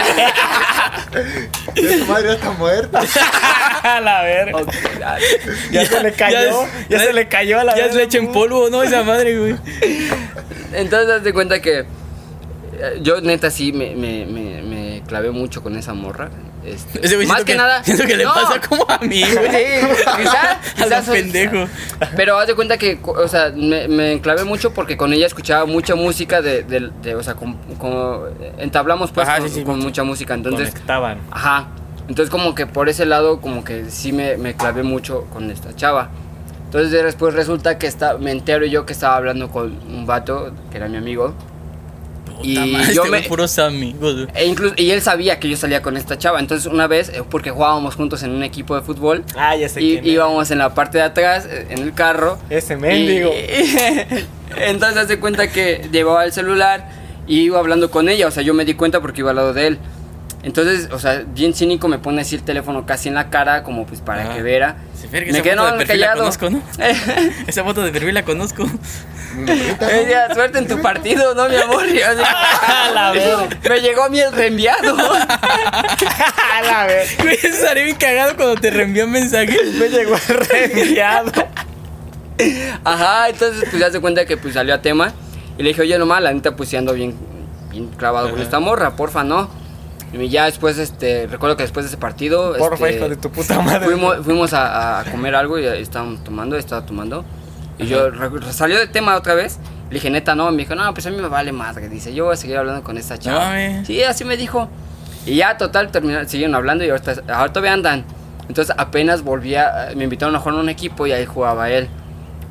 Ya 1.82 1.98
tu 1.98 2.04
madre 2.06 2.28
ya 2.28 2.34
está 2.34 2.50
muerta. 2.52 3.00
A 3.82 4.00
la 4.00 4.22
verga. 4.22 4.58
Ok, 4.60 4.68
ah, 5.04 5.16
Ya, 5.72 5.86
se 5.86 6.02
le 6.02 6.12
cayó. 6.12 6.36
ya 6.90 6.98
Ya, 6.98 6.98
se 7.00 7.12
le 7.14 7.26
cayó 7.26 7.58
a 7.58 7.64
la 7.64 7.74
Ya 7.74 7.84
es 7.86 7.94
verga. 7.94 8.02
leche 8.04 8.18
en 8.18 8.30
polvo, 8.32 8.68
¿no? 8.70 8.82
Esa 8.82 9.02
madre, 9.02 9.38
güey. 9.38 9.56
Entonces, 10.74 11.10
haz 11.16 11.24
de 11.24 11.32
cuenta 11.32 11.60
que 11.62 11.86
yo 13.02 13.20
neta 13.20 13.50
sí 13.50 13.72
me, 13.72 13.94
me, 13.94 14.26
me, 14.26 14.62
me 14.62 15.02
clavé 15.06 15.30
mucho 15.30 15.62
con 15.62 15.76
esa 15.76 15.94
morra. 15.94 16.30
Este, 16.64 17.04
Ese 17.04 17.16
más 17.26 17.42
que, 17.44 17.54
nada. 17.54 17.82
Siento 17.84 18.04
que 18.06 18.16
le 18.16 18.24
no, 18.24 18.34
pasa 18.34 18.60
como 18.60 18.84
a 18.88 18.98
mí, 18.98 19.22
Sí, 19.24 19.34
güey. 19.34 19.94
quizás, 20.18 20.34
A 20.34 20.58
quizás 20.84 21.06
lo 21.06 21.12
pendejo. 21.14 21.66
Pero 22.16 22.38
haz 22.38 22.46
de 22.48 22.54
cuenta 22.54 22.76
que, 22.76 22.98
o 23.02 23.28
sea, 23.28 23.50
me, 23.54 23.88
me 23.88 24.20
clavé 24.20 24.44
mucho 24.44 24.72
porque 24.74 24.96
con 24.96 25.12
ella 25.12 25.26
escuchaba 25.26 25.64
mucha 25.64 25.94
música 25.94 26.42
de, 26.42 26.62
de, 26.62 26.90
de- 27.02 27.14
o 27.14 27.22
sea, 27.22 27.34
con, 27.34 27.54
con- 27.78 28.28
entablamos 28.58 29.10
pues 29.10 29.26
Ajá, 29.26 29.38
con, 29.38 29.48
sí, 29.48 29.54
sí, 29.56 29.62
con 29.64 29.76
mucho. 29.76 29.86
mucha 29.86 30.04
música. 30.04 30.34
Entonces, 30.34 30.70
Conectaban. 30.70 31.18
ajá. 31.30 31.68
Entonces 32.08 32.28
como 32.30 32.54
que 32.54 32.66
por 32.66 32.88
ese 32.88 33.06
lado 33.06 33.40
como 33.40 33.62
que 33.64 33.84
sí 33.88 34.12
me, 34.12 34.36
me 34.36 34.54
clavé 34.54 34.82
mucho 34.82 35.26
con 35.32 35.50
esta 35.50 35.74
chava. 35.76 36.10
Entonces 36.66 36.90
después 36.90 37.34
resulta 37.34 37.78
que 37.78 37.86
está, 37.86 38.18
me 38.18 38.32
entero 38.32 38.66
yo 38.66 38.84
que 38.84 38.92
estaba 38.92 39.16
hablando 39.16 39.48
con 39.50 39.78
un 39.88 40.06
vato 40.06 40.52
que 40.70 40.76
era 40.76 40.88
mi 40.88 40.96
amigo. 40.96 41.34
Y 42.42 42.56
madre, 42.72 42.94
yo 42.94 43.04
me- 43.06 43.22
puros 43.22 43.58
amigos. 43.58 44.28
E 44.34 44.46
incluso, 44.46 44.74
y 44.76 44.90
él 44.90 45.00
sabía 45.02 45.38
que 45.40 45.48
yo 45.48 45.56
salía 45.56 45.82
con 45.82 45.96
esta 45.96 46.16
chava. 46.18 46.40
Entonces 46.40 46.66
una 46.70 46.86
vez, 46.86 47.08
eh, 47.10 47.22
porque 47.28 47.50
jugábamos 47.50 47.94
juntos 47.94 48.22
en 48.22 48.30
un 48.30 48.42
equipo 48.42 48.74
de 48.76 48.82
fútbol, 48.82 49.24
Ah, 49.36 49.56
ya 49.56 49.68
sé 49.68 49.82
y 49.82 50.00
íbamos 50.08 50.50
en 50.50 50.58
la 50.58 50.74
parte 50.74 50.98
de 50.98 51.04
atrás, 51.04 51.46
eh, 51.50 51.66
en 51.70 51.78
el 51.82 51.92
carro. 51.94 52.38
Ese 52.50 52.76
mendigo. 52.76 53.30
Y- 53.32 54.24
entonces 54.58 54.96
hace 54.98 55.18
cuenta 55.20 55.50
que 55.50 55.88
llevaba 55.92 56.24
el 56.24 56.32
celular 56.32 56.88
y 57.26 57.40
iba 57.42 57.58
hablando 57.58 57.90
con 57.90 58.08
ella. 58.08 58.26
O 58.26 58.30
sea, 58.30 58.42
yo 58.42 58.54
me 58.54 58.64
di 58.64 58.74
cuenta 58.74 59.00
porque 59.00 59.20
iba 59.20 59.30
al 59.30 59.36
lado 59.36 59.52
de 59.52 59.66
él. 59.68 59.78
Entonces, 60.42 60.88
o 60.90 60.98
sea, 60.98 61.22
bien 61.26 61.52
cínico 61.54 61.86
me 61.88 61.98
pone 61.98 62.22
así 62.22 62.34
el 62.34 62.42
teléfono 62.42 62.86
casi 62.86 63.08
en 63.08 63.14
la 63.14 63.28
cara, 63.28 63.62
como 63.62 63.86
pues 63.86 64.00
para 64.00 64.30
Ah. 64.30 64.34
que 64.34 64.42
viera. 64.42 64.76
Sí, 64.98 65.06
verga, 65.10 65.32
Me 65.32 65.42
foto 65.42 65.54
no, 65.56 65.64
de 65.66 65.72
perfil 65.72 66.00
la 66.00 66.06
callado. 66.06 66.18
conozco, 66.20 66.50
¿no? 66.50 66.62
Esa 67.46 67.62
foto 67.64 67.82
de 67.82 67.92
perfil 67.92 68.14
la 68.14 68.22
conozco. 68.24 68.64
Ella, 69.92 70.32
suerte 70.34 70.58
en 70.58 70.66
tu 70.66 70.80
partido, 70.80 71.34
¿no, 71.34 71.48
mi 71.48 71.56
amor? 71.56 71.86
Yo 71.86 72.06
así, 72.06 72.22
la 72.94 73.12
me 73.68 73.80
llegó 73.80 74.04
a 74.04 74.08
mí 74.08 74.18
el 74.20 74.32
reenviado. 74.32 74.96
A 74.98 76.62
la. 76.64 76.86
Güey, 77.22 77.38
estaría 77.42 77.84
bien 77.84 77.96
cagado 77.96 78.34
cuando 78.36 78.54
te 78.56 78.70
reenvían 78.70 79.10
mensajes. 79.10 79.74
Me 79.74 79.88
llegó 79.88 80.16
el 80.28 80.36
reenviado. 80.46 81.32
Ajá, 82.84 83.28
entonces 83.28 83.64
pues 83.70 83.78
ya 83.80 83.90
se 83.90 84.00
cuenta 84.00 84.24
que 84.24 84.36
pues 84.36 84.54
salió 84.54 84.74
a 84.74 84.80
tema. 84.80 85.12
Y 85.58 85.62
le 85.62 85.68
dije, 85.70 85.82
oye, 85.82 85.98
nomás, 85.98 86.22
la 86.22 86.32
neta 86.32 86.56
pues 86.56 86.70
sí 86.70 86.76
ando 86.76 86.94
bien, 86.94 87.14
bien 87.70 87.88
clavado 87.88 88.28
con 88.30 88.36
Ajá. 88.36 88.44
esta 88.44 88.58
morra, 88.60 88.96
porfa, 88.96 89.22
¿no? 89.24 89.50
Y 90.12 90.28
ya 90.28 90.46
después, 90.46 90.76
este, 90.78 91.26
recuerdo 91.28 91.56
que 91.56 91.62
después 91.62 91.84
de 91.84 91.88
ese 91.88 91.96
partido... 91.96 92.56
Porfa, 92.58 92.88
este, 92.88 92.98
hijo 92.98 93.08
de 93.08 93.16
tu 93.16 93.30
puta 93.30 93.60
madre. 93.60 93.86
Fuimos, 93.86 94.18
fuimos 94.24 94.52
a, 94.52 95.00
a 95.00 95.04
comer 95.04 95.34
algo 95.36 95.58
y 95.58 95.64
estábamos 95.66 96.24
tomando, 96.24 96.56
estaba 96.56 96.84
tomando. 96.84 97.24
Y 97.78 97.86
yo 97.86 98.10
re- 98.10 98.52
salió 98.52 98.78
de 98.78 98.86
tema 98.88 99.14
otra 99.16 99.34
vez. 99.34 99.58
Le 99.88 99.94
dije, 99.94 100.10
neta, 100.10 100.34
no. 100.34 100.50
Me 100.50 100.58
dijo, 100.58 100.74
no, 100.74 100.92
pues 100.92 101.06
a 101.06 101.10
mí 101.10 101.16
me 101.16 101.28
vale 101.28 101.52
madre. 101.52 101.88
Dice, 101.88 102.12
yo 102.12 102.24
voy 102.26 102.34
a 102.34 102.36
seguir 102.36 102.56
hablando 102.56 102.82
con 102.82 102.98
esta 102.98 103.18
chava. 103.18 103.56
sí, 103.84 104.02
así 104.02 104.24
me 104.24 104.36
dijo. 104.36 104.68
Y 105.26 105.36
ya, 105.36 105.56
total, 105.56 105.90
terminaron, 105.90 106.28
siguieron 106.28 106.54
hablando 106.54 106.84
y 106.84 106.90
ahorita, 106.90 107.14
ahora 107.32 107.52
todavía 107.52 107.72
andan. 107.72 108.04
Entonces 108.48 108.74
apenas 108.76 109.22
volvía, 109.22 109.90
me 109.94 110.04
invitaron 110.04 110.34
a 110.34 110.40
jugar 110.40 110.54
en 110.56 110.60
un 110.62 110.68
equipo 110.68 111.06
y 111.06 111.12
ahí 111.12 111.24
jugaba 111.24 111.70
él. 111.70 111.88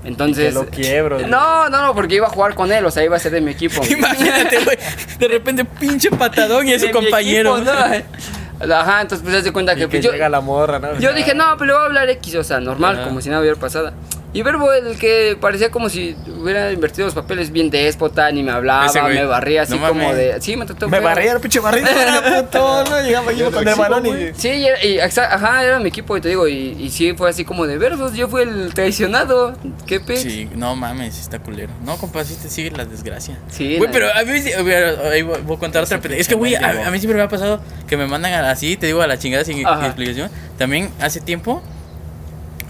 Entonces... 0.03 0.53
lo 0.53 0.65
quiebro. 0.67 1.19
No, 1.27 1.69
no, 1.69 1.81
no, 1.81 1.93
porque 1.93 2.15
iba 2.15 2.27
a 2.27 2.29
jugar 2.29 2.55
con 2.55 2.71
él, 2.71 2.85
o 2.85 2.91
sea, 2.91 3.03
iba 3.03 3.15
a 3.15 3.19
ser 3.19 3.31
de 3.31 3.41
mi 3.41 3.51
equipo. 3.51 3.81
Imagínate, 3.89 4.63
güey. 4.63 4.77
De 5.17 5.27
repente, 5.27 5.65
pinche 5.65 6.09
patadón 6.11 6.67
y 6.67 6.73
es 6.73 6.81
su 6.81 6.91
compañero. 6.91 7.57
equipo, 7.57 7.71
¿no? 7.71 8.75
Ajá, 8.75 9.01
entonces 9.01 9.25
pues 9.25 9.41
se 9.43 9.53
cuenta 9.53 9.71
Y 9.73 9.75
que, 9.75 9.81
que 9.83 9.87
pues, 9.87 10.03
yo, 10.03 10.11
llega 10.11 10.27
la 10.27 10.41
morra, 10.41 10.79
¿no? 10.79 10.99
Yo 10.99 11.13
dije, 11.13 11.33
no, 11.33 11.45
pero 11.57 11.65
le 11.65 11.73
voy 11.73 11.81
a 11.81 11.85
hablar 11.85 12.09
X, 12.09 12.35
o 12.35 12.43
sea, 12.43 12.59
normal, 12.59 12.97
Ajá. 12.97 13.07
como 13.07 13.21
si 13.21 13.29
nada 13.29 13.41
hubiera 13.41 13.57
pasado. 13.57 13.93
Y 14.31 14.43
Verbo, 14.43 14.71
el 14.71 14.95
que 14.99 15.35
parecía 15.41 15.71
como 15.71 15.89
si 15.89 16.15
hubiera 16.39 16.71
invertido 16.71 17.05
los 17.05 17.15
papeles 17.15 17.51
bien 17.51 17.71
déspota, 17.71 18.31
ni 18.31 18.43
me 18.43 18.51
hablaba, 18.51 18.91
me 19.07 19.25
barría 19.25 19.63
así 19.63 19.73
No 19.75 19.87
como 19.87 20.03
mames. 20.03 20.15
de. 20.17 20.41
Sí, 20.41 20.55
me 20.55 20.67
trató 20.67 20.87
Me 20.87 20.97
feo. 20.97 21.03
barría 21.03 21.31
el 21.31 21.39
pinche 21.39 21.59
barrito, 21.59 21.89
era 21.89 22.41
puto, 22.43 22.83
¿no? 22.83 23.01
Llegaba 23.01 23.31
yo 23.31 23.51
con 23.51 23.67
el 23.67 23.73
balón 23.73 24.05
y... 24.05 24.33
Sí, 24.39 24.49
y, 24.49 24.65
era- 24.67 24.85
y 24.85 24.99
ajá, 24.99 25.63
era 25.63 25.79
mi 25.79 25.89
equipo, 25.89 26.15
y 26.15 26.21
te 26.21 26.29
digo, 26.29 26.47
y, 26.47 26.75
y 26.79 26.91
sí 26.91 27.13
fue 27.13 27.27
así 27.31 27.43
como 27.43 27.65
de 27.65 27.79
verbos, 27.79 28.13
yo 28.13 28.27
fui 28.27 28.43
el 28.43 28.71
traicionado. 28.75 29.55
¿Qué 29.87 29.99
pe? 29.99 30.17
Sí, 30.17 30.47
no 30.55 30.75
mames, 30.75 31.19
está 31.19 31.39
culero. 31.39 31.71
No, 31.83 31.97
compa, 31.97 32.23
sí 32.23 32.35
te 32.39 32.49
sigue 32.49 32.69
la 32.69 32.85
desgracia. 32.85 33.35
Sí, 33.49 33.77
Güey, 33.77 33.87
la- 33.87 33.91
pero 33.91 34.13
a 34.13 34.23
mí 34.25 34.39
sí- 34.41 34.53
a 34.53 34.61
ver, 34.61 35.23
voy 35.23 35.41
voy 35.41 35.55
a 35.55 35.59
contar 35.59 35.83
otra 35.83 35.99
pendeja. 35.99 36.21
Es 36.21 36.27
que, 36.27 36.35
güey, 36.35 36.53
a, 36.53 36.85
a 36.87 36.91
mí 36.91 36.99
siempre 36.99 37.17
me 37.17 37.23
ha 37.23 37.29
pasado 37.29 37.61
que 37.87 37.97
me 37.97 38.05
mandan 38.05 38.31
a- 38.33 38.51
así, 38.51 38.77
te 38.77 38.85
digo, 38.85 39.01
a 39.01 39.07
la 39.07 39.17
chingada 39.17 39.43
sin 39.43 39.65
Ajá. 39.65 39.87
explicación. 39.87 40.29
También 40.59 40.91
hace 41.01 41.19
tiempo, 41.19 41.63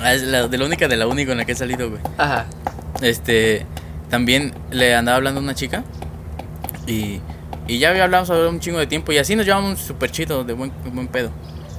es 0.05 0.23
la, 0.23 0.47
de 0.47 0.57
la 0.57 0.65
única 0.65 0.87
de 0.87 0.97
la 0.97 1.07
única 1.07 1.31
con 1.31 1.37
la 1.37 1.45
que 1.45 1.51
he 1.53 1.55
salido, 1.55 1.89
güey. 1.89 2.01
Ajá. 2.17 2.45
Este, 3.01 3.65
también 4.09 4.53
le 4.71 4.95
andaba 4.95 5.17
hablando 5.17 5.39
a 5.39 5.43
una 5.43 5.55
chica 5.55 5.83
y, 6.87 7.19
y 7.67 7.79
ya 7.79 7.89
había 7.89 8.03
hablado 8.05 8.25
sobre 8.25 8.47
un 8.47 8.59
chingo 8.59 8.79
de 8.79 8.87
tiempo 8.87 9.11
y 9.11 9.17
así 9.17 9.35
nos 9.35 9.45
llevamos 9.45 9.79
súper 9.79 10.11
chido, 10.11 10.43
de 10.43 10.53
buen, 10.53 10.71
buen 10.93 11.07
pedo. 11.07 11.31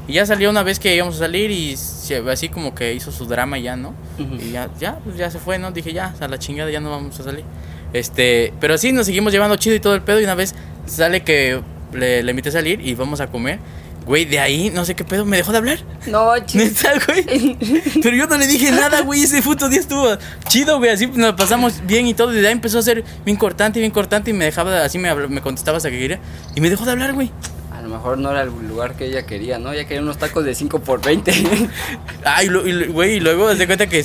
Y 0.09 0.15
ya 0.15 0.27
salió 0.27 0.51
una 0.51 0.63
vez 0.63 0.79
que 0.81 0.95
íbamos 0.95 1.17
a 1.17 1.19
salir 1.21 1.51
y 1.51 1.77
se- 1.77 2.19
así 2.31 2.49
como 2.49 2.75
que 2.75 2.95
hizo 2.95 3.13
su 3.13 3.27
drama 3.27 3.59
y 3.59 3.63
ya, 3.63 3.77
¿no? 3.77 3.95
Ujú. 4.19 4.35
Y 4.37 4.51
ya, 4.53 4.69
ya, 4.79 4.99
pues 5.05 5.17
ya 5.17 5.31
se 5.31 5.39
fue, 5.39 5.59
¿no? 5.59 5.71
Dije, 5.71 5.93
ya, 5.93 6.15
a 6.21 6.29
la 6.29 6.39
chingada 6.39 6.71
ya 6.71 6.81
no 6.81 6.91
vamos 6.91 7.19
a 7.21 7.23
salir. 7.23 7.45
Este, 7.93 8.53
pero 8.61 8.79
sí, 8.79 8.93
nos 8.93 9.07
seguimos 9.07 9.33
llevando 9.33 9.57
chido 9.57 9.77
y 9.77 9.81
todo 9.81 9.95
el 9.95 10.03
pedo 10.03 10.21
y 10.21 10.25
una 10.25 10.35
vez 10.35 10.55
sale 10.87 11.23
que 11.23 11.61
le, 11.93 12.23
le 12.23 12.31
invité 12.31 12.49
a 12.49 12.53
salir 12.53 12.81
y 12.87 12.95
vamos 12.95 13.21
a 13.21 13.27
comer. 13.29 13.59
Güey, 14.07 14.25
de 14.25 14.41
ahí, 14.41 14.71
no 14.75 14.85
sé 14.85 14.95
qué 14.97 15.05
pedo, 15.05 15.25
me 15.25 15.37
dejó 15.37 15.53
de 15.53 15.59
hablar. 15.59 15.79
No, 16.07 16.33
chido. 16.47 16.65
Güey. 17.07 17.57
Pero 18.03 18.17
yo 18.17 18.27
no 18.27 18.39
le 18.39 18.47
dije 18.47 18.73
nada, 18.73 19.03
güey. 19.03 19.23
Ese 19.23 19.41
puto 19.43 19.69
día 19.69 19.79
estuvo 19.81 20.09
chido, 20.49 20.79
güey. 20.79 20.91
Así 20.91 21.07
nos 21.07 21.35
pasamos 21.35 21.87
bien 21.87 22.07
y 22.07 22.15
todo. 22.15 22.33
Y 22.35 22.41
de 22.41 22.47
ahí 22.47 22.53
empezó 22.53 22.79
a 22.79 22.83
ser 22.83 23.05
bien 23.25 23.37
cortante, 23.37 23.79
bien 23.79 23.93
cortante. 23.93 24.31
Y 24.31 24.35
me 24.35 24.47
dejaba, 24.47 24.85
así 24.85 24.99
me, 24.99 25.15
me 25.29 25.41
contestaba 25.41 25.77
hasta 25.77 25.91
que 25.91 25.99
quería. 25.99 26.19
Y 26.57 26.61
me 26.61 26.71
dejó 26.71 26.85
de 26.85 26.93
hablar, 26.93 27.13
güey. 27.13 27.31
A 27.73 27.83
lo 27.83 27.89
mejor 27.89 28.19
no 28.19 28.31
era 28.31 28.43
el 28.43 28.51
lugar 28.69 28.95
que 28.97 29.07
ella 29.07 29.25
quería, 29.27 29.59
¿no? 29.59 29.73
Ella 29.73 29.85
quería 29.87 30.03
unos 30.03 30.19
tacos 30.19 30.45
de 30.45 30.55
5 30.55 30.81
por 30.81 31.01
20. 31.03 31.33
Ay, 32.25 32.49
lo- 32.49 32.67
y 32.67 32.73
lo- 32.73 32.93
güey, 32.93 33.15
y 33.17 33.21
luego 33.21 33.55
se 33.55 33.67
cuenta 33.67 33.87
que. 33.87 34.05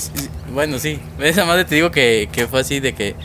Bueno, 0.54 0.78
sí. 0.80 1.00
Esa 1.20 1.46
madre 1.46 1.66
te 1.66 1.76
digo 1.76 1.90
que, 1.92 2.30
que 2.32 2.48
fue 2.48 2.60
así 2.62 2.80
de 2.80 2.94
que. 2.94 3.16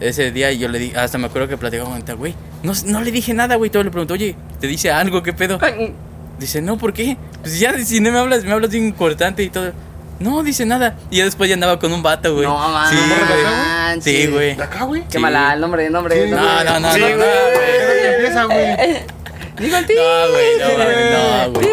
Ese 0.00 0.32
día 0.32 0.50
yo 0.50 0.68
le 0.68 0.80
di, 0.80 0.92
hasta 0.96 1.16
me 1.16 1.26
acuerdo 1.26 1.46
que 1.46 1.56
platicaba 1.56 1.88
con 1.90 1.98
ella, 2.02 2.14
güey. 2.14 2.34
No, 2.64 2.72
no 2.86 3.02
le 3.02 3.12
dije 3.12 3.34
nada, 3.34 3.54
güey. 3.54 3.70
Todo 3.70 3.84
le 3.84 3.90
pregunto, 3.92 4.14
oye, 4.14 4.34
¿te 4.58 4.66
dice 4.66 4.90
algo? 4.90 5.22
¿Qué 5.22 5.32
pedo? 5.32 5.60
Dice, 6.38 6.60
no, 6.60 6.76
¿por 6.78 6.92
qué? 6.92 7.16
Pues 7.42 7.58
ya, 7.60 7.76
si 7.84 8.00
no 8.00 8.10
me 8.10 8.18
hablas, 8.18 8.44
me 8.44 8.52
hablas 8.52 8.70
bien 8.70 8.90
cortante 8.92 9.42
y 9.42 9.48
todo. 9.50 9.72
No, 10.18 10.42
dice 10.42 10.64
nada. 10.66 10.96
Y 11.10 11.18
ya 11.18 11.24
después 11.24 11.48
ya 11.48 11.54
andaba 11.54 11.78
con 11.78 11.92
un 11.92 12.02
vato, 12.02 12.34
güey. 12.34 12.46
No, 12.46 12.56
man, 12.56 12.90
Sí, 12.90 12.96
no 13.08 13.26
güey. 13.26 14.00
Sí, 14.00 14.26
güey. 14.28 14.54
¿De 14.56 14.62
acá, 14.62 14.84
güey? 14.84 15.02
Qué 15.04 15.12
Sí. 15.12 15.18
mala, 15.18 15.52
el 15.54 15.60
nombre, 15.60 15.86
el 15.86 15.92
nombre. 15.92 16.14
Sí, 16.24 16.30
nombre. 16.30 16.40
No, 16.40 16.64
no, 16.64 16.80
no, 16.80 16.92
Sí, 16.94 17.00
no, 17.00 17.06
güey. 17.06 17.16
no, 17.18 17.24
güey. 17.24 18.02
¿Qué 18.02 18.14
empieza, 18.14 18.44
güey? 18.44 18.66
Digo 19.58 19.76
el 19.76 19.86
ti. 19.86 19.94
No, 19.94 20.30
güey, 20.32 20.58
no, 20.58 20.66
güey, 20.74 21.10
no, 21.12 21.52
güey. 21.52 21.68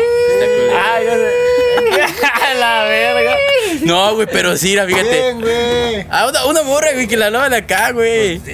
Ay, 0.76 1.06
yo 1.06 1.12
sé. 1.12 2.26
A 2.50 2.54
la 2.56 2.84
verga. 2.84 3.36
No, 3.84 4.16
güey, 4.16 4.28
pero 4.32 4.56
sí, 4.58 4.74
era, 4.74 4.86
fíjate. 4.86 5.10
Bien, 5.10 5.42
güey. 5.42 6.06
Ah, 6.10 6.28
una, 6.28 6.46
una 6.46 6.64
morra, 6.64 6.94
güey, 6.94 7.08
que 7.08 7.18
la 7.18 7.30
lava 7.30 7.50
de 7.50 7.58
acá, 7.58 7.92
güey. 7.92 8.42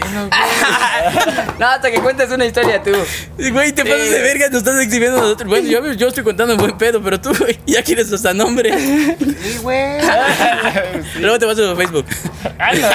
No, 1.60 1.68
hasta 1.68 1.90
que 1.92 2.00
cuentes 2.02 2.30
una 2.32 2.46
historia 2.46 2.82
tú. 2.84 2.92
Güey, 3.38 3.72
te 3.72 3.84
pasas 3.86 4.10
de 4.10 4.22
verga, 4.22 4.50
nos 4.50 4.58
estás 4.60 4.82
exhibiendo 4.82 5.20
a 5.20 5.22
nosotros. 5.22 5.48
Bueno, 5.48 5.68
yo, 5.70 5.94
yo 5.94 6.08
estoy 6.08 6.24
contando 6.24 6.54
en 6.54 6.60
buen 6.60 6.78
pedo, 6.78 7.02
pero 7.02 7.20
tú, 7.22 7.34
güey, 7.38 7.58
ya 7.66 7.82
quieres 7.84 8.12
hasta 8.12 8.34
nombre. 8.34 8.74
Sí, 8.78 9.60
güey. 9.62 10.00
Luego 11.20 11.40
te 11.40 11.46
vas 11.46 11.58
a 11.60 11.76
Facebook. 11.76 12.06
Ay, 12.58 12.80
no. 12.80 12.88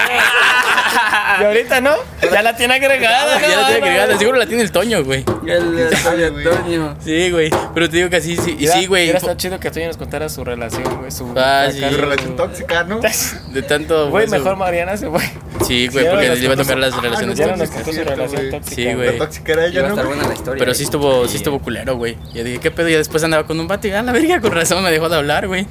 Y 1.40 1.44
ahorita 1.44 1.80
no, 1.80 1.94
ya 2.30 2.42
la 2.42 2.56
tiene 2.56 2.74
agregada. 2.74 3.40
ya 3.40 3.48
la 3.48 3.56
no, 3.62 3.66
tiene 3.66 3.80
no, 3.80 3.86
agregada, 3.86 4.12
no. 4.12 4.18
seguro 4.18 4.38
la 4.38 4.46
tiene 4.46 4.62
el 4.62 4.72
Toño, 4.72 5.04
güey. 5.04 5.24
El, 5.46 5.78
el? 5.78 5.94
Antonio. 6.24 6.96
Sí, 7.02 7.30
güey. 7.30 7.50
Pero 7.72 7.88
te 7.88 7.96
digo 7.96 8.10
que 8.10 8.16
así, 8.16 8.36
sí. 8.36 8.56
Y 8.58 8.66
sí, 8.66 8.86
güey. 8.86 9.04
Hubiera 9.04 9.18
estado 9.18 9.36
chido 9.36 9.58
que 9.60 9.70
Toño 9.70 9.86
nos 9.86 9.96
contara 9.96 10.28
su 10.28 10.44
relación, 10.44 10.98
güey. 10.98 11.10
Su 11.10 11.32
Ah, 11.36 11.68
sí. 11.72 11.80
Relación 11.80 12.19
tóxica, 12.36 12.84
¿no? 12.84 13.00
De 13.52 13.62
tanto. 13.62 14.10
Güey, 14.10 14.26
mejor 14.28 14.56
Mariana 14.56 14.96
se 14.96 15.08
fue. 15.08 15.22
Sí, 15.66 15.88
güey, 15.88 16.08
porque 16.08 16.28
nos 16.28 16.38
le 16.38 16.44
iba 16.44 16.54
a 16.54 16.56
tocar 16.56 16.78
las 16.78 16.96
relaciones 17.00 17.38
Ya 17.38 17.46
no 17.48 17.56
nos 17.56 17.70
tóxicas. 17.70 18.66
Sí, 18.66 18.84
güey. 18.94 19.12
La 19.12 19.18
tóxica 19.24 19.52
era 19.52 19.68
Iba 19.68 19.70
ella, 19.70 19.80
a 19.80 19.82
¿no? 19.82 19.88
estar 19.90 20.04
güey? 20.06 20.16
buena 20.16 20.28
la 20.28 20.34
historia. 20.34 20.58
Pero 20.58 20.74
sí 20.74 20.82
estuvo, 20.84 21.28
sí 21.28 21.36
estuvo 21.36 21.58
culero, 21.58 21.96
güey. 21.96 22.16
Ya 22.32 22.42
dije, 22.42 22.58
¿qué 22.58 22.70
pedo? 22.70 22.88
Ya 22.88 22.96
después 22.98 23.22
andaba 23.24 23.44
con 23.46 23.58
un 23.60 23.68
vato 23.68 23.86
y 23.88 23.92
a 23.92 24.02
la 24.02 24.12
verga, 24.12 24.40
con 24.40 24.52
razón 24.52 24.82
me 24.82 24.90
dejó 24.90 25.08
de 25.08 25.16
hablar, 25.16 25.46
güey. 25.48 25.66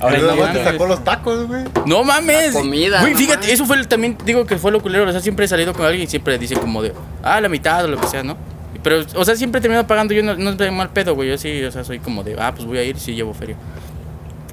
Ahora 0.00 0.18
no 0.18 0.52
te 0.52 0.64
sacó 0.64 0.86
los 0.86 1.04
tacos, 1.04 1.46
güey. 1.46 1.64
No 1.86 2.02
mames. 2.04 2.54
La 2.54 2.60
comida, 2.60 3.00
Güey, 3.00 3.12
no 3.12 3.18
fíjate, 3.18 3.40
mames. 3.40 3.52
eso 3.52 3.66
fue 3.66 3.76
el- 3.76 3.86
también, 3.88 4.16
digo 4.24 4.46
que 4.46 4.56
fue 4.56 4.72
lo 4.72 4.80
culero. 4.80 5.06
O 5.08 5.12
sea, 5.12 5.20
siempre 5.20 5.44
he 5.44 5.48
salido 5.48 5.74
con 5.74 5.84
alguien 5.84 6.04
y 6.04 6.06
siempre 6.06 6.38
dice 6.38 6.54
como 6.56 6.82
de, 6.82 6.92
ah, 7.22 7.40
la 7.40 7.48
mitad 7.50 7.84
o 7.84 7.88
lo 7.88 8.00
que 8.00 8.06
sea, 8.06 8.22
¿no? 8.22 8.36
Pero, 8.82 9.04
o 9.14 9.24
sea, 9.26 9.36
siempre 9.36 9.58
he 9.58 9.62
terminado 9.62 9.86
pagando. 9.86 10.14
Yo 10.14 10.22
no, 10.22 10.34
no 10.36 10.50
estoy 10.50 10.70
mal 10.70 10.88
pedo, 10.90 11.14
güey. 11.14 11.28
Yo 11.28 11.36
sí, 11.36 11.62
o 11.64 11.70
sea, 11.70 11.84
soy 11.84 11.98
como 11.98 12.22
de, 12.22 12.34
ah, 12.38 12.52
pues 12.54 12.66
voy 12.66 12.78
a 12.78 12.82
ir, 12.82 12.98
sí 12.98 13.14
llevo 13.14 13.34
feria. 13.34 13.56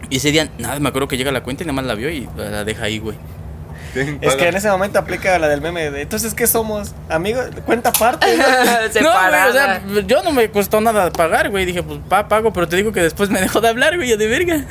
Y 0.09 0.17
ese 0.17 0.31
día, 0.31 0.49
nada, 0.57 0.79
me 0.79 0.89
acuerdo 0.89 1.07
que 1.07 1.17
llega 1.17 1.31
la 1.31 1.43
cuenta 1.43 1.63
y 1.63 1.65
nada 1.65 1.75
más 1.75 1.85
la 1.85 1.95
vio 1.95 2.09
y 2.09 2.27
la 2.37 2.63
deja 2.63 2.83
ahí, 2.83 2.99
güey. 2.99 3.17
Es 4.21 4.35
que 4.35 4.47
en 4.47 4.55
ese 4.55 4.69
momento 4.69 4.99
aplica 4.99 5.39
la 5.39 5.47
del 5.47 5.61
meme 5.61 5.89
de 5.89 6.01
entonces 6.03 6.33
¿qué 6.35 6.45
somos? 6.45 6.93
Amigos, 7.09 7.47
cuenta 7.65 7.89
aparte. 7.89 8.27
¿no? 8.37 8.43
No, 9.01 9.09
güey, 9.29 9.49
o 9.49 9.53
sea, 9.53 9.81
yo 10.05 10.23
no 10.23 10.31
me 10.31 10.51
costó 10.51 10.81
nada 10.81 11.11
pagar, 11.11 11.49
güey. 11.49 11.65
Dije, 11.65 11.83
pues 11.83 11.99
pa, 12.07 12.27
pago, 12.27 12.53
pero 12.53 12.67
te 12.67 12.75
digo 12.75 12.91
que 12.91 13.01
después 13.01 13.29
me 13.29 13.41
dejó 13.41 13.61
de 13.61 13.69
hablar, 13.69 13.95
güey, 13.95 14.09
yo 14.09 14.17
de 14.17 14.27
verga. 14.27 14.65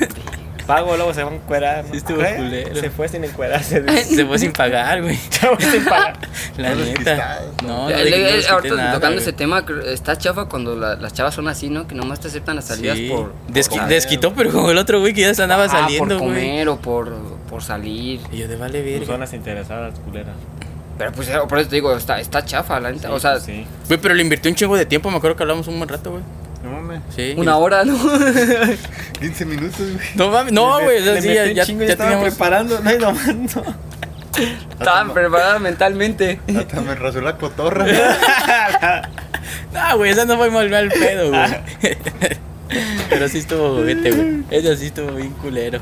Pago, 0.66 0.96
luego 0.96 1.14
se 1.14 1.22
va 1.22 1.30
a 1.30 1.34
encuerar. 1.34 1.84
¿no? 1.84 1.90
Sí, 1.92 1.98
estuvo 1.98 2.18
¿Qué? 2.18 2.34
culero. 2.36 2.74
Se 2.80 2.90
fue 2.90 3.08
sin 3.08 3.24
encuerarse. 3.24 4.04
Se 4.04 4.26
fue 4.26 4.38
sin 4.38 4.52
pagar, 4.52 5.02
güey. 5.02 5.16
Se 5.30 5.46
fue 5.46 5.60
sin 5.60 5.84
pagar. 5.84 6.18
La 6.56 6.74
neta. 6.74 7.40
No, 7.62 7.88
no, 7.88 7.90
Eh, 7.90 8.42
no 8.48 8.54
ahorita 8.54 8.74
nada, 8.74 8.92
tocando 8.94 9.16
güey. 9.16 9.22
ese 9.22 9.32
tema, 9.32 9.64
está 9.86 10.16
chafa 10.18 10.46
cuando 10.46 10.74
la- 10.76 10.96
las 10.96 11.12
chavas 11.12 11.34
son 11.34 11.46
así, 11.48 11.68
¿no? 11.68 11.86
Que 11.86 11.94
nomás 11.94 12.20
te 12.20 12.28
aceptan 12.28 12.56
las 12.56 12.64
salidas 12.66 12.96
Sí. 12.98 13.08
por, 13.08 13.32
Desqui- 13.48 13.78
por- 13.78 13.88
desquitó, 13.88 14.32
pero 14.34 14.50
como 14.50 14.70
el 14.70 14.78
otro 14.78 15.00
güey 15.00 15.14
que 15.14 15.20
ya 15.22 15.34
se 15.34 15.42
andaba 15.42 15.64
Ah, 15.64 15.68
saliendo, 15.68 16.18
por 16.18 16.26
güey. 16.26 16.40
comer 16.40 16.68
o 16.68 16.76
por, 16.78 17.14
por 17.48 17.62
salir. 17.62 18.20
Y 18.32 18.38
yo 18.38 18.48
de 18.48 18.56
vale 18.56 18.82
verga. 18.82 18.98
Personas 18.98 19.32
interesadas, 19.32 19.98
culeras. 20.00 20.34
Pero 20.98 21.12
pues 21.12 21.28
eh, 21.28 21.34
por 21.48 21.58
eso 21.58 21.68
te 21.68 21.76
digo, 21.76 21.94
está, 21.94 22.18
está 22.20 22.44
chafa, 22.44 22.80
la 22.80 22.90
neta. 22.90 23.12
o 23.12 23.20
sea, 23.20 23.38
sí. 23.38 23.66
Güey, 23.86 24.00
pero 24.00 24.14
le 24.14 24.22
invirtió 24.22 24.50
un 24.50 24.54
chingo 24.56 24.76
de 24.76 24.86
tiempo, 24.86 25.10
me 25.10 25.18
acuerdo 25.18 25.36
que 25.36 25.42
hablamos 25.42 25.68
un 25.68 25.76
buen 25.76 25.88
rato, 25.88 26.10
güey. 26.10 26.22
No 26.96 27.00
mames. 27.00 27.14
Sí. 27.14 27.34
una 27.36 27.56
hora, 27.58 27.84
¿no? 27.84 27.96
15 29.20 29.44
minutos, 29.46 29.78
güey. 29.78 30.06
No 30.14 30.30
mames, 30.30 30.52
no, 30.52 30.80
güey, 30.82 31.00
Le 31.00 31.22
sí, 31.22 31.28
ya, 31.28 31.46
ya, 31.46 31.52
ya 31.52 31.62
estaba 31.62 32.10
teníamos... 32.10 32.28
preparando, 32.30 32.80
no 32.80 32.90
hay 32.90 32.98
nomás, 32.98 33.26
no. 33.34 33.62
Estaban 34.78 35.14
preparadas 35.14 35.60
mentalmente. 35.60 36.40
Hasta 36.56 36.80
me 36.82 36.94
rasó 36.94 37.20
la 37.20 37.36
cotorra. 37.36 37.86
No, 39.72 39.98
güey, 39.98 40.10
esa 40.10 40.24
no 40.24 40.36
fue 40.38 40.50
mal, 40.50 40.68
mal 40.70 40.88
pedo, 40.88 41.28
güey. 41.30 41.96
pero 43.08 43.28
sí 43.28 43.38
estuvo 43.38 43.76
juguete, 43.76 44.10
güey. 44.10 44.44
Esa 44.50 44.76
sí 44.76 44.86
estuvo 44.86 45.12
bien 45.12 45.30
culero. 45.34 45.78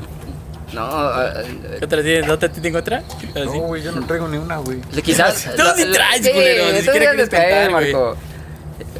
No, 0.73 1.21
eh, 1.23 1.77
¿Qué 1.79 1.85
otra 1.85 2.03
tienes? 2.03 2.29
¿Otra 2.29 2.49
tengo 2.51 2.79
otra? 2.79 3.01
No, 3.33 3.51
güey, 3.61 3.81
yo 3.81 3.91
no 3.91 4.05
traigo 4.05 4.27
ni 4.27 4.37
una, 4.37 4.57
güey. 4.57 4.79
eh, 4.95 5.01
quizás. 5.01 5.45
Tú 5.55 5.63
sí 5.75 5.85
traes, 5.91 6.29
culero, 6.29 6.71
ni 6.73 6.81
siquiera 6.81 7.11
quieres. 7.13 7.71
Marco. 7.71 8.17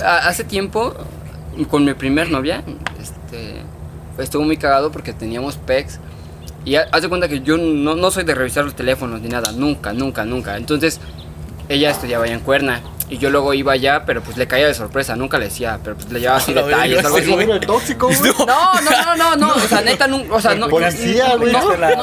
Hace 0.03 0.43
tiempo, 0.45 0.95
con 1.63 1.85
mi 1.85 1.93
primer 1.93 2.29
novia, 2.29 2.61
este, 3.01 3.61
estuvo 4.21 4.43
muy 4.43 4.57
cagado 4.57 4.91
porque 4.91 5.13
teníamos 5.13 5.55
pecs. 5.55 5.99
Y 6.65 6.75
ha- 6.75 6.87
haz 6.91 7.01
de 7.03 7.07
cuenta 7.09 7.29
que 7.29 7.39
yo 7.41 7.57
no, 7.57 7.95
no 7.95 8.11
soy 8.11 8.25
de 8.25 8.35
revisar 8.35 8.65
los 8.65 8.75
teléfonos 8.75 9.21
ni 9.21 9.29
nada, 9.29 9.51
nunca, 9.53 9.93
nunca, 9.93 10.25
nunca. 10.25 10.57
Entonces, 10.57 10.99
ella 11.69 11.91
estudiaba 11.91 12.25
allá 12.25 12.33
en 12.33 12.39
Cuerna. 12.41 12.81
Y 13.07 13.19
yo 13.19 13.29
luego 13.29 13.53
iba 13.53 13.71
allá, 13.71 14.03
pero 14.03 14.21
pues 14.23 14.35
le 14.35 14.47
caía 14.47 14.65
de 14.65 14.73
sorpresa, 14.73 15.15
nunca 15.15 15.37
le 15.37 15.45
decía, 15.45 15.79
pero 15.83 15.95
pues 15.95 16.11
le 16.11 16.19
llevaba 16.21 16.39
así 16.39 16.53
detalles, 16.55 17.05
algo 17.05 17.17
sí, 17.19 17.23
así. 17.35 17.45
güey. 17.45 17.59
tóxico, 17.61 18.07
güey. 18.07 18.19
No, 18.19 18.73
no, 18.81 18.81
no, 18.81 19.15
no, 19.15 19.35
no, 19.35 19.53
o 19.53 19.59
sea, 19.59 19.81
neta, 19.81 20.07
nunca, 20.07 20.33
o 20.33 20.41
sea, 20.41 20.55
no. 20.55 20.67
Policía, 20.67 21.35
güey. 21.35 21.53
no, 21.53 21.75
La- 21.77 22.01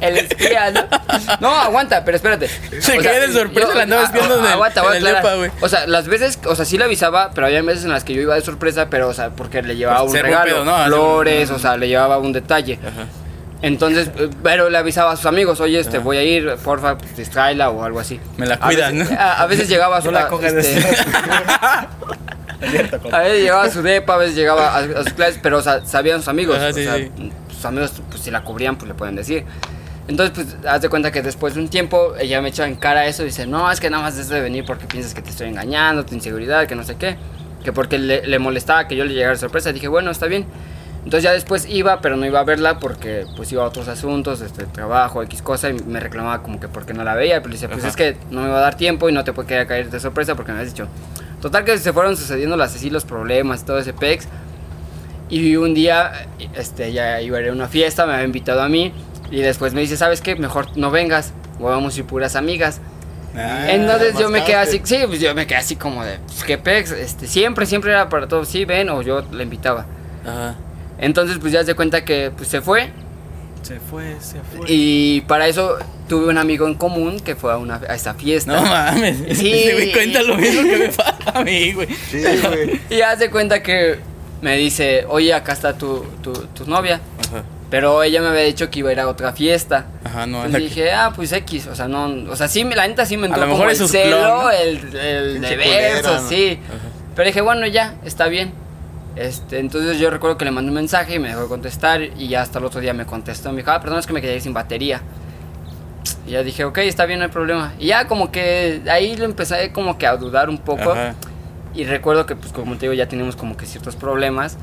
El 0.00 0.18
espía, 0.18 0.70
¿no? 0.70 0.84
No, 1.40 1.48
aguanta, 1.60 2.04
pero 2.04 2.16
espérate. 2.16 2.48
Se 2.80 2.96
caía 2.98 3.20
de 3.20 3.32
sorpresa, 3.32 3.74
la 3.74 3.82
andaba 3.84 4.04
espiando 4.04 4.38
en 4.38 4.44
el- 4.44 4.52
aguanta, 4.52 4.80
en 4.82 4.86
el 4.86 4.92
aguanta, 5.06 5.18
depa, 5.30 5.34
güey. 5.36 5.50
O 5.60 5.68
sea, 5.68 5.86
las 5.86 6.06
veces, 6.08 6.38
o 6.44 6.54
sea, 6.54 6.64
sí 6.64 6.78
le 6.78 6.84
avisaba, 6.84 7.30
pero 7.34 7.46
había 7.46 7.62
veces 7.62 7.84
en 7.84 7.90
las 7.90 8.04
que 8.04 8.14
yo 8.14 8.22
iba 8.22 8.34
de 8.34 8.40
sorpresa, 8.42 8.88
pero, 8.90 9.08
o 9.08 9.14
sea, 9.14 9.30
porque 9.30 9.62
le 9.62 9.76
llevaba 9.76 10.00
Pues 10.00 10.12
un 10.12 10.18
regalo, 10.20 10.44
pedo, 10.52 10.64
¿no? 10.64 10.84
Flores, 10.86 11.50
o 11.50 11.58
sea, 11.58 11.76
le 11.76 11.88
llevaba 11.88 12.18
un 12.18 12.32
detalle. 12.32 12.78
Ajá. 12.82 13.06
Entonces, 13.60 14.08
pero 14.44 14.70
le 14.70 14.78
avisaba 14.78 15.10
a 15.12 15.16
sus 15.16 15.26
amigos, 15.26 15.60
oye, 15.60 15.80
este, 15.80 15.98
voy 15.98 16.16
a 16.16 16.22
ir, 16.22 16.54
porfa, 16.62 16.96
pues, 16.96 17.16
distráela 17.16 17.70
o 17.70 17.82
algo 17.82 17.98
así. 17.98 18.20
Me 18.36 18.46
la 18.46 18.54
A 18.54 18.58
cuidas, 18.58 18.92
veces- 18.92 19.10
¿no? 19.10 19.18
A, 19.20 19.42
a 19.42 19.46
veces 19.46 19.68
llegaba 19.68 19.96
a 19.96 20.00
su 20.00 20.12
No 20.12 20.18
la 20.20 20.28
coges 20.28 20.54
de 20.54 20.60
este, 20.60 20.92
A 23.12 23.18
veces 23.20 23.40
llegaba 23.42 23.62
a 23.64 23.70
su 23.70 23.82
depa, 23.82 24.14
a 24.14 24.18
veces 24.18 24.34
llegaba 24.36 24.74
a, 24.74 24.78
a 24.78 25.04
sus 25.04 25.12
clases, 25.12 25.38
pero 25.42 25.58
o 25.58 25.62
sea, 25.62 25.84
sabían 25.86 26.18
sus 26.20 26.28
amigos. 26.28 26.56
Ajá, 26.56 26.68
o 26.68 26.72
sí, 26.72 26.84
sea, 26.84 26.96
sí. 26.96 27.10
sus 27.52 27.64
amigos, 27.64 27.92
pues 28.10 28.22
si 28.22 28.30
la 28.30 28.42
cubrían, 28.42 28.76
pues 28.76 28.88
le 28.88 28.94
pueden 28.94 29.16
decir. 29.16 29.44
Entonces, 30.08 30.34
pues, 30.34 30.56
haz 30.66 30.80
de 30.80 30.88
cuenta 30.88 31.12
que 31.12 31.22
después 31.22 31.54
de 31.54 31.60
un 31.60 31.68
tiempo, 31.68 32.14
ella 32.18 32.40
me 32.40 32.48
echó 32.48 32.64
en 32.64 32.76
cara 32.76 33.06
eso 33.06 33.22
y 33.22 33.26
dice, 33.26 33.46
no, 33.46 33.70
es 33.70 33.78
que 33.78 33.90
nada 33.90 34.02
más 34.02 34.16
es 34.16 34.28
de 34.28 34.40
venir 34.40 34.64
porque 34.66 34.86
piensas 34.86 35.14
que 35.14 35.20
te 35.20 35.30
estoy 35.30 35.48
engañando, 35.48 36.04
tu 36.04 36.14
inseguridad, 36.14 36.66
que 36.66 36.74
no 36.74 36.82
sé 36.82 36.96
qué. 36.96 37.16
Que 37.62 37.72
porque 37.72 37.98
le, 37.98 38.26
le 38.26 38.38
molestaba 38.38 38.88
que 38.88 38.96
yo 38.96 39.04
le 39.04 39.12
llegara 39.12 39.36
sorpresa. 39.36 39.70
Dije, 39.72 39.86
bueno, 39.86 40.10
está 40.10 40.26
bien. 40.26 40.46
Entonces 41.04 41.24
ya 41.24 41.32
después 41.32 41.66
iba, 41.68 42.00
pero 42.00 42.16
no 42.16 42.26
iba 42.26 42.40
a 42.40 42.44
verla 42.44 42.78
porque 42.78 43.24
pues 43.36 43.50
iba 43.52 43.62
a 43.64 43.66
otros 43.66 43.88
asuntos, 43.88 44.40
este, 44.40 44.64
trabajo, 44.66 45.22
X 45.22 45.42
cosa, 45.42 45.70
y 45.70 45.74
me 45.74 46.00
reclamaba 46.00 46.42
como 46.42 46.58
que 46.58 46.68
porque 46.68 46.92
no 46.92 47.04
la 47.04 47.14
veía. 47.14 47.36
Pero 47.40 47.48
le 47.48 47.54
decía, 47.54 47.68
pues 47.68 47.80
Ajá. 47.80 47.88
es 47.88 47.96
que 47.96 48.16
no 48.30 48.42
me 48.42 48.48
va 48.48 48.58
a 48.58 48.60
dar 48.60 48.76
tiempo 48.76 49.08
y 49.08 49.12
no 49.12 49.24
te 49.24 49.32
puede 49.32 49.66
caer 49.66 49.90
de 49.90 50.00
sorpresa 50.00 50.34
porque 50.34 50.52
me 50.52 50.60
has 50.60 50.66
dicho. 50.66 50.88
Total 51.40 51.64
que 51.64 51.78
se 51.78 51.92
fueron 51.92 52.16
sucediendo 52.16 52.56
las 52.56 52.74
así 52.74 52.90
los 52.90 53.04
problemas, 53.04 53.64
todo 53.64 53.78
ese 53.78 53.92
pex. 53.92 54.26
Y 55.30 55.56
un 55.56 55.74
día, 55.74 56.26
este, 56.54 56.92
ya 56.92 57.20
iba 57.20 57.38
a 57.38 57.40
ir 57.42 57.48
a 57.48 57.52
una 57.52 57.68
fiesta, 57.68 58.06
me 58.06 58.14
había 58.14 58.24
invitado 58.24 58.62
a 58.62 58.68
mí. 58.68 58.92
Y 59.30 59.40
después 59.40 59.74
me 59.74 59.80
dice, 59.80 59.96
¿sabes 59.96 60.20
qué? 60.20 60.36
Mejor 60.36 60.76
no 60.76 60.90
vengas, 60.90 61.32
o 61.60 61.64
vamos 61.64 61.96
a 61.96 61.98
ir 61.98 62.04
puras 62.06 62.36
amigas. 62.36 62.80
Ah, 63.36 63.66
Entonces 63.68 64.18
yo 64.18 64.30
me 64.30 64.42
quedé 64.44 64.56
así, 64.56 64.80
sí, 64.84 64.98
pues 65.06 65.20
yo 65.20 65.34
me 65.34 65.46
quedé 65.46 65.58
así 65.58 65.76
como 65.76 66.04
de, 66.04 66.18
pues, 66.26 66.44
¿qué 66.44 66.58
pex? 66.58 66.90
Este, 66.92 67.26
siempre, 67.26 67.66
siempre 67.66 67.92
era 67.92 68.08
para 68.08 68.26
todos, 68.26 68.48
sí, 68.48 68.64
ven, 68.64 68.88
o 68.88 69.02
yo 69.02 69.22
la 69.30 69.42
invitaba. 69.42 69.86
Ajá. 70.24 70.56
Entonces, 70.98 71.38
pues 71.38 71.52
ya 71.52 71.64
se 71.64 71.74
cuenta 71.74 72.04
que 72.04 72.32
pues, 72.36 72.48
se 72.48 72.60
fue. 72.60 72.90
Se 73.62 73.78
fue, 73.80 74.16
se 74.20 74.40
fue. 74.40 74.66
Y 74.66 75.20
para 75.22 75.46
eso 75.46 75.78
tuve 76.08 76.28
un 76.28 76.38
amigo 76.38 76.66
en 76.66 76.74
común 76.74 77.20
que 77.20 77.36
fue 77.36 77.52
a, 77.52 77.58
una, 77.58 77.76
a 77.88 77.94
esta 77.94 78.14
fiesta. 78.14 78.52
No 78.52 78.62
mames. 78.62 79.16
Sí. 79.36 79.52
Ese 79.52 79.72
güey 79.74 79.92
cuenta 79.92 80.22
lo 80.22 80.36
mismo 80.36 80.62
que 80.62 80.76
me 80.78 80.88
pasa 80.88 81.16
a 81.34 81.42
mí, 81.42 81.72
güey. 81.72 81.88
Sí, 82.10 82.22
güey. 82.42 82.80
Y 82.90 83.00
hace 83.02 83.30
cuenta 83.30 83.62
que 83.62 83.98
me 84.40 84.56
dice, 84.56 85.04
oye, 85.08 85.34
acá 85.34 85.52
está 85.52 85.76
tu, 85.76 86.04
tu, 86.22 86.32
tu 86.32 86.66
novia. 86.66 87.00
Ajá. 87.68 87.70
Pero 87.70 88.02
ella 88.02 88.22
me 88.22 88.28
había 88.28 88.42
dicho 88.42 88.70
que 88.70 88.78
iba 88.78 88.90
a 88.90 88.92
ir 88.92 89.00
a 89.00 89.08
otra 89.08 89.32
fiesta. 89.32 89.86
Ajá, 90.04 90.26
no, 90.26 90.44
Entonces 90.44 90.70
dije, 90.70 90.92
ah, 90.92 91.12
pues 91.14 91.32
X, 91.32 91.66
o 91.66 91.74
sea, 91.74 91.88
no, 91.88 92.06
o 92.30 92.36
sea, 92.36 92.48
sí, 92.48 92.64
la 92.64 92.86
neta 92.88 93.04
sí 93.04 93.16
me 93.16 93.26
entró 93.26 93.42
lo 93.42 93.46
como 93.46 93.58
mejor 93.58 93.68
el 93.68 93.72
es 93.72 93.78
sus 93.78 93.90
celo, 93.90 94.16
clon, 94.16 94.42
¿no? 94.44 94.50
el, 94.50 94.96
el 94.96 95.32
Pinche 95.34 95.48
de 95.50 95.56
verso, 95.56 96.02
culera, 96.02 96.20
¿no? 96.22 96.28
sí. 96.28 96.58
Pero 97.14 97.26
dije, 97.26 97.40
bueno, 97.40 97.66
ya, 97.66 97.94
está 98.04 98.28
bien. 98.28 98.52
Este, 99.16 99.58
entonces 99.58 99.98
yo 99.98 100.10
recuerdo 100.10 100.38
que 100.38 100.44
le 100.44 100.52
mandé 100.52 100.68
un 100.68 100.76
mensaje 100.76 101.16
y 101.16 101.18
me 101.18 101.28
dejó 101.28 101.42
de 101.42 101.48
contestar 101.48 102.00
y 102.02 102.28
ya 102.28 102.42
hasta 102.42 102.60
el 102.60 102.64
otro 102.64 102.80
día 102.80 102.94
me 102.94 103.04
contestó. 103.04 103.50
Me 103.50 103.58
dijo, 103.58 103.70
ah, 103.72 103.80
perdón, 103.80 103.98
es 103.98 104.06
que 104.06 104.12
me 104.12 104.22
quedé 104.22 104.40
sin 104.40 104.54
batería. 104.54 105.02
Y 106.26 106.30
ya 106.30 106.42
dije, 106.42 106.64
ok, 106.64 106.78
está 106.78 107.04
bien, 107.06 107.18
no 107.18 107.24
hay 107.24 107.30
problema. 107.30 107.74
Y 107.78 107.88
ya 107.88 108.06
como 108.06 108.30
que 108.30 108.82
ahí 108.88 109.16
lo 109.16 109.24
empecé 109.24 109.72
como 109.72 109.98
que 109.98 110.06
a 110.06 110.16
dudar 110.16 110.48
un 110.48 110.58
poco. 110.58 110.92
Ajá. 110.92 111.14
Y 111.74 111.84
recuerdo 111.84 112.26
que, 112.26 112.34
pues 112.36 112.52
como 112.52 112.74
te 112.76 112.86
digo, 112.86 112.92
ya 112.92 113.08
teníamos 113.08 113.36
como 113.36 113.56
que 113.56 113.66
ciertos 113.66 113.96
problemas. 113.96 114.56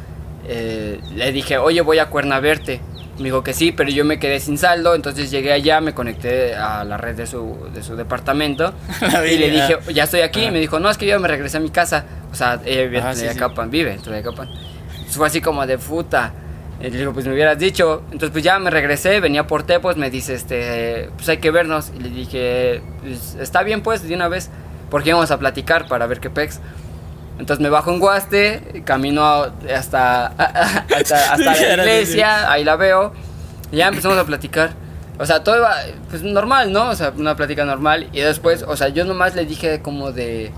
Eh, 0.48 1.00
le 1.14 1.32
dije, 1.32 1.58
oye, 1.58 1.82
voy 1.82 2.00
a 2.00 2.10
Cuerna 2.10 2.38
a 2.38 2.40
verte. 2.40 2.80
Me 3.18 3.26
dijo 3.26 3.44
que 3.44 3.54
sí, 3.54 3.72
pero 3.72 3.90
yo 3.90 4.04
me 4.04 4.20
quedé 4.20 4.42
sin 4.42 4.58
saldo, 4.58 4.94
entonces 4.94 5.32
llegué 5.32 5.54
allá, 5.54 5.80
me 5.80 5.94
conecté 5.94 6.54
a 6.54 6.84
la 6.84 6.98
red 6.98 7.16
de 7.16 7.26
su, 7.26 7.70
de 7.74 7.82
su 7.82 7.96
departamento 7.96 8.74
y 9.32 9.38
le 9.38 9.52
dije, 9.52 9.78
ya 9.94 10.04
estoy 10.04 10.22
aquí. 10.22 10.44
Y 10.44 10.52
me 10.52 10.60
dijo, 10.60 10.80
no, 10.80 10.90
es 10.90 10.98
que 10.98 11.06
yo 11.06 11.20
me 11.20 11.30
regresé 11.30 11.58
a 11.58 11.60
mi 11.62 11.70
casa. 11.70 12.06
O 12.32 12.36
sea, 12.36 12.60
ella 12.66 12.82
vive 12.82 13.00
Ajá, 13.00 13.12
en 13.12 13.16
sí, 13.16 13.22
Tlayacapan, 13.24 13.68
sí. 13.68 13.72
Vive 13.72 13.92
en. 13.94 14.00
Entonces 14.00 15.16
fue 15.16 15.28
así 15.28 15.40
como 15.40 15.66
de 15.66 15.78
puta. 15.78 16.34
Y 16.82 16.90
le 16.90 16.98
digo, 16.98 17.14
pues 17.14 17.26
me 17.26 17.34
hubieras 17.34 17.58
dicho. 17.58 18.04
Entonces 18.12 18.32
pues 18.32 18.44
ya 18.44 18.60
me 18.60 18.70
regresé, 18.70 19.22
venía 19.22 19.48
por 19.48 19.64
Tepos, 19.64 19.96
me 19.96 20.10
dice, 20.10 20.34
este, 20.34 21.10
pues 21.16 21.30
hay 21.30 21.38
que 21.38 21.52
vernos. 21.52 21.92
Y 21.98 22.02
le 22.02 22.10
dije, 22.10 22.82
pues 23.02 23.38
está 23.40 23.64
bien 23.64 23.82
pues, 23.82 24.06
de 24.06 24.14
una 24.14 24.28
vez, 24.28 24.50
porque 24.90 25.10
íbamos 25.10 25.32
a 25.32 25.40
platicar 25.40 25.88
para 25.88 26.06
ver 26.08 26.20
qué 26.20 26.30
pex. 26.30 26.60
Entonces 27.40 27.62
me 27.62 27.70
bajo 27.70 27.92
en 27.92 28.00
Guaste, 28.00 28.84
camino 28.86 29.24
hasta, 29.76 30.28
hasta, 30.28 31.34
hasta 31.34 31.38
la 31.38 31.58
iglesia, 31.58 32.52
ahí 32.52 32.64
la 32.64 32.76
veo, 32.76 33.14
y 33.72 33.78
ya 33.78 33.88
empezamos 33.88 34.18
a 34.18 34.26
platicar. 34.26 34.86
O 35.18 35.26
sea, 35.26 35.44
todo 35.44 35.58
iba, 35.58 35.74
pues 36.10 36.24
normal, 36.24 36.72
¿no? 36.74 36.90
O 36.90 36.96
sea, 36.96 37.14
una 37.16 37.36
plática 37.36 37.64
normal. 37.66 38.10
Y 38.12 38.20
después, 38.20 38.64
o 38.68 38.76
sea, 38.76 38.90
yo 38.90 39.06
nomás 39.06 39.36
le 39.36 39.46
dije 39.46 39.82
como 39.82 40.12
de... 40.12 40.52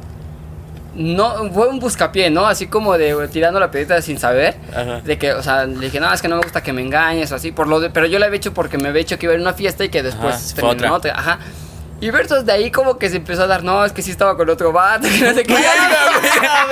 No, 0.96 1.52
fue 1.52 1.68
un 1.68 1.80
buscapié, 1.80 2.32
¿no? 2.32 2.48
Así 2.48 2.66
como 2.66 2.98
de 2.98 3.28
tirando 3.28 3.60
la 3.60 3.70
pedita 3.70 4.02
sin 4.02 4.18
saber. 4.18 4.56
Ajá. 4.76 5.02
De 5.02 5.20
que, 5.20 5.34
o 5.34 5.44
sea, 5.44 5.66
le 5.66 5.86
dije, 5.86 6.00
no, 6.00 6.12
es 6.12 6.24
que 6.24 6.28
no 6.28 6.38
me 6.38 6.42
gusta 6.42 6.64
que 6.64 6.74
me 6.74 6.82
engañes 6.82 7.32
o 7.32 7.36
así. 7.36 7.52
Por 7.52 7.68
lo 7.68 7.80
de, 7.80 7.92
pero 7.92 8.08
yo 8.08 8.18
le 8.18 8.26
había 8.26 8.38
hecho 8.38 8.52
porque 8.52 8.80
me 8.80 8.90
había 8.90 9.04
hecho 9.04 9.20
que 9.20 9.28
iba 9.28 9.34
a 9.34 9.36
ir 9.36 9.42
a 9.42 9.44
una 9.44 9.54
fiesta 9.54 9.86
y 9.86 9.90
que 9.90 10.02
después 10.02 10.54
Ajá, 10.58 10.70
terminó 10.72 10.96
otra. 10.96 11.14
Ajá. 11.16 11.40
Y 12.00 12.12
Versus 12.12 12.46
de 12.46 12.52
ahí 12.52 12.70
como 12.70 12.98
que 13.00 13.10
se 13.10 13.16
empezó 13.18 13.44
a 13.44 13.48
dar, 13.48 13.64
no, 13.64 13.84
es 13.84 13.92
que 13.92 14.04
sí 14.04 14.12
estaba 14.12 14.38
con 14.38 14.48
otro 14.50 14.72
vato, 14.72 15.08
que 15.12 15.20
no 15.20 15.34
sé 15.34 15.44
qué. 15.44 15.56
A 16.48 16.66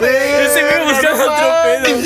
ver, 0.00 0.02
Ese 0.02 0.62
güey 0.62 0.84
buscando 0.94 1.22
otro 1.24 1.46
pedo. 1.62 1.96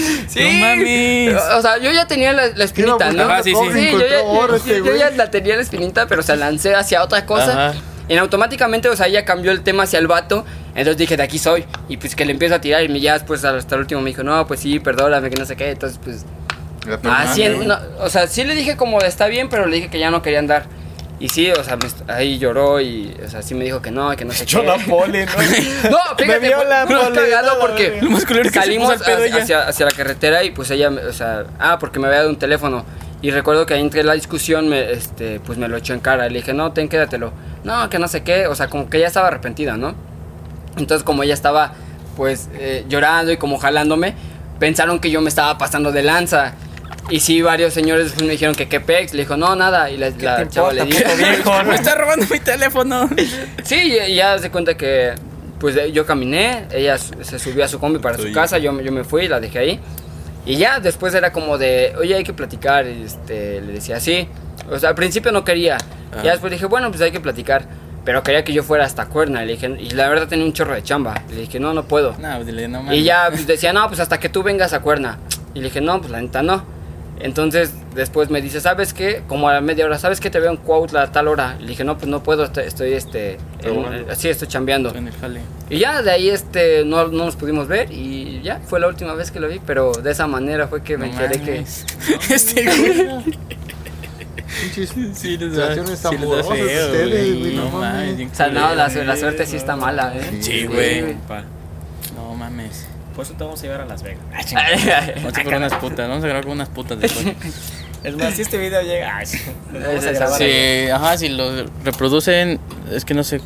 No 0.42 0.50
mames. 0.60 1.42
O 1.56 1.62
sea, 1.62 1.78
yo 1.78 1.92
ya 1.92 2.06
tenía 2.06 2.32
la, 2.32 2.48
la 2.48 2.64
espinita, 2.64 3.12
¿no? 3.12 3.22
Ajá, 3.22 3.42
sí, 3.42 3.52
sí. 3.54 3.90
yo, 3.92 3.98
ya, 4.06 4.20
Encontró 4.20 4.56
yo- 4.58 4.84
yo 4.84 4.96
ya 4.96 5.10
la 5.10 5.30
tenía 5.30 5.54
la 5.56 5.62
espinita, 5.62 6.06
pero 6.08 6.22
se 6.22 6.36
lancé 6.36 6.74
hacia 6.74 7.02
otra 7.02 7.24
cosa. 7.24 7.68
Ajá. 7.70 7.78
Y 8.08 8.16
automáticamente, 8.16 8.88
o 8.88 8.94
sea, 8.96 9.08
ya 9.08 9.24
cambió 9.24 9.50
el 9.50 9.62
tema 9.62 9.84
hacia 9.84 9.98
el 9.98 10.06
vato. 10.06 10.44
Entonces 10.76 10.96
dije, 10.96 11.16
de 11.16 11.22
aquí 11.22 11.38
soy. 11.38 11.64
Y 11.88 11.96
pues 11.96 12.14
que 12.14 12.24
le 12.24 12.32
empiezo 12.32 12.54
a 12.56 12.60
tirar. 12.60 12.82
Y 12.84 13.00
ya 13.00 13.14
después 13.14 13.44
hasta 13.44 13.74
el 13.74 13.80
último 13.80 14.00
me 14.00 14.10
dijo, 14.10 14.22
no, 14.22 14.46
pues 14.46 14.60
sí, 14.60 14.78
perdóname, 14.78 15.30
que 15.30 15.36
no 15.36 15.44
sé 15.44 15.56
qué. 15.56 15.70
Entonces, 15.70 15.98
pues. 16.02 16.24
Así, 17.04 17.42
o 17.98 18.08
sea, 18.10 18.28
sí 18.28 18.44
le 18.44 18.54
dije 18.54 18.76
como 18.76 19.00
está 19.00 19.26
bien, 19.26 19.48
pero 19.48 19.66
le 19.66 19.76
dije 19.76 19.88
que 19.90 19.98
ya 19.98 20.10
no 20.10 20.22
quería 20.22 20.38
andar. 20.38 20.66
Y 21.18 21.30
sí, 21.30 21.50
o 21.50 21.64
sea, 21.64 21.76
me 21.76 22.12
ahí 22.12 22.38
lloró 22.38 22.78
y, 22.78 23.16
o 23.24 23.28
sea, 23.30 23.40
sí 23.40 23.54
me 23.54 23.64
dijo 23.64 23.80
que 23.80 23.90
no, 23.90 24.14
que 24.16 24.26
no 24.26 24.32
sé 24.32 24.44
Yo 24.44 24.60
qué. 24.60 24.66
la 24.66 24.76
pole, 24.76 25.24
¿no? 25.84 25.90
No, 25.90 25.98
fíjate, 26.18 26.26
Me 26.26 26.38
vio 26.48 26.62
la 26.64 26.84
pole, 26.86 27.10
cagado 27.14 27.54
no, 27.54 27.60
porque 27.60 27.98
Lo 28.02 28.10
más 28.10 28.22
es 28.22 28.26
que 28.28 28.34
se 28.44 28.50
salimos 28.50 28.92
puso 28.92 29.04
al 29.04 29.16
pedo 29.16 29.24
hacia, 29.24 29.42
hacia, 29.42 29.68
hacia 29.68 29.86
la 29.86 29.92
carretera 29.92 30.44
y 30.44 30.50
pues 30.50 30.70
ella, 30.70 30.90
me- 30.90 31.00
o 31.06 31.12
sea, 31.14 31.44
ah, 31.58 31.78
porque 31.78 31.98
me 31.98 32.06
había 32.08 32.18
dado 32.18 32.30
un 32.30 32.36
teléfono. 32.38 32.84
Y 33.22 33.30
recuerdo 33.30 33.64
que 33.64 33.72
ahí 33.72 33.80
entre 33.80 34.04
la 34.04 34.12
discusión, 34.12 34.68
me, 34.68 34.92
este, 34.92 35.40
pues 35.40 35.56
me 35.58 35.68
lo 35.68 35.78
echó 35.78 35.94
en 35.94 36.00
cara. 36.00 36.28
Le 36.28 36.40
dije, 36.40 36.52
no, 36.52 36.72
ten, 36.72 36.86
quédatelo. 36.86 37.32
No, 37.64 37.88
que 37.88 37.98
no 37.98 38.08
sé 38.08 38.22
qué, 38.22 38.46
o 38.46 38.54
sea, 38.54 38.68
como 38.68 38.90
que 38.90 38.98
ella 38.98 39.06
estaba 39.06 39.28
arrepentida, 39.28 39.78
¿no? 39.78 39.94
Entonces, 40.76 41.02
como 41.02 41.22
ella 41.22 41.32
estaba, 41.32 41.72
pues, 42.14 42.50
eh, 42.58 42.84
llorando 42.90 43.32
y 43.32 43.38
como 43.38 43.56
jalándome, 43.58 44.14
pensaron 44.60 45.00
que 45.00 45.10
yo 45.10 45.22
me 45.22 45.30
estaba 45.30 45.56
pasando 45.56 45.92
de 45.92 46.02
lanza. 46.02 46.52
Y 47.08 47.20
sí, 47.20 47.40
varios 47.40 47.72
señores 47.72 48.20
me 48.20 48.28
dijeron 48.30 48.54
que 48.56 48.68
qué 48.68 48.80
pex. 48.80 49.12
Le 49.14 49.20
dijo, 49.22 49.36
no, 49.36 49.54
nada. 49.54 49.90
Y 49.90 49.96
la, 49.96 50.10
la 50.10 50.48
chava 50.48 50.72
le 50.72 50.84
dijo, 50.84 50.98
viejo? 51.18 51.64
Me 51.64 51.74
está 51.76 51.94
robando 51.98 52.26
mi 52.30 52.40
teléfono. 52.40 53.08
Sí, 53.62 53.96
y 54.08 54.14
ya 54.16 54.38
se 54.38 54.50
cuenta 54.50 54.76
que 54.76 55.14
pues 55.60 55.74
yo 55.92 56.04
caminé, 56.04 56.66
ella 56.70 56.98
se 56.98 57.38
subió 57.38 57.64
a 57.64 57.68
su 57.68 57.78
combi 57.78 57.98
para 57.98 58.18
su 58.18 58.30
casa, 58.30 58.58
yo, 58.58 58.72
me- 58.74 58.84
yo 58.84 58.92
me 58.92 59.04
fui, 59.04 59.26
la 59.26 59.40
dejé 59.40 59.58
ahí. 59.58 59.80
Y 60.44 60.56
ya 60.56 60.80
después 60.80 61.14
era 61.14 61.32
como 61.32 61.56
de, 61.58 61.94
oye, 61.98 62.14
hay 62.14 62.24
que 62.24 62.34
platicar, 62.34 62.86
y 62.86 63.02
este, 63.04 63.62
le 63.62 63.72
decía 63.72 63.96
así. 63.96 64.28
O 64.70 64.78
sea, 64.78 64.90
al 64.90 64.94
principio 64.94 65.32
no 65.32 65.44
quería. 65.44 65.76
Ajá. 66.12 66.22
Ya 66.22 66.32
después 66.32 66.52
dije, 66.52 66.66
bueno, 66.66 66.90
pues 66.90 67.00
hay 67.02 67.10
que 67.10 67.20
platicar. 67.20 67.66
Pero 68.04 68.22
quería 68.22 68.44
que 68.44 68.52
yo 68.52 68.62
fuera 68.62 68.84
hasta 68.84 69.06
Cuerna. 69.06 69.42
Y 69.42 69.46
le 69.46 69.52
dije, 69.54 69.74
y 69.80 69.90
la 69.90 70.08
verdad 70.08 70.28
tenía 70.28 70.44
un 70.44 70.52
chorro 70.52 70.74
de 70.74 70.82
chamba. 70.82 71.22
Le 71.30 71.40
dije, 71.40 71.58
no, 71.58 71.72
no 71.72 71.84
puedo. 71.84 72.14
No, 72.18 72.44
dile, 72.44 72.68
no. 72.68 72.92
Y 72.94 73.02
ya 73.02 73.26
pues, 73.30 73.46
decía, 73.46 73.72
no, 73.72 73.88
pues 73.88 73.98
hasta 73.98 74.20
que 74.20 74.28
tú 74.28 74.42
vengas 74.42 74.72
a 74.74 74.80
Cuerna. 74.80 75.18
Y 75.54 75.58
le 75.60 75.64
dije, 75.64 75.80
no, 75.80 75.98
pues 76.00 76.10
la 76.12 76.20
neta 76.20 76.42
no. 76.42 76.64
Entonces 77.18 77.72
después 77.94 78.28
me 78.28 78.42
dice, 78.42 78.60
¿sabes 78.60 78.92
qué? 78.92 79.22
Como 79.26 79.48
a 79.48 79.54
la 79.54 79.60
media 79.62 79.86
hora, 79.86 79.98
¿sabes 79.98 80.20
qué? 80.20 80.28
Te 80.30 80.38
veo 80.38 80.50
en 80.50 80.58
Cuautla 80.58 81.02
a 81.02 81.12
tal 81.12 81.28
hora. 81.28 81.56
Le 81.58 81.68
dije, 81.68 81.82
no, 81.82 81.96
pues 81.96 82.08
no 82.08 82.22
puedo, 82.22 82.44
estoy, 82.44 82.64
estoy 82.64 82.92
este, 82.92 83.38
en- 83.62 84.10
así 84.10 84.28
estoy 84.28 84.48
chambeando. 84.48 84.94
En 84.94 85.08
el 85.08 85.14
jale. 85.14 85.40
Y 85.70 85.78
ya 85.78 86.02
de 86.02 86.10
ahí 86.10 86.28
este, 86.28 86.84
no, 86.84 87.08
no 87.08 87.24
nos 87.24 87.36
pudimos 87.36 87.68
ver 87.68 87.90
y 87.90 88.42
ya 88.42 88.60
fue 88.66 88.80
la 88.80 88.88
última 88.88 89.14
vez 89.14 89.30
que 89.30 89.40
lo 89.40 89.48
vi, 89.48 89.60
pero 89.66 89.92
de 89.92 90.10
esa 90.10 90.26
manera 90.26 90.68
fue 90.68 90.82
que 90.82 90.98
me 90.98 91.06
No 91.08 91.12
enteré 91.20 91.40
que... 91.42 91.64
Este 92.34 92.64
Sí, 95.14 95.36
les 95.36 95.54
da, 95.54 95.74
situaciones 95.74 95.86
sí 95.86 95.92
les 95.92 96.02
da 96.02 96.08
amorosas 96.10 96.58
feo, 96.58 96.86
ustedes, 96.86 97.08
güey. 97.10 97.40
güey, 97.40 97.56
No 97.56 97.64
no 97.64 97.70
mames. 97.70 97.92
mames. 98.00 98.16
bien 98.16 98.30
O 98.30 98.34
sea, 98.34 98.48
no, 98.48 98.74
la, 98.74 99.16
suerte 99.16 99.46
sí 99.46 99.56
está 99.56 99.76
mala, 99.76 100.14
¿eh? 100.16 100.38
Sí, 100.40 100.66
güey. 100.66 101.16
No 102.14 102.34
mames. 102.34 102.86
Por 103.16 103.24
eso 103.24 103.34
te 103.34 103.42
vamos 103.44 103.58
a 103.58 103.62
llevar 103.64 103.80
a 103.80 103.86
Las 103.86 104.02
Vegas. 104.02 104.20
Ah. 104.54 105.06
Vamos 105.16 105.38
a 105.38 105.42
por 105.42 105.54
unas 105.54 105.74
putas. 105.74 106.08
Vamos 106.08 106.22
a 106.24 106.26
grabar 106.28 106.44
con 106.44 106.52
unas 106.52 106.68
putas 106.68 107.00
después. 107.00 107.26
Es 108.04 108.14
más, 108.14 108.34
si 108.34 108.42
este 108.42 108.56
video 108.56 108.82
llega. 108.82 109.16
Ay, 109.16 109.26
vamos 109.72 110.06
a 110.06 110.12
grabar. 110.12 110.38
Sí, 110.38 110.88
ajá, 110.92 111.18
si 111.18 111.28
lo 111.30 111.64
reproducen. 111.82 112.60
Es 112.92 113.04
que 113.04 113.14
no 113.14 113.24
sé. 113.24 113.40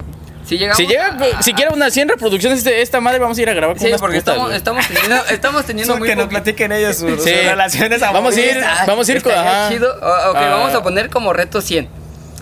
Si 0.44 0.58
llegamos 0.58 0.76
Si 0.76 0.86
llega, 0.86 1.16
a- 1.38 1.42
siquiera 1.42 1.70
unas 1.72 1.94
100 1.94 2.08
reproducciones 2.10 2.62
de 2.64 2.82
esta 2.82 3.00
madre, 3.00 3.20
vamos 3.20 3.38
a 3.38 3.42
ir 3.42 3.48
a 3.48 3.54
grabar 3.54 3.76
con 3.76 3.82
Sí, 3.82 3.88
unas 3.88 4.00
porque 4.02 4.18
putas. 4.18 4.34
estamos, 4.34 4.54
estamos 4.54 4.86
teniendo, 4.88 5.16
estamos 5.30 5.64
teniendo 5.64 5.96
muy 5.96 6.08
que 6.08 6.16
nos 6.16 6.26
platiquen 6.26 6.72
ellos 6.72 6.96
sus, 6.96 7.12
sus 7.12 7.24
Sí. 7.24 7.30
relaciones 7.30 8.00
Vamos 8.00 8.36
a 8.36 8.40
ir, 8.40 8.60
Ah, 8.62 8.84
vamos 8.86 9.08
a 9.08 9.12
ir 9.12 9.22
con. 9.22 9.32
Ajá. 9.32 9.68
chido. 9.70 9.88
O- 9.94 10.30
ok, 10.30 10.36
Ah. 10.36 10.48
vamos 10.58 10.74
a 10.74 10.82
poner 10.82 11.08
como 11.08 11.32
reto 11.32 11.62
100. 11.62 11.88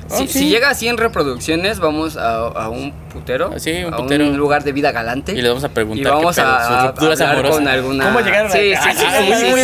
Si, 0.09 0.23
Ok. 0.25 0.29
si 0.31 0.49
llega 0.49 0.71
a 0.71 0.75
100 0.75 0.97
reproducciones, 0.97 1.81
vamos 1.81 2.17
a, 2.17 2.39
a 2.47 2.69
un 2.71 2.93
putero. 3.13 3.51
Ah, 3.55 3.59
sí, 3.59 3.85
un 3.85 3.93
a 3.93 3.97
putero. 3.99 4.25
un 4.27 4.37
lugar 4.39 4.65
de 4.65 4.73
vida 4.73 4.91
galante. 4.91 5.33
Y 5.33 5.43
le 5.43 5.49
vamos 5.49 5.65
a 5.65 5.69
preguntar. 5.69 6.13
Y 6.13 6.17
vamos 6.17 6.39
a, 6.39 6.43
sus 6.43 6.43
a 6.43 6.89
hablar 6.89 7.31
amorosas. 7.33 7.57
con 7.59 7.69
alguna. 7.69 8.05
¿Cómo 8.07 8.21
llegaron 8.21 8.51
Sí, 8.51 8.73
a- 8.73 8.83
sí, 8.83 8.89
Ah, 8.91 8.95
sí, 8.97 9.05
ah, 9.07 9.13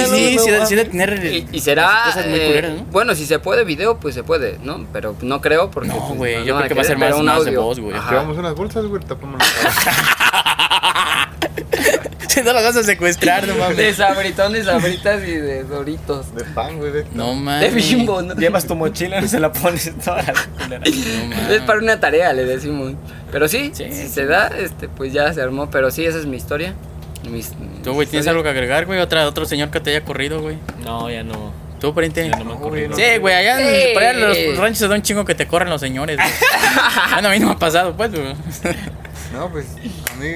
sí, 0.07 0.39
Sí, 0.39 0.49
sí, 0.67 0.75
de 0.75 0.85
tener. 0.85 1.25
Y, 1.25 1.49
y 1.51 1.61
será. 1.61 2.03
Cosas 2.07 2.27
muy 2.27 2.39
eh, 2.39 2.47
culeras, 2.47 2.73
¿no? 2.75 2.85
Bueno, 2.91 3.15
si 3.15 3.25
se 3.27 3.39
puede 3.39 3.65
video, 3.65 3.97
pues 3.99 4.15
se 4.15 4.23
puede, 4.23 4.59
¿no? 4.63 4.87
Pero 4.93 5.17
no 5.23 5.41
creo 5.41 5.71
porque. 5.71 5.89
No, 5.89 5.99
pues, 6.09 6.19
güey, 6.19 6.37
no 6.41 6.45
yo 6.45 6.57
creo 6.57 6.69
que 6.69 6.75
va 6.75 6.83
a 6.83 6.85
ser 6.85 6.99
más- 6.99 7.15
un 7.15 7.25
más 7.25 7.45
de 7.45 7.51
audio. 7.51 7.63
voz, 7.63 7.81
güey. 7.81 7.95
Llevamos 8.11 8.37
unas 8.37 8.55
bolsas, 8.55 8.85
güey, 8.85 9.03
tapamos 9.03 9.41
la 9.41 9.71
cara. 9.73 11.29
Si 12.03 12.04
no 12.43 12.53
las 12.53 12.65
vas 12.65 12.77
a 12.77 12.83
secuestrar, 12.83 13.47
no 13.47 13.55
De 13.55 13.61
mames. 13.61 13.97
sabritones, 13.97 14.65
sabritas 14.67 15.23
y 15.23 15.33
de 15.33 15.65
doritos. 15.65 16.35
De 16.35 16.45
pan, 16.45 16.79
güey. 16.79 16.91
De... 16.93 17.07
No 17.13 17.31
De 17.31 17.37
mames. 17.37 17.75
bimbo, 17.75 18.23
¿no? 18.23 18.35
Llevas 18.35 18.67
tu 18.67 18.75
mochila 18.75 19.21
y 19.21 19.29
se 19.29 19.39
la 19.41 19.53
pones 19.53 19.93
toda 20.05 20.23
la. 20.23 20.79
No. 20.79 20.85
Es 21.55 21.61
para 21.63 21.79
una 21.79 22.01
tarea, 22.01 22.33
le 22.33 22.45
decimos. 22.45 22.95
Pero 23.31 23.49
sí, 23.49 23.71
Sí, 23.75 23.85
si 23.91 24.03
sí. 24.03 24.09
se 24.09 24.27
da, 24.27 24.49
este, 24.49 24.89
pues 24.89 25.13
ya 25.13 25.33
se 25.33 25.41
armó. 25.43 25.71
Pero 25.71 25.91
sí, 25.91 26.05
esa 26.05 26.19
es 26.19 26.27
mi 26.27 26.37
historia. 26.37 26.75
Mis- 27.31 27.53
Tú, 27.83 27.93
güey, 27.95 28.07
¿tienes 28.07 28.27
algo 28.29 28.43
que 28.43 28.49
agregar, 28.51 28.85
güey? 28.87 28.99
Otra, 29.01 29.27
otro 29.27 29.45
señor 29.47 29.71
que 29.71 29.81
te 29.81 29.91
haya 29.91 30.05
corrido, 30.05 30.41
güey. 30.43 30.57
No, 30.85 31.09
ya 31.11 31.23
no. 31.23 31.53
¿Tú, 31.81 31.93
pariente? 31.95 32.29
Ya 32.29 32.37
no 32.39 32.45
me 32.45 32.57
corrido. 32.61 32.95
Sí, 32.97 33.03
güey, 33.19 33.35
allá 33.35 33.61
en 33.61 33.67
Sí. 33.89 33.95
por 33.95 34.03
allá 34.03 34.11
en 34.13 34.49
los 34.51 34.59
ranchos 34.59 34.79
se 34.79 34.89
da 34.89 34.95
un 34.95 35.03
chingo 35.03 35.25
que 35.25 35.35
te 35.35 35.47
corren 35.47 35.69
los 35.71 35.81
señores. 35.81 36.17
güey. 36.17 36.29
bueno, 37.13 37.29
a 37.29 37.31
mí 37.33 37.39
no 37.41 37.47
me 37.49 37.53
ha 37.53 37.59
pasado, 37.59 37.95
pues, 37.97 38.11
güey. 38.11 38.35
No, 39.33 39.51
pues 39.51 39.67
a 40.13 40.17
mí 40.17 40.27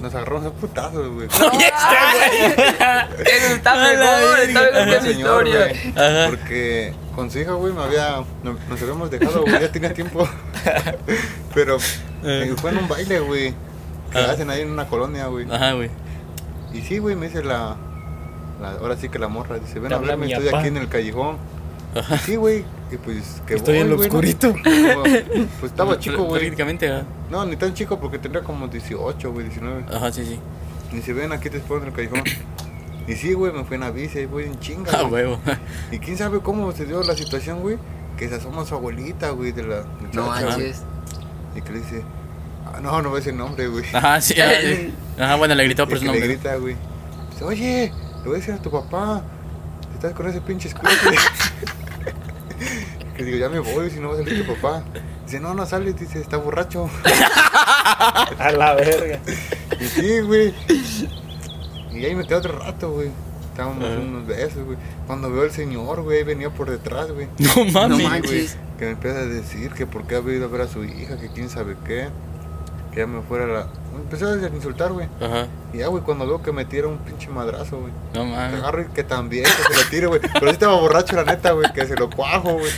nos 0.00 0.14
agarramos 0.14 0.46
a 0.46 0.50
putazos, 0.50 1.08
güey. 1.12 1.26
Oye, 1.52 1.66
este, 1.66 3.14
güey. 3.16 3.28
Eso 3.36 3.54
está 3.54 3.72
A 3.72 3.76
la 3.76 3.88
mejor, 3.88 4.38
está 4.40 4.60
mejor 4.62 4.98
que 5.00 5.00
mi 5.00 5.10
historia. 5.20 5.58
güey. 5.58 5.88
Ajá. 5.96 6.26
Porque 6.28 6.94
con 7.14 7.30
su 7.30 7.38
hija, 7.38 7.52
güey, 7.52 7.72
me 7.72 7.82
había, 7.82 8.16
no- 8.42 8.58
nos 8.68 8.82
habíamos 8.82 9.10
dejado, 9.10 9.40
güey, 9.42 9.60
ya 9.60 9.72
tenía 9.72 9.92
tiempo. 9.94 10.28
Pero 11.54 11.78
eh, 12.24 12.54
fue 12.60 12.70
en 12.70 12.78
un 12.78 12.88
baile, 12.88 13.20
güey. 13.20 13.54
Que 14.12 14.18
Ah. 14.18 14.30
hacen 14.32 14.50
ahí 14.50 14.60
en 14.62 14.70
una 14.70 14.86
colonia, 14.86 15.26
güey. 15.26 15.50
Ajá, 15.50 15.72
güey. 15.72 15.90
Y 16.72 16.82
sí, 16.82 16.98
güey, 16.98 17.16
me 17.16 17.26
dice 17.28 17.42
la, 17.42 17.76
la- 18.60 18.72
Ahora 18.80 18.96
sí 18.96 19.08
que 19.08 19.18
la 19.18 19.28
morra 19.28 19.58
dice: 19.58 19.78
Ven 19.80 19.92
a 19.92 19.96
habla 19.96 20.12
hablarme, 20.14 20.32
estoy 20.32 20.48
aquí 20.54 20.68
en 20.68 20.76
el 20.76 20.88
callejón. 20.88 21.38
Ajá. 21.98 22.18
Sí, 22.24 22.36
güey. 22.36 22.64
Y 22.90 22.96
pues 22.98 23.42
que 23.46 23.54
Estoy 23.56 23.74
voy, 23.74 23.82
en 23.82 23.90
lo 23.90 23.96
güey, 23.96 24.08
¿no? 24.08 24.14
oscurito. 24.18 24.52
Como- 24.64 25.02
Pues 25.60 25.72
estaba 25.72 25.98
chico, 25.98 26.24
güey. 26.24 26.40
Prácticamente, 26.42 26.90
ajá. 26.92 27.04
No, 27.30 27.44
ni 27.44 27.56
tan 27.56 27.74
chico 27.74 27.98
porque 27.98 28.18
tendría 28.18 28.44
como 28.44 28.68
18, 28.68 29.32
güey, 29.32 29.46
19. 29.48 29.84
Ajá, 29.92 30.12
sí, 30.12 30.24
sí. 30.24 30.38
Y 30.96 31.00
se 31.02 31.12
ven 31.12 31.32
aquí 31.32 31.50
te 31.50 31.56
espero 31.58 31.80
en 31.82 31.88
el 31.88 31.92
callejón. 31.92 32.22
Y 33.08 33.14
sí, 33.14 33.32
güey, 33.34 33.52
me 33.52 33.64
fui 33.64 33.74
en 33.74 33.80
la 33.82 33.90
bici, 33.90 34.18
ahí 34.18 34.26
voy 34.26 34.44
en 34.44 34.58
chinga. 34.60 34.90
Ah, 34.92 35.02
güey. 35.02 35.24
huevo. 35.26 35.40
Y 35.90 35.98
quién 35.98 36.16
sabe 36.16 36.40
cómo 36.40 36.70
se 36.72 36.84
dio 36.86 37.02
la 37.02 37.14
situación, 37.14 37.60
güey. 37.60 37.76
Que 38.16 38.28
se 38.28 38.36
asoma 38.36 38.64
su 38.64 38.74
abuelita, 38.74 39.30
güey, 39.30 39.52
de 39.52 39.62
la 39.64 39.84
No 40.12 40.26
manches. 40.28 40.82
Y 41.54 41.60
que 41.62 41.72
le 41.72 41.78
dice, 41.80 42.02
Ah, 42.66 42.80
no, 42.80 43.00
no 43.02 43.12
a 43.12 43.16
decir 43.16 43.32
nombre, 43.34 43.68
güey. 43.68 43.84
Ajá, 43.92 44.20
sí. 44.20 44.40
Ajá, 44.40 44.52
sí. 44.60 44.92
Ajá, 45.20 45.36
bueno, 45.36 45.54
le 45.54 45.64
gritó 45.64 45.86
por 45.88 45.96
Y 45.98 46.00
su 46.00 46.06
que 46.06 46.12
le 46.12 46.18
nombre. 46.18 46.34
grita, 46.34 46.56
güey. 46.56 46.76
Dice, 47.30 47.44
oye, 47.44 47.92
le 48.18 48.22
voy 48.24 48.34
a 48.34 48.38
decir 48.38 48.54
a 48.54 48.58
tu 48.58 48.70
papá. 48.70 49.22
Estás 49.94 50.12
con 50.12 50.26
ese 50.28 50.40
pinche 50.40 50.68
escudo. 50.68 50.90
Que 53.16 53.24
digo, 53.24 53.38
ya 53.38 53.48
me 53.48 53.60
voy, 53.60 53.90
si 53.90 54.00
no 54.00 54.08
va 54.08 54.14
a 54.14 54.18
salir 54.18 54.46
tu 54.46 54.54
papá. 54.54 54.84
Dice, 55.24 55.40
no, 55.40 55.54
no 55.54 55.66
sale, 55.66 55.92
dice, 55.92 56.20
está 56.20 56.36
borracho. 56.36 56.88
A 58.38 58.52
la 58.52 58.74
verga. 58.74 59.20
Y 59.80 59.84
sí, 59.84 60.20
güey. 60.20 60.54
Y 61.92 62.04
ahí 62.04 62.14
me 62.14 62.24
quedé 62.24 62.36
otro 62.36 62.58
rato, 62.58 62.92
güey. 62.92 63.10
Estábamos 63.50 63.84
Ajá. 63.84 63.98
unos 63.98 64.26
besos, 64.26 64.64
güey. 64.64 64.76
Cuando 65.06 65.30
veo 65.30 65.44
al 65.44 65.50
señor, 65.50 66.02
güey, 66.02 66.22
venía 66.24 66.50
por 66.50 66.68
detrás, 66.70 67.10
güey. 67.10 67.26
No 67.38 67.64
mami. 67.72 68.02
No 68.02 68.08
manches. 68.10 68.30
güey, 68.30 68.48
que 68.78 68.84
me 68.84 68.90
empieza 68.92 69.18
a 69.20 69.24
decir 69.26 69.70
que 69.72 69.86
por 69.86 70.06
qué 70.06 70.16
había 70.16 70.36
ido 70.36 70.44
a 70.44 70.48
ver 70.48 70.60
a 70.60 70.68
su 70.68 70.84
hija, 70.84 71.16
que 71.18 71.28
quién 71.28 71.48
sabe 71.48 71.74
qué. 71.86 72.08
Que 72.96 73.02
ya 73.02 73.06
me 73.06 73.20
fuera 73.20 73.46
la... 73.46 73.66
Me 73.92 74.00
empezó 74.00 74.26
a 74.26 74.48
insultar, 74.54 74.90
güey. 74.90 75.06
Ajá. 75.20 75.48
Y 75.74 75.78
ya, 75.80 75.88
güey, 75.88 76.02
cuando 76.02 76.26
veo 76.26 76.42
que 76.42 76.50
me 76.50 76.64
tira 76.64 76.88
un 76.88 76.96
pinche 76.96 77.28
madrazo, 77.28 77.78
güey. 77.78 77.92
No 78.14 78.24
mames. 78.24 78.58
agarro 78.58 78.80
y 78.80 78.84
que 78.86 79.04
también, 79.04 79.44
que 79.44 79.74
se 79.74 79.82
lo 79.82 79.90
tire, 79.90 80.06
güey. 80.06 80.20
Pero 80.20 80.46
sí 80.46 80.52
estaba 80.52 80.80
borracho, 80.80 81.14
la 81.14 81.24
neta, 81.24 81.52
güey, 81.52 81.70
que 81.74 81.84
se 81.84 81.94
lo 81.94 82.08
cuajo, 82.08 82.54
güey. 82.54 82.72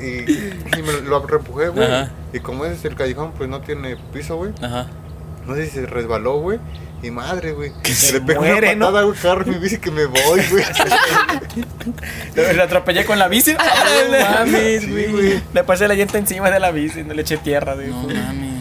Y, 0.00 0.78
y 0.78 0.82
me 0.82 1.00
lo, 1.08 1.24
repujé, 1.24 1.68
güey. 1.68 1.86
Ajá. 1.86 2.10
Y 2.32 2.40
como 2.40 2.64
ese 2.64 2.74
es 2.74 2.84
el 2.86 2.96
callejón, 2.96 3.30
pues 3.38 3.48
no 3.48 3.60
tiene 3.60 3.96
piso, 4.12 4.36
güey. 4.36 4.50
Ajá. 4.60 4.88
No 5.46 5.54
sé 5.54 5.66
si 5.66 5.70
se 5.70 5.86
resbaló, 5.86 6.40
güey. 6.40 6.58
Y 7.00 7.12
madre, 7.12 7.52
güey. 7.52 7.72
Que 7.84 7.90
le 7.90 7.94
se 7.94 8.20
pegó 8.20 8.40
muere, 8.40 8.74
una 8.74 8.74
¿no? 8.74 8.86
patada, 8.86 9.02
güey, 9.04 9.16
que 9.20 9.28
agarro 9.28 9.46
mi 9.46 9.58
bici 9.58 9.78
que 9.78 9.90
me 9.92 10.06
voy, 10.06 10.40
güey. 10.50 10.64
Le, 12.34 12.54
le 12.54 12.62
atropellé 12.62 13.04
con 13.04 13.16
la 13.18 13.28
bici. 13.28 13.54
No 13.54 13.60
mames, 14.38 14.90
güey. 14.90 15.12
güey. 15.12 15.42
Le 15.54 15.62
pasé 15.62 15.86
la 15.86 15.94
llanta 15.94 16.18
encima 16.18 16.50
de 16.50 16.58
la 16.58 16.72
bici, 16.72 17.04
no 17.04 17.14
le 17.14 17.22
eché 17.22 17.36
tierra, 17.36 17.74
güey. 17.74 17.88
No 17.88 18.02
mames. 18.08 18.51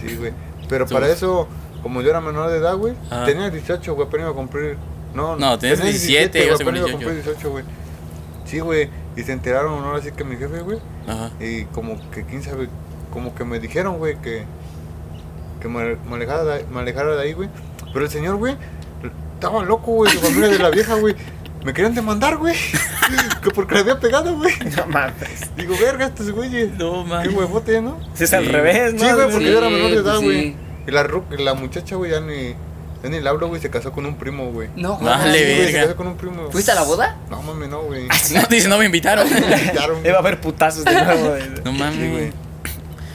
Sí, 0.00 0.16
güey. 0.16 0.32
Pero 0.68 0.86
para 0.86 1.08
eso, 1.08 1.48
como 1.82 2.00
yo 2.02 2.10
era 2.10 2.20
menor 2.20 2.50
de 2.50 2.58
edad, 2.58 2.76
güey, 2.76 2.94
Ajá. 3.10 3.24
tenía 3.24 3.50
18, 3.50 3.94
güey, 3.94 4.06
apenas 4.06 4.24
iba 4.24 4.32
a 4.32 4.34
cumplir. 4.34 4.76
No, 5.14 5.36
No, 5.36 5.58
tenías 5.58 5.78
tenía 5.78 5.92
17, 5.92 6.38
güey, 6.42 6.54
apenas 6.54 6.76
iba 6.76 6.88
a 6.88 6.90
cumplir 6.92 7.08
cumplir 7.08 7.24
18, 7.24 7.50
güey. 7.50 7.64
Sí, 8.44 8.60
güey. 8.60 8.90
Y 9.16 9.22
se 9.22 9.32
enteraron, 9.32 9.80
¿no? 9.82 9.94
Así 9.94 10.12
que 10.12 10.24
mi 10.24 10.36
jefe, 10.36 10.60
güey. 10.60 10.78
Ajá. 11.06 11.30
Y 11.40 11.64
como 11.66 11.98
que, 12.10 12.24
quién 12.24 12.42
sabe, 12.42 12.68
como 13.12 13.34
que 13.34 13.44
me 13.44 13.58
dijeron, 13.58 13.98
güey, 13.98 14.16
que, 14.20 14.44
que 15.60 15.68
me, 15.68 15.96
me 15.96 16.14
alejara, 16.16 16.44
de, 16.44 16.64
me 16.64 16.80
alejara 16.80 17.16
de 17.16 17.22
ahí, 17.22 17.32
güey. 17.32 17.48
Pero 17.92 18.04
el 18.04 18.10
señor, 18.10 18.36
güey, 18.36 18.56
estaba 19.34 19.64
loco, 19.64 19.92
güey, 19.92 20.12
su 20.12 20.18
familia 20.20 20.48
de 20.48 20.58
la 20.58 20.70
vieja, 20.70 20.94
güey. 20.94 21.14
Me 21.64 21.72
querían 21.74 21.94
demandar, 21.94 22.36
güey. 22.38 22.54
que 23.42 23.50
porque 23.50 23.74
le 23.74 23.80
había 23.80 24.00
pegado, 24.00 24.34
güey. 24.36 24.54
No 24.76 24.86
mames. 24.86 25.54
Digo, 25.56 25.74
verga, 25.80 26.06
estos 26.06 26.30
güeyes. 26.30 26.70
No 26.78 27.02
Qué 27.04 27.08
mames. 27.10 27.34
huevote, 27.34 27.80
¿no? 27.82 27.98
Si 28.14 28.24
es 28.24 28.32
al 28.32 28.46
revés, 28.46 28.94
¿no? 28.94 29.00
Sí, 29.00 29.12
güey, 29.12 29.26
porque 29.30 29.46
Sí, 29.46 29.52
yo 29.52 29.58
era 29.58 29.68
menor 29.68 29.90
de 29.90 29.96
edad, 29.96 30.14
pues 30.14 30.22
güey. 30.24 30.40
sí. 30.42 30.56
Y 30.86 30.90
la, 30.90 31.04
ru- 31.06 31.28
la 31.38 31.54
muchacha, 31.54 31.96
güey, 31.96 32.10
ya 32.12 32.20
ni, 32.20 32.54
ya 33.02 33.08
ni 33.10 33.20
le 33.20 33.28
hablo, 33.28 33.48
güey, 33.48 33.60
se 33.60 33.68
casó 33.68 33.92
con 33.92 34.06
un 34.06 34.16
primo, 34.16 34.50
güey. 34.52 34.68
No, 34.76 34.98
Vale, 34.98 35.38
Sí, 35.38 35.54
güey, 35.60 35.72
se 35.72 35.80
casó 35.80 35.96
con 35.96 36.06
un 36.06 36.16
primo. 36.16 36.50
¿Fuiste 36.50 36.72
a 36.72 36.74
la 36.76 36.82
boda? 36.84 37.16
No, 37.30 37.42
mami, 37.42 37.68
no, 37.68 37.82
güey. 37.82 38.08
No, 38.34 38.42
dice, 38.48 38.68
no 38.68 38.78
me 38.78 38.86
invitaron. 38.86 39.28
Quitaron, 39.68 40.04
Iba 40.04 40.16
a 40.16 40.20
haber 40.20 40.40
putazos 40.40 40.84
de 40.84 40.92
nuevo. 41.04 41.28
güey. 41.28 41.42
No 41.64 41.72
mames. 41.72 42.10
güey. 42.10 42.32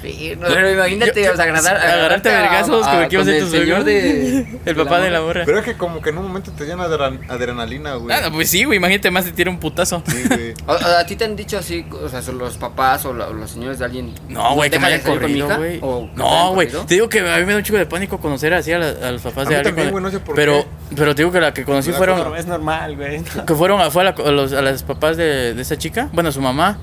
Pero 0.06 0.72
imagínate, 0.72 1.24
Yo- 1.24 1.32
o 1.34 1.36
sea, 1.36 1.46
agradar, 1.46 1.78
agarrarte 1.78 2.30
a 2.30 2.42
vergazos 2.42 2.88
como 2.88 3.08
que 3.10 3.16
ibas 3.16 3.28
a 3.28 3.40
tu 3.40 3.48
señor 3.48 3.84
de... 3.84 4.60
El 4.66 4.76
papá 4.76 5.00
de 5.00 5.10
la 5.10 5.22
morra. 5.22 5.44
Pero 5.46 5.60
es 5.60 5.66
que 5.66 5.76
como 5.76 6.02
que 6.02 6.10
en 6.12 6.18
un 6.18 6.28
momento 6.28 6.52
te 6.52 6.66
llena 6.66 6.88
de 6.88 6.96
adren- 6.96 7.30
adrenalina, 7.30 7.96
güey. 7.96 8.16
Ah, 8.16 8.30
pues 8.32 8.50
sí, 8.50 8.64
güey. 8.64 8.78
Imagínate 8.78 9.12
más 9.12 9.26
te 9.26 9.32
tira 9.32 9.50
un 9.50 9.60
putazo. 9.60 10.02
Sí, 10.08 10.24
güey. 10.28 10.54
O- 10.68 10.74
o 10.74 10.76
¿A 11.00 11.06
ti 11.06 11.16
te 11.16 11.26
han 11.26 11.36
dicho 11.36 11.58
así, 11.58 11.86
o 11.92 12.10
sea, 12.10 12.22
son 12.22 12.38
los 12.38 12.58
papás 12.58 13.06
o, 13.06 13.14
la- 13.14 13.28
o 13.28 13.34
los 13.34 13.52
señores 13.52 13.80
de 13.80 13.86
alguien? 13.86 14.14
No, 14.30 14.56
güey, 14.56 14.70
que 14.70 14.80
me 14.80 14.88
hayan 14.88 15.02
corrido, 15.02 15.48
güey. 15.58 15.80
¿O 15.82 16.02
que 16.08 16.12
te 16.12 16.18
No, 16.18 16.54
güey. 16.54 16.68
Te 16.70 16.94
digo 16.96 17.10
que 17.10 17.20
a 17.20 17.38
mí 17.38 17.46
me 17.46 17.52
da 17.54 17.58
un 17.58 17.64
chico 17.64 17.78
de 17.78 17.86
pánico 17.86 18.18
conocer 18.20 18.54
así 18.54 18.72
a, 18.72 18.80
la- 18.80 19.08
a 19.08 19.12
los 19.12 19.22
papás 19.22 19.48
A 19.48 19.50
de 19.50 19.56
alguien. 19.58 19.76
también, 19.76 19.92
güey, 19.92 20.04
no 20.04 20.10
sé 20.12 20.20
por 20.20 20.36
pero, 20.36 20.64
qué. 20.90 20.96
pero 20.96 21.14
te 21.16 21.22
digo 21.22 21.32
que 21.32 21.40
la 21.40 21.54
que 21.54 21.64
conocí 21.66 21.92
da 21.92 21.98
fueron. 21.98 22.36
Es 22.36 22.46
normal, 22.48 22.96
güey. 22.96 23.22
Que 23.46 23.54
fueron 23.56 23.80
a, 23.82 23.92
fue 23.92 24.02
a, 24.02 24.06
la- 24.06 24.16
a 24.26 24.32
los, 24.32 24.54
a 24.54 24.62
las 24.62 24.84
papás 24.84 25.18
de, 25.18 25.54
de 25.54 25.62
esa 25.62 25.78
chica. 25.78 26.10
Bueno, 26.14 26.30
a 26.30 26.32
su 26.32 26.42
mamá. 26.42 26.78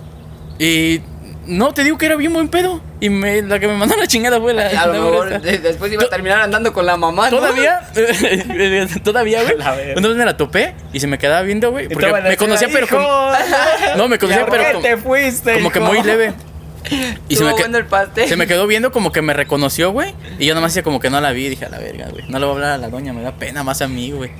Y. 0.59 1.01
No, 1.47 1.75
te 1.75 1.83
digo 1.83 1.99
que 1.99 2.07
era 2.07 2.17
bien 2.17 2.33
buen 2.33 2.49
pedo. 2.49 2.81
Y 3.01 3.11
me, 3.11 3.43
la 3.43 3.59
que 3.59 3.67
me 3.67 3.75
mandó 3.75 3.97
la 3.97 4.07
chingada 4.07 4.41
fue 4.41 4.55
la. 4.55 4.67
A 4.83 4.87
lo 4.87 4.93
la 4.93 5.01
mejor 5.01 5.41
después 5.41 5.93
iba 5.93 6.05
a 6.05 6.09
terminar 6.09 6.41
andando 6.41 6.73
con 6.73 6.87
la 6.87 6.97
mamá, 6.97 7.31
¿no? 7.31 7.39
Todavía, 7.39 7.81
todavía, 9.05 9.43
güey. 9.43 9.57
Una 9.97 10.09
vez 10.09 10.17
me 10.17 10.25
la 10.25 10.37
topé 10.37 10.75
y 10.93 11.01
se 11.01 11.07
me 11.07 11.19
quedaba 11.19 11.43
viendo, 11.43 11.71
güey. 11.71 11.89
Porque 11.89 12.13
me 12.13 12.37
conocía, 12.37 12.69
pero 12.73 12.87
"Hijo, 12.87 12.97
como. 12.97 13.33
No, 13.97 14.09
me 14.09 14.19
conocía, 14.19 14.47
¿por 14.47 14.51
pero 14.51 14.65
qué 14.65 14.73
como, 14.73 14.85
te 14.85 14.97
fuiste, 14.97 15.55
como 15.55 15.71
que 15.71 15.79
hijo?" 15.81 15.89
muy 15.89 16.03
leve. 16.03 16.33
Y 17.29 17.37
se 17.37 17.45
me, 17.45 17.53
el 17.53 17.87
pastel. 17.87 18.29
se 18.29 18.37
me 18.37 18.47
quedó 18.47 18.67
viendo 18.67 18.93
como 18.93 19.13
que 19.13 19.23
me 19.23 19.33
reconoció, 19.33 19.93
güey. 19.93 20.15
Y 20.39 20.47
yo 20.47 20.55
nomás 20.55 20.73
decía 20.73 20.83
como 20.83 21.01
que 21.01 21.11
no 21.11 21.21
la 21.21 21.33
vi. 21.33 21.49
Dije, 21.49 21.65
a 21.65 21.69
la 21.69 21.79
verga, 21.79 22.09
güey. 22.11 22.25
No 22.29 22.39
le 22.39 22.45
voy 22.45 22.53
a 22.53 22.55
hablar 22.57 22.71
a 22.73 22.79
la 22.79 22.89
doña, 22.89 23.13
me 23.13 23.23
da 23.23 23.33
pena 23.33 23.63
más 23.63 23.83
a 23.83 23.89
mí, 23.89 24.11
güey. 24.11 24.31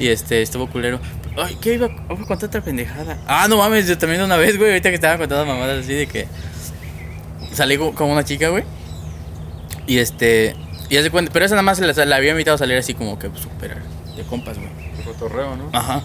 Y 0.00 0.08
este, 0.08 0.42
estuvo 0.42 0.66
culero. 0.68 0.98
Ay, 1.36 1.56
¿qué 1.60 1.74
iba, 1.74 1.86
iba 1.86 2.00
a 2.14 2.26
contar 2.26 2.48
otra 2.48 2.60
pendejada? 2.60 3.16
Ah, 3.28 3.46
no 3.48 3.58
mames, 3.58 3.86
yo 3.86 3.96
también 3.96 4.20
una 4.22 4.36
vez, 4.36 4.58
güey. 4.58 4.70
Ahorita 4.70 4.88
que 4.88 4.96
estaba 4.96 5.18
contando 5.18 5.46
mamadas 5.46 5.84
así 5.84 5.92
de 5.94 6.06
que 6.08 6.26
salí 7.52 7.76
con 7.76 8.10
una 8.10 8.24
chica, 8.24 8.48
güey. 8.48 8.64
Y 9.86 9.98
este, 9.98 10.56
y 10.88 10.96
hace 10.96 11.10
cuenta, 11.10 11.30
pero 11.32 11.44
esa 11.44 11.54
nada 11.54 11.62
más 11.62 11.78
la, 11.80 12.04
la 12.04 12.16
había 12.16 12.32
invitado 12.32 12.56
a 12.56 12.58
salir 12.58 12.76
así 12.76 12.94
como 12.94 13.18
que 13.18 13.28
pues, 13.28 13.42
súper 13.42 13.76
de 14.16 14.22
compas, 14.24 14.56
güey. 14.58 14.70
De 14.96 15.02
cotorreo, 15.04 15.56
¿no? 15.56 15.68
Ajá. 15.72 16.02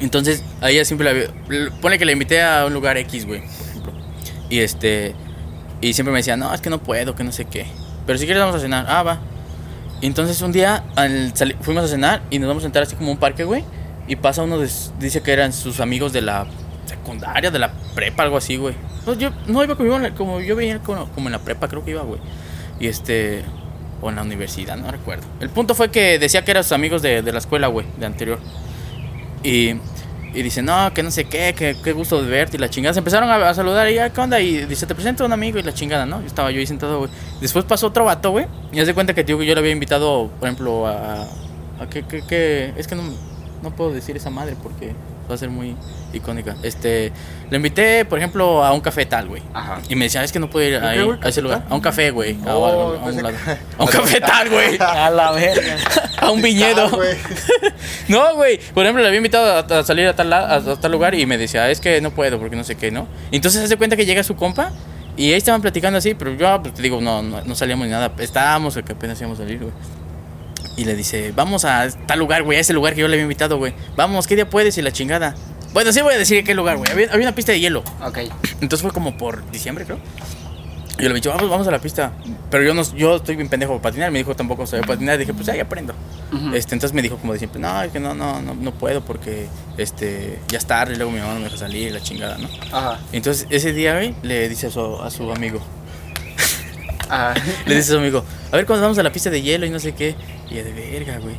Entonces, 0.00 0.42
a 0.60 0.70
ella 0.70 0.84
siempre 0.84 1.04
la 1.04 1.10
había- 1.10 1.70
Pone 1.80 1.98
que 1.98 2.04
la 2.04 2.12
invité 2.12 2.42
a 2.42 2.66
un 2.66 2.72
lugar 2.74 2.96
X, 2.98 3.26
güey, 3.26 3.40
por 3.40 3.66
ejemplo. 3.68 3.92
Y 4.48 4.58
este. 4.60 5.14
Y 5.80 5.92
siempre 5.94 6.12
me 6.12 6.18
decía, 6.20 6.36
no, 6.36 6.52
es 6.54 6.60
que 6.60 6.70
no 6.70 6.78
puedo, 6.82 7.14
que 7.14 7.24
no 7.24 7.32
sé 7.32 7.44
qué. 7.46 7.66
Pero 8.06 8.18
si 8.18 8.24
quieres, 8.24 8.40
vamos 8.42 8.56
a 8.56 8.60
cenar. 8.60 8.86
Ah, 8.88 9.02
va. 9.02 9.20
Entonces 10.02 10.42
un 10.42 10.52
día 10.52 10.84
fuimos 11.60 11.84
a 11.84 11.88
cenar 11.88 12.22
y 12.30 12.38
nos 12.38 12.48
vamos 12.48 12.62
a 12.62 12.66
sentar 12.66 12.82
así 12.82 12.96
como 12.96 13.10
un 13.10 13.18
parque, 13.18 13.44
güey. 13.44 13.64
Y 14.08 14.16
pasa 14.16 14.42
uno 14.42 14.58
de. 14.58 14.68
Dice 14.98 15.22
que 15.22 15.32
eran 15.32 15.52
sus 15.52 15.80
amigos 15.80 16.12
de 16.12 16.22
la 16.22 16.46
secundaria, 16.86 17.50
de 17.50 17.58
la 17.58 17.72
prepa, 17.94 18.24
algo 18.24 18.36
así, 18.36 18.56
güey. 18.56 18.74
No, 19.06 19.14
yo 19.14 19.30
no 19.46 19.62
iba 19.62 19.76
como, 19.76 19.96
como 20.16 20.40
yo 20.40 20.56
veía 20.56 20.80
como, 20.80 21.08
en 21.16 21.32
la 21.32 21.38
prepa, 21.38 21.68
creo 21.68 21.84
que 21.84 21.92
iba, 21.92 22.02
güey. 22.02 22.20
Y 22.80 22.88
este. 22.88 23.44
O 24.00 24.10
en 24.10 24.16
la 24.16 24.22
universidad, 24.22 24.76
no 24.76 24.90
recuerdo. 24.90 25.24
El 25.38 25.48
punto 25.48 25.76
fue 25.76 25.92
que 25.92 26.18
decía 26.18 26.44
que 26.44 26.50
eran 26.50 26.64
sus 26.64 26.72
amigos 26.72 27.02
de 27.02 27.22
la 27.22 27.38
escuela, 27.38 27.68
güey, 27.68 27.86
de 27.98 28.06
anterior. 28.06 28.40
Y, 29.44 29.74
y 30.34 30.42
dice, 30.42 30.62
no, 30.62 30.92
que 30.94 31.02
no 31.02 31.10
sé 31.10 31.24
qué, 31.24 31.54
que 31.56 31.76
qué 31.82 31.92
gusto 31.92 32.22
de 32.22 32.28
verte 32.30 32.56
y 32.56 32.60
la 32.60 32.68
chingada. 32.70 32.92
Se 32.94 33.00
empezaron 33.00 33.28
a, 33.28 33.48
a 33.50 33.54
saludar 33.54 33.88
y 33.90 33.94
ya, 33.94 34.10
¿qué 34.10 34.20
onda? 34.20 34.40
Y 34.40 34.64
dice, 34.66 34.86
te 34.86 34.94
presento 34.94 35.24
a 35.24 35.26
un 35.26 35.32
amigo 35.32 35.58
y 35.58 35.62
la 35.62 35.74
chingada, 35.74 36.06
¿no? 36.06 36.22
Y 36.22 36.26
estaba 36.26 36.50
yo 36.50 36.58
ahí 36.60 36.66
sentado, 36.66 36.98
güey. 37.00 37.10
Después 37.40 37.64
pasó 37.64 37.88
otro 37.88 38.04
vato, 38.04 38.30
güey. 38.30 38.46
Y 38.72 38.80
hace 38.80 38.94
cuenta 38.94 39.14
que 39.14 39.24
tío 39.24 39.42
yo 39.42 39.54
le 39.54 39.60
había 39.60 39.72
invitado, 39.72 40.30
por 40.40 40.48
ejemplo, 40.48 40.86
a. 40.86 41.22
a 41.80 41.88
que, 41.90 42.02
que, 42.04 42.22
que- 42.26 42.72
es 42.76 42.86
que 42.86 42.94
no, 42.94 43.02
no 43.62 43.70
puedo 43.76 43.92
decir 43.92 44.16
esa 44.16 44.30
madre 44.30 44.56
porque 44.62 44.92
va 45.30 45.34
a 45.34 45.38
ser 45.38 45.48
muy 45.50 45.76
icónica. 46.12 46.56
Este, 46.62 47.12
le 47.50 47.56
invité, 47.56 48.04
por 48.04 48.18
ejemplo, 48.18 48.64
a 48.64 48.72
un 48.72 48.80
café 48.80 49.06
tal, 49.06 49.28
güey. 49.28 49.42
Ajá. 49.54 49.78
Y 49.88 49.94
me 49.94 50.04
decía, 50.06 50.22
es 50.24 50.32
que 50.32 50.38
no 50.38 50.50
puedo 50.50 50.66
ir 50.68 50.76
ahí, 50.76 50.98
a 50.98 51.02
ese 51.02 51.18
¿Café 51.20 51.42
lugar. 51.42 51.64
A 51.68 51.74
un 51.74 51.80
café, 51.80 52.10
güey. 52.10 52.36
a, 52.46 52.54
Oh, 52.56 52.94
a 52.96 53.04
un 53.04 53.22
lado. 53.22 53.34
que- 53.44 53.50
A 53.78 53.82
un 53.82 53.88
café 53.88 54.20
tal, 54.20 54.50
güey. 54.50 54.76
A 54.80 55.10
la 55.10 55.32
verga. 55.32 55.76
A 56.18 56.30
un 56.30 56.42
viñedo. 56.42 56.90
Ah. 56.92 57.68
No, 58.08 58.34
güey. 58.34 58.58
Por 58.74 58.84
ejemplo, 58.84 59.00
le 59.02 59.08
había 59.08 59.18
invitado 59.18 59.46
a, 59.74 59.78
a 59.80 59.84
salir 59.84 60.06
a 60.06 60.14
tal, 60.14 60.32
a, 60.32 60.56
a 60.56 60.76
tal 60.76 60.92
lugar 60.92 61.14
y 61.14 61.24
me 61.26 61.38
decía, 61.38 61.70
es 61.70 61.80
que 61.80 62.00
no 62.00 62.10
puedo 62.10 62.38
porque 62.38 62.56
no 62.56 62.64
sé 62.64 62.74
qué, 62.76 62.90
¿no? 62.90 63.06
Entonces 63.30 63.62
hace 63.64 63.76
cuenta 63.76 63.96
que 63.96 64.04
llega 64.06 64.22
su 64.22 64.36
compa 64.36 64.70
y 65.16 65.26
ahí 65.26 65.34
estaban 65.34 65.60
platicando 65.62 65.98
así, 65.98 66.14
pero 66.14 66.34
yo 66.34 66.62
pues, 66.62 66.74
te 66.74 66.82
digo, 66.82 67.00
no, 67.00 67.22
no, 67.22 67.42
no 67.42 67.54
salíamos 67.54 67.86
ni 67.86 67.92
nada. 67.92 68.12
Estábamos, 68.18 68.74
que 68.84 68.92
apenas 68.92 69.18
íbamos 69.20 69.38
a 69.38 69.42
salir, 69.44 69.58
güey. 69.60 69.72
Y 70.76 70.84
le 70.84 70.94
dice, 70.96 71.32
vamos 71.34 71.64
a 71.64 71.88
tal 72.06 72.18
lugar, 72.18 72.42
güey, 72.42 72.58
a 72.58 72.60
ese 72.60 72.72
lugar 72.72 72.94
que 72.94 73.00
yo 73.00 73.08
le 73.08 73.14
había 73.14 73.24
invitado, 73.24 73.58
güey. 73.58 73.74
Vamos, 73.96 74.26
¿qué 74.26 74.36
día 74.36 74.48
puedes? 74.48 74.78
Y 74.78 74.82
la 74.82 74.92
chingada. 74.92 75.34
Bueno, 75.72 75.92
sí 75.92 76.00
voy 76.02 76.14
a 76.14 76.18
decir 76.18 76.42
qué 76.44 76.54
lugar, 76.54 76.76
güey. 76.76 76.90
Había, 76.90 77.12
había 77.12 77.26
una 77.26 77.34
pista 77.34 77.52
de 77.52 77.60
hielo. 77.60 77.82
Ok. 78.04 78.18
Entonces 78.60 78.82
fue 78.82 78.90
como 78.90 79.16
por 79.16 79.50
diciembre, 79.50 79.84
creo. 79.84 79.98
Y 80.98 81.02
yo 81.04 81.08
le 81.08 81.14
dije, 81.14 81.28
vamos, 81.28 81.48
vamos 81.48 81.66
a 81.66 81.70
la 81.70 81.78
pista. 81.78 82.12
Pero 82.50 82.64
yo 82.64 82.74
no, 82.74 82.82
yo 82.94 83.16
estoy 83.16 83.36
bien 83.36 83.48
pendejo 83.48 83.72
para 83.72 83.82
patinar. 83.82 84.10
Me 84.10 84.18
dijo 84.18 84.34
tampoco 84.36 84.66
sabía 84.66 84.86
patinar. 84.86 85.18
Dije, 85.18 85.32
pues 85.32 85.48
ahí 85.48 85.60
aprendo. 85.60 85.94
Este, 86.54 86.74
entonces 86.74 86.94
me 86.94 87.02
dijo 87.02 87.18
como 87.18 87.34
de 87.34 87.38
siempre, 87.38 87.60
no, 87.60 87.82
es 87.82 87.92
que 87.92 88.00
no, 88.00 88.14
no, 88.14 88.40
no, 88.40 88.54
no 88.54 88.72
puedo 88.72 89.02
porque 89.02 89.48
este, 89.76 90.38
ya 90.48 90.56
es 90.56 90.64
tarde 90.64 90.94
y 90.94 90.96
luego 90.96 91.12
mi 91.12 91.20
mamá 91.20 91.34
no 91.34 91.40
me 91.40 91.44
deja 91.44 91.58
salir, 91.58 91.92
la 91.92 92.00
chingada, 92.00 92.38
¿no? 92.38 92.48
Ajá. 92.72 93.00
Entonces 93.12 93.46
ese 93.50 93.74
día, 93.74 93.94
güey, 93.94 94.14
le 94.22 94.48
dice 94.48 94.68
a 94.68 94.70
su, 94.70 94.96
a 95.02 95.10
su 95.10 95.30
amigo, 95.30 95.60
Ajá. 97.08 97.34
le 97.66 97.74
dice 97.74 97.90
a 97.90 97.94
su 97.94 97.98
amigo, 97.98 98.24
a 98.50 98.56
ver 98.56 98.64
cuando 98.64 98.82
vamos 98.82 98.96
a 98.98 99.02
la 99.02 99.12
pista 99.12 99.28
de 99.28 99.42
hielo 99.42 99.66
y 99.66 99.70
no 99.70 99.78
sé 99.78 99.92
qué. 99.92 100.14
Y 100.50 100.56
yo 100.56 100.64
de 100.64 100.72
verga, 100.72 101.18
güey. 101.18 101.36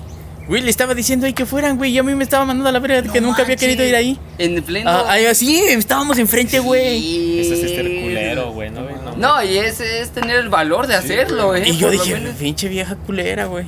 Güey, 0.47 0.62
le 0.62 0.70
estaba 0.70 0.93
diciendo 0.93 1.26
ahí 1.26 1.34
que 1.34 1.45
fueran, 1.45 1.78
güey. 1.78 1.91
Y 1.91 1.97
a 1.97 2.04
mí 2.04 2.14
me 2.16 2.24
estaba 2.24 2.43
mandando 2.43 2.70
a 2.70 2.72
la 2.74 2.80
verga 2.80 3.01
de 3.01 3.10
que 3.10 3.22
nunca 3.22 3.43
había 3.43 3.56
querido 3.56 3.86
ir 3.86 3.95
ahí. 3.95 4.20
En 4.38 4.62
pleno. 4.62 4.89
Ah, 4.89 5.06
ahí 5.08 5.26
así, 5.26 5.58
estábamos 5.70 6.18
enfrente, 6.18 6.60
güey. 6.60 6.99
Sí. 6.99 7.39
Eso 7.39 7.54
es 7.54 7.64
este 7.64 8.01
culero, 8.01 8.51
güey, 8.51 8.70
¿no? 8.70 8.84
güey? 8.84 8.95
No, 9.18 9.41
y 9.41 9.58
es, 9.58 9.80
es 9.80 10.10
tener 10.10 10.38
el 10.39 10.49
valor 10.49 10.88
de 10.88 10.95
hacerlo, 10.95 11.56
¿eh? 11.56 11.70
Y 11.70 11.78
yo 11.78 11.89
dije, 11.89 12.18
pinche 12.38 12.68
vieja 12.68 12.95
culera, 12.95 13.45
güey. 13.45 13.66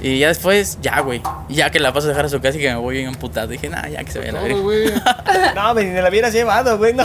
Y 0.00 0.18
ya 0.18 0.28
después, 0.28 0.78
ya, 0.80 1.00
güey. 1.00 1.20
Ya 1.48 1.70
que 1.70 1.80
la 1.80 1.92
paso 1.92 2.06
a 2.06 2.10
dejar 2.10 2.26
a 2.26 2.28
su 2.28 2.40
casa 2.40 2.56
y 2.56 2.60
que 2.60 2.68
me 2.68 2.76
voy 2.76 2.96
bien 2.96 3.08
amputado. 3.08 3.48
Dije, 3.48 3.68
nah, 3.68 3.86
ya 3.88 4.04
que 4.04 4.12
se 4.12 4.18
vaya 4.20 4.32
la 4.32 4.40
verga. 4.42 4.58
güey. 4.60 4.92
No, 5.54 5.74
me 5.74 5.84
ni 5.84 6.00
la 6.00 6.08
hubieras 6.08 6.32
llevado, 6.32 6.78
güey. 6.78 6.92
No, 6.94 7.04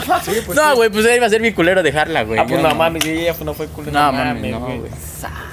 No, 0.56 0.76
güey, 0.76 0.90
pues 0.90 1.06
iba 1.16 1.26
a 1.26 1.30
ser 1.30 1.42
mi 1.42 1.52
culero 1.54 1.82
dejarla, 1.82 2.24
güey. 2.24 2.40
Ah, 2.40 2.46
pues 2.48 2.62
Yo 2.62 2.68
no 2.68 2.76
mames, 2.76 3.04
ella 3.06 3.34
no 3.44 3.54
fue 3.54 3.68
culo. 3.68 3.92
No, 3.92 4.12
mames, 4.12 4.52
no, 4.52 4.60
güey. 4.60 4.92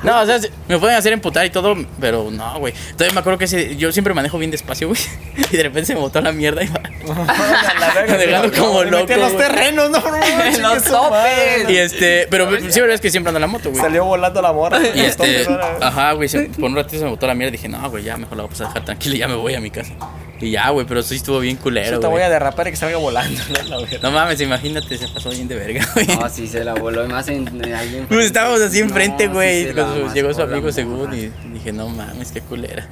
No, 0.02 0.20
o 0.20 0.26
sea, 0.26 0.38
sí, 0.40 0.48
me 0.66 0.78
pueden 0.78 0.96
hacer 0.96 1.12
emputar 1.12 1.44
y 1.46 1.50
todo, 1.50 1.76
pero 2.00 2.30
no, 2.30 2.58
güey. 2.58 2.72
Todavía 2.92 3.14
me 3.14 3.20
acuerdo 3.20 3.38
que 3.38 3.44
ese, 3.44 3.76
yo 3.76 3.92
siempre 3.92 4.14
manejo 4.14 4.38
bien 4.38 4.50
despacio, 4.50 4.88
güey. 4.88 5.00
Y 5.52 5.56
de 5.56 5.62
repente 5.62 5.86
se 5.86 5.94
me 5.94 6.00
botó 6.00 6.20
la 6.20 6.32
mierda 6.32 6.62
y 6.62 6.68
va. 6.68 6.80
la 7.80 7.94
verga. 7.94 8.16
Dejando 8.16 8.52
como 8.60 8.80
Me 8.80 8.90
metí 8.90 8.96
loco, 9.00 9.12
en 9.12 9.20
los 9.20 9.36
terrenos, 9.36 9.90
no, 9.90 10.00
no, 10.00 10.10
no, 10.10 10.44
En 10.44 10.62
los 10.62 10.84
topes. 10.84 11.68
Y 11.70 11.76
este, 11.76 12.26
pero 12.30 12.48
sí, 12.70 12.80
verdad 12.80 12.94
es 12.94 13.00
que 13.00 13.10
siempre 13.10 13.28
ando 13.30 13.38
en 13.38 13.42
la 13.42 13.46
moto, 13.46 13.70
güey. 13.70 13.80
Salió 13.80 14.04
volando 14.04 14.42
la 14.42 14.52
morra. 14.52 14.78
Y 14.94 15.00
este, 15.00 15.42
Entonces, 15.42 15.82
ajá, 15.82 16.12
güey, 16.12 16.28
se- 16.28 16.44
por 16.50 16.64
un 16.70 16.76
ratito 16.76 16.98
se 16.98 17.04
me 17.04 17.10
botó 17.10 17.26
la 17.30 17.34
mierda. 17.34 17.52
Dije, 17.52 17.68
no, 17.68 17.88
güey, 17.90 18.04
ya 18.04 18.16
mejor 18.16 18.36
la 18.36 18.42
voy 18.44 18.48
a 18.48 18.50
pasar 18.50 18.66
a 18.66 18.68
dejar 18.70 18.84
tranquila 18.84 19.14
y 19.16 19.18
ya 19.18 19.28
me 19.28 19.34
voy 19.34 19.54
a 19.54 19.60
mi 19.60 19.70
casa. 19.70 19.94
Y 20.40 20.50
ya, 20.52 20.70
güey, 20.70 20.86
pero 20.86 21.02
sí 21.02 21.16
estuvo 21.16 21.38
bien 21.40 21.56
Yo 21.56 21.62
culero, 21.62 22.00
te 22.00 22.06
voy 22.06 22.22
a 22.22 22.30
derrapar 22.30 22.66
y 22.68 22.70
que 22.70 22.76
salga 22.76 22.96
volando, 22.96 23.38
¿no? 23.70 23.98
No 24.02 24.10
mames, 24.10 24.40
imagínate, 24.40 24.96
se 24.96 25.06
pasó 25.08 25.28
bien 25.30 25.48
de 25.48 25.54
verga, 25.56 25.86
güey. 25.94 26.06
No, 26.06 26.28
sí 26.30 26.46
se 26.46 26.64
la 26.64 26.72
voló. 26.74 27.04
y 27.04 27.08
Más 27.08 27.28
en, 27.28 27.46
en- 27.46 27.62
enfrente. 27.64 28.06
Pues 28.08 28.26
estábamos 28.26 28.60
así 28.62 28.78
enfrente, 28.80 29.26
No, 29.28 29.34
güey. 29.34 29.66
sí 29.68 29.72
cuando 29.74 30.06
la 30.06 30.14
llegó 30.14 30.32
su 30.32 30.42
amigo 30.42 30.72
según 30.72 31.12
y 31.14 31.30
dije, 31.52 31.72
no 31.72 31.88
mames, 31.88 32.32
qué 32.32 32.40
culera. 32.40 32.86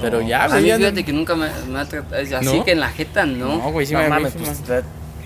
Pero 0.00 0.20
No. 0.20 0.28
ya, 0.28 0.44
A 0.44 0.48
güey. 0.48 0.62
mí 0.62 0.68
ya 0.68 0.74
no- 0.78 0.80
fíjate 0.86 1.04
que 1.04 1.12
nunca 1.12 1.36
me, 1.36 1.48
me 1.68 1.78
ha 1.78 1.84
tratado. 1.84 2.20
Así 2.20 2.44
¿No? 2.46 2.64
que 2.64 2.72
en 2.72 2.80
la 2.80 2.88
jeta 2.90 3.26
no. 3.26 3.58
No, 3.58 3.70
güey, 3.70 3.86
sí 3.86 3.92
no 3.92 4.00
me 4.00 4.08
mames, 4.08 4.32
sí 4.32 4.38
pues, 4.44 4.50
está- 4.58 4.82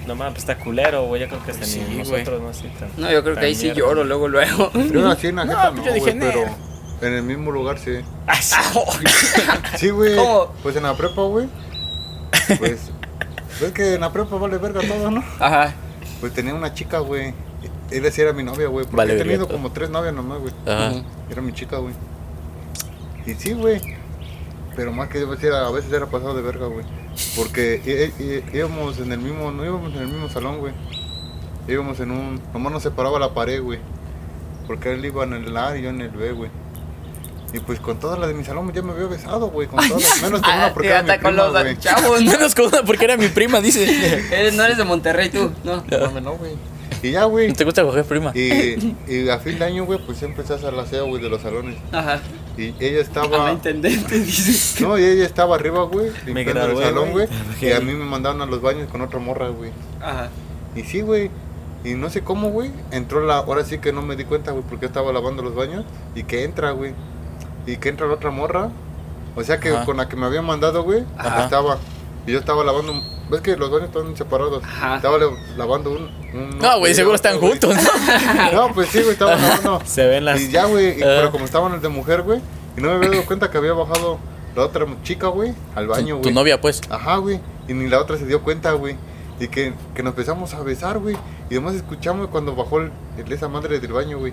no 0.07 0.15
mames, 0.15 0.35
pues 0.35 0.43
está 0.49 0.63
culero, 0.63 1.07
güey. 1.07 1.23
Yo 1.23 1.29
creo 1.29 1.43
que 1.43 1.53
hasta 1.53 1.65
Sí, 1.65 1.83
ni 1.89 1.97
nosotros 1.97 2.43
no 2.43 2.49
así 2.51 2.69
tan. 2.79 2.91
No, 2.99 3.11
yo 3.11 3.25
creo 3.25 3.35
que 3.35 3.47
ahí 3.47 3.55
sí 3.55 3.65
mierda. 3.65 3.79
lloro 3.81 4.05
luego, 4.05 4.29
luego. 4.29 4.71
Yo 4.93 5.09
así 5.11 5.29
en 5.29 5.37
la 5.37 5.45
No, 5.47 5.53
jeta 5.53 5.71
pues 5.71 5.79
no, 5.81 5.87
yo 5.87 5.93
dije, 5.95 6.13
güey, 6.13 6.31
pero. 6.33 6.67
En 7.01 7.13
el 7.13 7.23
mismo 7.23 7.51
lugar 7.51 7.79
sí. 7.79 7.99
Ah, 8.27 8.41
sí. 8.41 8.57
Sí, 9.79 9.91
güey. 9.91 10.17
¿Cómo? 10.17 10.53
Pues 10.63 10.77
en 10.77 10.85
la 10.85 10.97
prepa, 10.97 11.23
güey. 11.23 11.49
Pues, 12.59 12.91
ves 13.61 13.73
que 13.73 13.95
en 13.95 14.01
la 14.01 14.13
prepa 14.13 14.37
vale 14.37 14.59
verga 14.59 14.81
todo, 14.81 15.11
¿no? 15.11 15.23
Ajá. 15.39 15.75
Pues 16.21 16.33
tenía 16.33 16.55
una 16.55 16.73
chica, 16.73 16.99
güey. 17.01 17.35
Ella 17.91 18.11
sí 18.11 18.21
era 18.21 18.33
mi 18.33 18.43
novia, 18.43 18.69
güey. 18.69 18.85
Porque 18.85 18.97
Vale 18.97 19.15
he 19.15 19.19
tenido 19.19 19.47
como 19.49 19.71
tres 19.73 19.91
novias 19.91 20.15
nomás, 20.15 20.41
güey. 20.41 20.53
Ajá. 20.67 21.03
Era 21.31 21.43
mi 21.43 21.53
chica, 21.53 21.79
güey. 21.79 21.95
Y 23.27 23.35
sí, 23.35 23.53
güey. 23.53 23.81
Pero 24.77 24.93
más 24.93 25.09
que 25.09 25.25
decir, 25.25 25.53
a 25.53 25.71
veces 25.71 25.93
era 25.93 26.07
pasado 26.07 26.35
de 26.35 26.43
verga, 26.43 26.67
güey. 26.67 26.85
Porque 27.35 28.13
íbamos 28.53 28.99
en 28.99 29.13
el 29.13 29.19
mismo, 29.19 29.51
no 29.51 29.65
íbamos 29.65 29.93
en 29.95 30.03
el 30.03 30.09
mismo 30.09 30.29
salón, 30.29 30.59
güey. 30.59 30.75
Íbamos 31.69 31.99
en 32.01 32.11
un, 32.11 32.41
nomás 32.53 32.73
nos 32.73 32.83
separaba 32.83 33.19
la 33.19 33.35
pared, 33.35 33.63
güey. 33.63 33.81
Porque 34.67 34.93
él 34.93 35.05
iba 35.05 35.25
en 35.25 35.33
el 35.33 35.57
A 35.57 35.77
y 35.77 35.83
yo 35.83 35.91
en 35.91 36.01
el 36.01 36.11
B, 36.11 36.33
güey. 36.33 36.51
Y 37.53 37.61
pues 37.61 37.79
con 37.81 37.99
todas 37.99 38.19
las 38.19 38.29
de 38.29 38.35
mi 38.35 38.45
salón 38.45 38.71
ya 38.73 38.83
me 38.83 38.93
había 38.93 39.07
besado, 39.07 39.49
güey. 39.49 39.69
Con 39.69 39.87
todas, 39.89 40.23
menos 40.23 40.41
con 40.43 40.51
una 40.53 40.67
Ah, 40.67 40.71
porque 40.75 40.89
era 40.89 41.03
mi 41.03 41.09
prima, 41.17 41.31
los 41.33 41.53
güey. 41.53 41.79
chavos. 41.79 42.21
¿no? 42.25 42.31
Menos 42.33 42.55
con 42.55 42.67
una 42.67 42.83
porque 42.83 43.05
era 43.05 43.17
mi 43.17 43.29
prima, 43.29 43.61
dice. 43.61 43.85
Eres- 44.33 44.55
no 44.55 44.65
eres 44.65 44.77
de 44.77 44.85
Monterrey 44.85 45.31
tú, 45.31 45.53
no. 45.65 45.83
No, 45.89 46.21
no, 46.21 46.33
güey. 46.37 46.53
Y 47.03 47.13
ya, 47.13 47.25
güey. 47.25 47.49
¿No 47.49 47.55
te 47.55 47.65
gusta 47.65 47.83
coger 47.83 48.05
prima? 48.05 48.33
Y, 48.35 48.95
y 49.07 49.29
a 49.29 49.39
fin 49.39 49.59
de 49.59 49.65
año, 49.67 49.85
güey, 49.85 49.99
pues 50.05 50.19
siempre 50.19 50.45
se 50.47 50.55
hace 50.55 50.67
el 50.69 50.79
aseo, 50.79 51.07
güey, 51.07 51.23
de 51.23 51.29
los 51.29 51.41
salones. 51.43 51.77
Ajá. 51.93 52.21
Y 52.59 52.75
ella 52.81 52.99
A 52.99 53.03
estaba... 53.03 53.39
la 53.45 53.53
intendente 53.53 54.19
dice. 54.21 54.83
No, 54.83 54.99
y 54.99 55.05
ella 55.05 55.25
estaba 55.25 55.55
arriba, 55.57 55.85
güey, 55.85 56.11
limpiando 56.27 56.65
el 56.67 56.79
salón, 56.79 57.11
güey. 57.13 57.27
güey. 57.27 57.71
Y 57.71 57.73
a 57.73 57.81
mí 57.81 57.93
me 57.93 58.05
mandaron 58.05 58.41
a 58.43 58.47
los 58.47 58.61
baños 58.61 58.89
con 58.91 59.03
otra 59.03 59.19
morra, 59.21 59.49
güey. 59.51 59.71
Ajá. 60.03 60.31
Y 60.75 60.83
sí, 60.83 61.01
güey. 61.03 61.31
Y 61.85 61.95
no 61.95 62.11
sé 62.11 62.23
cómo, 62.23 62.49
güey. 62.51 62.71
Entró 62.91 63.25
la. 63.25 63.37
Ahora 63.37 63.65
sí 63.65 63.79
que 63.79 63.93
no 63.93 64.03
me 64.03 64.17
di 64.17 64.25
cuenta, 64.25 64.51
güey, 64.53 64.65
porque 64.69 64.87
estaba 64.87 65.13
lavando 65.13 65.43
los 65.43 65.55
baños. 65.55 65.85
Y 66.17 66.25
que 66.25 66.43
entra, 66.45 66.71
güey. 66.73 66.93
Y 67.67 67.77
que 67.79 67.89
entra 67.89 68.07
la 68.07 68.15
otra 68.15 68.31
morra. 68.31 68.71
O 69.35 69.43
sea 69.43 69.59
que 69.61 69.71
Ajá. 69.71 69.85
con 69.85 69.97
la 69.99 70.09
que 70.09 70.17
me 70.17 70.25
habían 70.27 70.45
mandado, 70.47 70.83
güey, 70.83 71.05
Ajá. 71.19 71.45
estaba. 71.45 71.79
Y 72.27 72.33
yo 72.33 72.39
estaba 72.39 72.65
lavando. 72.65 72.95
¿Ves 73.31 73.41
que 73.41 73.57
los 73.57 73.71
baños 73.71 73.89
están 73.89 74.17
separados? 74.17 74.63
Ajá. 74.65 74.97
Estaba 74.97 75.19
la- 75.19 75.27
lavando 75.57 75.91
un. 75.91 76.09
un 76.35 76.59
No, 76.59 76.79
güey, 76.79 76.95
seguro 76.95 77.17
están 77.17 77.39
güey. 77.39 77.51
juntos, 77.51 77.77
¿no? 77.77 78.53
No, 78.69 78.73
pues 78.75 78.89
sí, 78.89 78.99
güey, 79.01 79.11
estaba 79.13 79.35
lavando. 79.37 79.81
Se 79.85 80.07
ven 80.07 80.25
las. 80.25 80.41
Y 80.41 80.51
ya, 80.51 80.65
güey, 80.67 80.97
y- 80.99 81.01
pero 81.01 81.31
como 81.33 81.45
estaban 81.45 81.75
el 81.75 81.81
de 81.81 81.89
mujer, 81.89 82.23
güey, 82.23 82.41
y 82.77 82.81
no 82.81 82.89
me 82.89 82.95
había 82.97 83.11
dado 83.11 83.25
cuenta 83.27 83.51
que 83.51 83.59
había 83.59 83.73
bajado 83.73 84.19
la 84.55 84.63
otra 84.63 84.87
chica, 85.03 85.27
güey, 85.29 85.53
al 85.75 85.87
baño, 85.89 86.15
Tu, 86.17 86.21
güey. 86.23 86.23
tu 86.23 86.31
novia, 86.31 86.61
pues. 86.61 86.81
Ajá, 86.89 87.17
güey, 87.17 87.41
y 87.69 87.75
ni 87.75 87.89
la 87.89 88.01
otra 88.01 88.17
se 88.17 88.27
dio 88.27 88.43
cuenta, 88.43 88.73
güey. 88.73 88.97
Y 89.39 89.49
que, 89.49 89.75
que 89.95 90.03
nos 90.03 90.13
empezamos 90.13 90.55
a 90.55 90.63
besar, 90.63 90.99
güey. 90.99 91.15
Y 91.51 91.55
además 91.57 91.75
escuchamos 91.75 92.29
cuando 92.29 92.55
bajó 92.57 92.79
el, 92.79 92.91
el- 93.19 93.31
esa 93.33 93.49
madre 93.49 93.81
del 93.81 93.93
baño, 93.93 94.19
güey. 94.19 94.33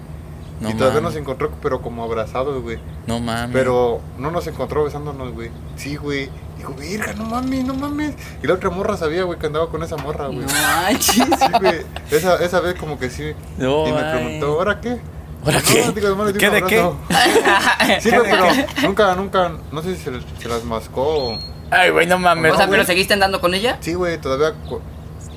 No 0.63 0.69
y 0.69 0.73
todavía 0.75 1.01
mames. 1.01 1.13
nos 1.15 1.21
encontró, 1.21 1.51
pero 1.61 1.81
como 1.81 2.03
abrazados, 2.03 2.61
güey. 2.63 2.79
No 3.05 3.19
mames. 3.19 3.51
Pero 3.53 3.99
no 4.17 4.31
nos 4.31 4.47
encontró 4.47 4.83
besándonos, 4.85 5.33
güey. 5.33 5.51
Sí, 5.75 5.95
güey. 5.97 6.29
Dijo, 6.57 6.73
verga, 6.77 7.13
no 7.13 7.25
mames, 7.25 7.65
no 7.65 7.73
mames. 7.73 8.15
Y 8.41 8.47
la 8.47 8.53
otra 8.53 8.69
morra 8.69 8.95
sabía, 8.95 9.23
güey, 9.23 9.37
que 9.37 9.47
andaba 9.47 9.69
con 9.69 9.83
esa 9.83 9.97
morra, 9.97 10.27
güey. 10.27 10.39
No 10.39 10.47
manches. 10.47 11.15
Sí, 11.15 11.25
güey. 11.59 11.81
Esa, 12.11 12.35
esa 12.43 12.59
vez 12.61 12.75
como 12.75 12.97
que 12.97 13.09
sí. 13.09 13.33
No, 13.57 13.87
y 13.87 13.91
me 13.91 14.01
preguntó, 14.01 14.45
¿ahora 14.59 14.79
qué? 14.79 14.99
¿Ahora 15.45 15.59
No, 15.59 15.65
qué? 15.93 15.99
digo, 16.01 16.33
¿Qué 16.39 16.49
de 16.49 16.63
qué? 16.63 16.89
Sí, 17.99 18.09
güey, 18.09 18.21
pero 18.31 18.45
nunca, 18.83 19.15
nunca, 19.15 19.51
no 19.71 19.81
sé 19.81 19.95
si 19.95 20.03
se, 20.03 20.11
se 20.39 20.47
las 20.47 20.63
mascó 20.63 21.31
o... 21.31 21.39
Ay, 21.69 21.89
güey, 21.89 22.07
no 22.07 22.17
mames. 22.17 22.53
O 22.53 22.55
sea, 22.55 22.69
pero 22.69 22.85
seguiste 22.85 23.13
andando 23.13 23.41
con 23.41 23.53
ella. 23.53 23.77
Sí, 23.81 23.93
güey, 23.93 24.17
todavía... 24.19 24.53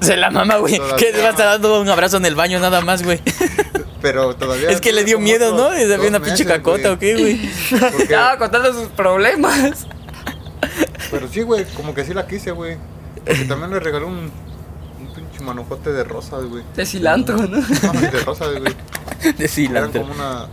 Se 0.01 0.17
la 0.17 0.31
mama, 0.31 0.57
güey. 0.59 0.81
Que 0.99 1.13
le 1.13 1.21
va 1.23 1.29
a 1.29 1.31
estar 1.31 1.47
dando 1.47 1.81
un 1.81 1.89
abrazo 1.89 2.17
en 2.19 2.27
el 2.27 2.35
baño 2.35 2.59
nada 2.59 2.81
más, 2.81 3.03
güey. 3.03 3.21
Pero 4.03 4.37
todavía... 4.37 4.71
Es 4.71 4.81
que 4.81 4.93
le 4.93 5.05
dio 5.05 5.19
miedo, 5.19 5.57
¿no? 5.57 5.73
¿Es 5.73 5.91
había 5.91 6.09
una 6.09 6.21
pinche 6.21 6.45
meses, 6.45 6.59
cacota 6.59 6.83
güey. 6.83 6.95
o 6.95 6.99
qué, 6.99 7.15
güey? 7.15 7.51
Estaba 8.03 8.39
contando 8.39 8.73
sus 8.73 8.89
problemas. 8.89 9.87
Pero 11.11 11.29
sí, 11.29 11.43
güey, 11.43 11.65
como 11.75 11.95
que 11.95 12.05
sí 12.05 12.15
la 12.15 12.27
quise, 12.27 12.51
güey. 12.51 12.77
Porque 13.25 13.45
también 13.47 13.71
le 13.71 13.81
regaló 13.81 14.07
un, 14.09 14.31
un 15.01 15.15
pinche 15.15 15.43
manojote 15.43 15.93
de 15.93 16.05
rosas, 16.05 16.45
güey. 16.45 16.63
De 16.77 16.87
cilantro, 16.87 17.37
¿no? 17.39 17.59
No, 17.59 18.01
de 18.01 18.21
rosas, 18.25 18.51
güey. 18.59 18.75
De 19.23 19.31
Eran 19.31 19.49
cilantro. 19.49 20.03
como 20.03 20.15
una... 20.15 20.47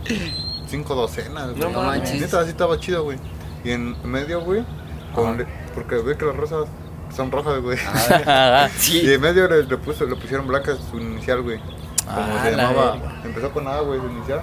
Cinco 0.68 0.94
docenas, 0.94 1.50
güey. 1.54 1.72
No 1.72 1.82
manches. 1.82 2.20
Neta, 2.20 2.40
así 2.40 2.50
estaba 2.50 2.80
chido, 2.80 3.04
güey. 3.04 3.18
Y 3.62 3.70
en 3.70 3.94
medio, 4.04 4.40
güey, 4.40 4.64
con 5.14 5.46
porque 5.74 5.96
ve 5.96 6.16
que 6.16 6.24
las 6.24 6.36
rosas 6.36 6.66
son 7.14 7.30
rojas, 7.30 7.60
güey. 7.60 7.78
Ajá. 8.26 8.68
Y 8.76 8.80
Sí. 8.80 9.12
en 9.12 9.20
medio 9.20 9.48
le, 9.48 9.64
le 9.64 9.76
puso, 9.76 10.04
le 10.06 10.16
pusieron 10.16 10.46
blancas 10.46 10.78
su 10.90 10.98
inicial, 10.98 11.42
güey. 11.42 11.58
Como 11.58 12.16
Ah, 12.18 12.40
se 12.44 12.50
la 12.52 12.62
llamaba. 12.68 12.92
verga. 12.96 13.20
Empezó 13.24 13.50
con 13.52 13.66
A, 13.68 13.80
güey, 13.80 14.00
su 14.00 14.06
inicial. 14.06 14.42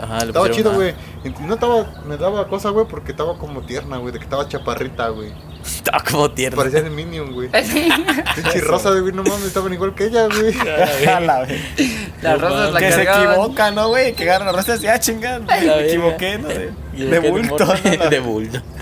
Ajá, 0.00 0.20
le 0.20 0.26
Estaba 0.26 0.48
chido, 0.50 0.72
güey. 0.74 0.94
Y 1.24 1.30
no 1.42 1.54
estaba, 1.54 1.84
me 2.06 2.16
daba 2.16 2.46
cosa, 2.46 2.70
güey, 2.70 2.86
porque 2.86 3.10
estaba 3.10 3.36
como 3.36 3.62
tierna, 3.62 3.96
güey, 3.96 4.12
de 4.12 4.18
que 4.20 4.24
estaba 4.24 4.46
chaparrita, 4.48 5.08
güey. 5.08 5.32
Estaba 5.64 6.00
como 6.04 6.30
tierno. 6.30 6.56
Parecía 6.56 6.82
de 6.82 6.90
Minion, 6.90 7.32
güey. 7.32 7.48
Pinche 7.50 8.60
rosa, 8.60 8.90
güey, 8.90 9.12
no 9.12 9.24
mames, 9.24 9.44
estaban 9.46 9.72
igual 9.72 9.94
que 9.96 10.04
ella, 10.06 10.26
güey. 10.26 10.54
La 11.26 11.40
vez. 11.40 11.60
Las 12.22 12.40
rosas 12.40 12.72
la 12.72 12.78
que 12.80 12.92
se 12.92 13.02
equivoca, 13.02 13.70
¿no, 13.72 13.88
güey? 13.88 14.12
Que 14.14 14.22
agarra 14.22 14.46
las 14.46 14.56
rosas 14.56 14.82
y 14.82 14.86
ah, 14.86 14.98
chingada. 15.00 15.40
Me 15.40 15.86
equivoqué, 15.88 16.38
¿no? 16.38 16.48
De, 16.48 16.72
Y 16.94 17.02
de 17.04 17.18
bulto. 17.30 17.66
La- 17.98 18.08
De 18.08 18.20
bulto. 18.20 18.60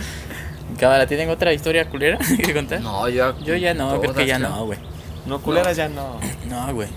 Cámara, 0.77 1.07
¿tienen 1.07 1.31
otra 1.31 1.53
historia 1.53 1.89
culera 1.89 2.19
que 2.45 2.55
contar? 2.55 2.81
No, 2.81 3.09
yo. 3.09 3.39
Yo 3.41 3.57
ya 3.57 3.75
no, 3.75 4.01
creo 4.01 4.15
que 4.15 4.27
ya 4.27 4.37
creo. 4.37 4.49
no, 4.49 4.67
güey. 4.67 4.79
No, 5.27 5.41
culeras 5.41 5.77
ya 5.77 5.89
no. 5.89 6.21
No, 6.49 6.75
güey. 6.75 6.89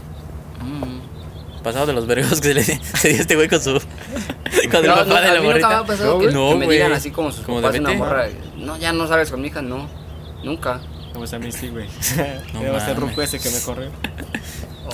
Mm. 0.62 1.64
Pasado 1.64 1.86
de 1.88 1.94
los 1.94 2.08
vergos 2.08 2.40
que 2.42 2.50
se 2.50 2.54
le 2.54 2.64
se 2.98 3.10
dio 3.10 3.22
este 3.22 3.36
güey 3.36 3.48
con 3.48 3.62
su. 3.62 3.74
con 4.72 4.82
el 4.82 4.88
No, 4.88 4.96
papá 4.96 5.06
no, 5.06 5.22
de 5.22 5.34
la 5.34 5.42
morrita. 5.42 5.78
No, 5.78 5.86
que, 5.86 5.96
güey. 5.96 6.34
No, 6.34 6.50
que 6.52 6.68
me 6.68 6.74
digan 6.74 6.94
así 6.94 7.12
como 7.12 7.32
sus 7.32 7.46
Como 7.46 7.58
de 7.58 7.64
papás 7.64 7.74
de 7.74 7.80
una 7.80 7.94
morra. 7.94 8.28
No, 8.58 8.78
ya 8.78 8.94
no 8.94 9.08
sabes 9.08 9.32
con 9.32 9.42
mi 9.42 9.48
hija, 9.48 9.62
no. 9.62 9.88
Nunca. 10.44 10.80
Pues 11.14 11.34
a 11.34 11.40
mí 11.40 11.52
sí, 11.52 11.68
güey. 11.70 11.88
No 12.54 12.62
Debo 12.62 12.80
ser 12.80 12.98
ruco 12.98 13.22
ese 13.22 13.40
que 13.40 13.50
me 13.50 13.60
corrió. 13.60 13.90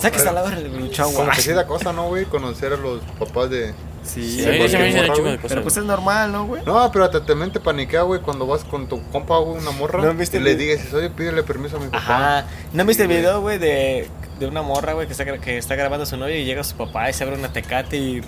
Sáquese 0.00 0.28
a 0.28 0.32
la 0.32 0.42
hora 0.42 0.56
del 0.56 0.90
chavo. 0.90 1.12
Como 1.12 1.30
que 1.30 1.40
sí 1.40 1.52
da 1.52 1.66
cosa, 1.66 1.92
¿no, 1.92 2.08
güey? 2.08 2.24
Conocer 2.24 2.72
a 2.72 2.76
los 2.76 3.00
papás 3.18 3.50
de... 3.50 3.74
Sí, 4.06 4.22
Sí, 4.22 4.40
Sí, 4.42 4.46
a 4.46 4.50
mí 4.52 4.56
porque 4.58 4.68
se 4.70 4.78
me 4.78 4.84
dicen 4.86 5.00
un 5.00 5.06
morra, 5.06 5.14
chingo 5.16 5.28
de 5.28 5.34
güey. 5.34 5.36
cosas. 5.42 5.48
Pero 5.50 5.62
pues 5.62 5.76
es 5.76 5.84
normal, 5.84 6.32
¿no, 6.32 6.46
güey? 6.46 6.62
No, 6.64 6.90
pero 6.92 7.10
te, 7.10 7.20
también 7.20 7.50
te 7.52 7.60
paniquea, 7.60 8.02
güey, 8.02 8.20
cuando 8.20 8.46
vas 8.46 8.64
con 8.64 8.86
tu 8.88 9.02
compa, 9.10 9.36
güey, 9.38 9.58
una 9.58 9.70
morra. 9.72 10.02
¿No 10.02 10.14
viste 10.14 10.38
y 10.38 10.40
le 10.40 10.54
dices, 10.56 10.92
oye, 10.94 11.10
pídele 11.10 11.42
permiso 11.42 11.76
a 11.76 11.80
mi 11.80 11.86
papá. 11.86 11.98
Ajá. 12.38 12.46
¿No 12.72 12.84
viste 12.84 13.02
el 13.02 13.08
video, 13.08 13.40
güey, 13.40 13.58
de, 13.58 14.08
de 14.38 14.46
una 14.46 14.62
morra, 14.62 14.92
güey, 14.94 15.06
que 15.06 15.12
está, 15.12 15.24
gra- 15.24 15.40
que 15.40 15.58
está 15.58 15.74
grabando 15.74 16.04
a 16.04 16.06
su 16.06 16.16
novio 16.16 16.36
y 16.36 16.44
llega 16.44 16.62
su 16.64 16.76
papá 16.76 17.10
y 17.10 17.12
se 17.12 17.24
abre 17.24 17.36
una 17.36 17.52
tecate 17.52 17.96
y 17.96 18.22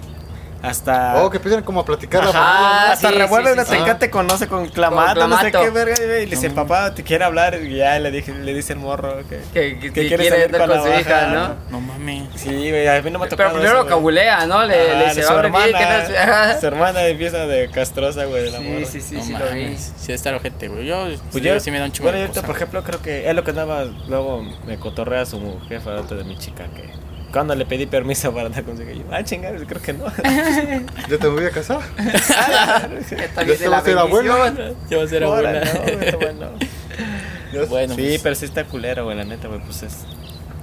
hasta... 0.62 1.22
Oh, 1.22 1.30
que 1.30 1.36
empiezan 1.36 1.62
como 1.62 1.80
a 1.80 1.84
platicar 1.84 2.24
la 2.24 2.30
Ajá, 2.30 2.40
Ah, 2.40 2.92
hasta 2.92 3.10
sí, 3.10 3.14
revuelve 3.14 3.48
sí, 3.48 3.52
una 3.54 3.64
sí, 3.64 3.72
sí. 3.74 3.78
tecate 3.78 4.10
con, 4.10 4.26
no 4.26 4.36
sé, 4.36 4.48
con 4.48 4.68
clamato, 4.68 5.20
Con 5.20 5.30
no 5.30 5.38
sé 5.40 5.50
clamato. 5.50 5.60
qué 5.60 5.70
verga, 5.78 5.96
y 6.02 6.06
le 6.08 6.26
dice, 6.26 6.50
papá, 6.50 6.94
te 6.94 7.04
quiere 7.04 7.24
hablar, 7.24 7.54
y 7.62 7.76
ya 7.76 7.98
le, 7.98 8.10
dije, 8.10 8.32
le 8.34 8.52
dice 8.54 8.72
el 8.72 8.80
morro 8.80 9.18
que... 9.28 9.40
Que, 9.52 9.78
que, 9.78 9.92
Que 9.92 10.08
quiere 10.08 10.08
quiere 10.16 10.28
salir 10.30 10.50
con 10.50 10.60
con 10.60 10.70
la 10.70 10.82
su 10.82 11.00
hija, 11.00 11.10
baja. 11.14 11.26
¿no? 11.28 11.54
No 11.70 11.80
mames. 11.80 12.24
Sí, 12.34 12.48
güey, 12.70 12.88
a 12.88 13.00
mí 13.02 13.10
no 13.10 13.18
me 13.18 13.26
ha 13.26 13.28
tocado 13.28 13.50
Pero 13.50 13.60
primero 13.60 13.74
eso, 13.78 13.82
lo 13.84 13.88
cabulea, 13.88 14.46
¿no? 14.46 14.64
Le, 14.64 14.74
Ah, 14.90 14.94
le 14.98 15.04
dice, 15.06 15.22
su 15.22 15.32
"Abre 15.32 15.50
bien, 15.50 15.62
que 15.62 15.70
hermana, 15.82 15.98
no 16.02 16.06
sé". 16.08 16.18
Ajá. 16.18 16.60
su 16.60 16.66
hermana 16.66 17.06
empieza 17.06 17.46
de 17.46 17.70
castrosa, 17.70 18.24
güey, 18.24 18.42
de 18.44 18.50
la 18.50 18.58
Sí, 18.58 18.64
morra. 18.64 18.86
sí, 18.86 19.00
sí, 19.00 19.14
no 19.16 19.22
sí, 19.24 19.32
lo 19.32 19.50
vi. 19.52 19.76
Sí, 19.76 20.12
está 20.12 20.34
ojete, 20.34 20.68
güey. 20.68 20.86
Yo, 20.86 21.06
Pues 21.30 21.44
yo 21.44 21.60
sí 21.60 21.70
me 21.70 21.78
da 21.78 21.84
un 21.84 21.92
chingo 21.92 22.10
bueno, 22.10 22.32
yo 22.32 22.42
por 22.42 22.56
ejemplo, 22.56 22.82
creo 22.82 23.00
que 23.00 23.28
es 23.28 23.34
lo 23.34 23.44
que 23.44 23.50
andaba, 23.50 23.84
luego 24.08 24.42
me 24.66 24.78
cotorrea 24.78 25.24
su 25.24 25.58
jefa 25.68 25.98
antes 25.98 26.18
de 26.18 26.24
mi 26.24 26.36
chica, 26.36 26.64
que 26.74 26.90
¿Cuándo 27.32 27.54
le 27.54 27.66
pedí 27.66 27.86
permiso 27.86 28.32
para 28.32 28.46
andar 28.46 28.64
con 28.64 28.76
cigarrillo? 28.76 29.04
Ah, 29.10 29.22
chingada, 29.22 29.56
creo 29.66 29.82
que 29.82 29.92
no. 29.92 30.06
¿Ya 31.08 31.18
te 31.18 31.28
voy 31.28 31.44
a 31.44 31.50
casar? 31.50 31.80
Esta 31.98 32.88
¿Ya 33.36 33.42
viene 33.44 33.56
te 33.58 33.68
va 33.68 33.78
a 33.78 33.82
ser 33.82 33.96
bendición. 33.96 34.76
Ya 34.88 34.96
va 34.96 35.04
a 35.04 35.08
ser 35.08 35.24
abuela. 35.24 35.62
no, 37.52 37.66
bueno. 37.66 37.94
Sí, 37.96 38.02
pues, 38.02 38.20
pero 38.22 38.34
sí 38.34 38.44
está 38.44 38.64
culero, 38.64 39.04
güey, 39.04 39.16
la 39.16 39.24
neta, 39.24 39.48
güey, 39.48 39.58
pues 39.60 39.82
es... 39.82 40.04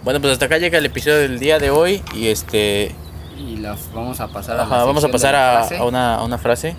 bueno, 0.03 0.21
pues 0.21 0.33
hasta 0.33 0.45
acá 0.45 0.59
llega 0.59 0.77
el 0.77 0.85
episodio 0.85 1.17
del 1.17 1.39
día 1.39 1.57
de 1.57 1.71
hoy. 1.71 2.03
Y 2.13 2.27
este. 2.27 2.93
Y 3.37 3.57
la, 3.57 3.75
vamos 3.93 4.19
a 4.19 4.27
pasar 4.27 4.59
a 4.59 4.63
Ajá, 4.63 4.77
la 4.77 4.83
vamos 4.83 5.03
a 5.03 5.09
pasar 5.09 5.35
a 5.35 5.83
una, 5.83 6.15
a 6.15 6.23
una 6.23 6.37
frase. 6.37 6.75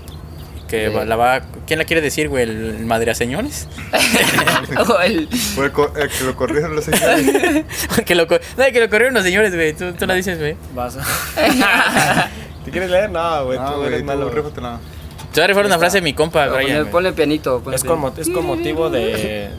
Que 0.68 0.88
la 0.90 1.16
va. 1.16 1.42
¿Quién 1.66 1.78
la 1.78 1.84
quiere 1.84 2.02
decir, 2.02 2.28
güey? 2.28 2.42
¿El, 2.42 2.84
madre 2.86 3.10
a 3.10 3.14
señores? 3.14 3.68
O 4.88 5.00
el- 5.00 5.28
Fue 5.28 5.66
el, 5.66 5.72
co- 5.72 5.92
el 5.96 6.08
que 6.10 6.24
lo 6.24 6.34
corrieron 6.36 6.74
los 6.74 6.84
señores. 6.84 7.64
que 8.06 8.14
lo, 8.14 8.26
co- 8.26 8.38
no, 8.56 8.64
que 8.64 8.80
lo 8.80 8.88
corrieron 8.90 9.14
los 9.14 9.22
señores, 9.22 9.54
güey. 9.54 9.72
Tú, 9.74 9.92
tú 9.92 10.06
la 10.06 10.14
dices, 10.14 10.38
güey. 10.38 10.56
Vas. 10.74 10.96
¿Te 12.64 12.70
quieres 12.70 12.90
leer? 12.90 13.10
No, 13.10 13.44
güey, 13.46 13.58
Ah, 13.60 13.68
tú 13.70 13.76
güey, 13.76 13.88
eres 13.88 14.00
tú 14.00 14.06
malo. 14.06 14.28
rífatela. 14.30 14.80
Te 15.32 15.40
voy 15.40 15.44
a 15.44 15.46
rifar 15.48 15.66
una 15.66 15.78
frase 15.78 15.98
de 15.98 16.02
mi 16.02 16.14
compa, 16.14 16.46
ponle, 16.48 16.64
Brian. 16.64 16.86
ponle 16.90 17.12
pianito. 17.12 17.60
ponle 17.60 17.76
Es 17.76 17.84
con, 17.84 18.00
pianito. 18.00 18.16
mo- 18.16 18.22
es 18.22 18.28
con 18.30 18.46
motivo 18.46 18.90
de... 18.90 19.50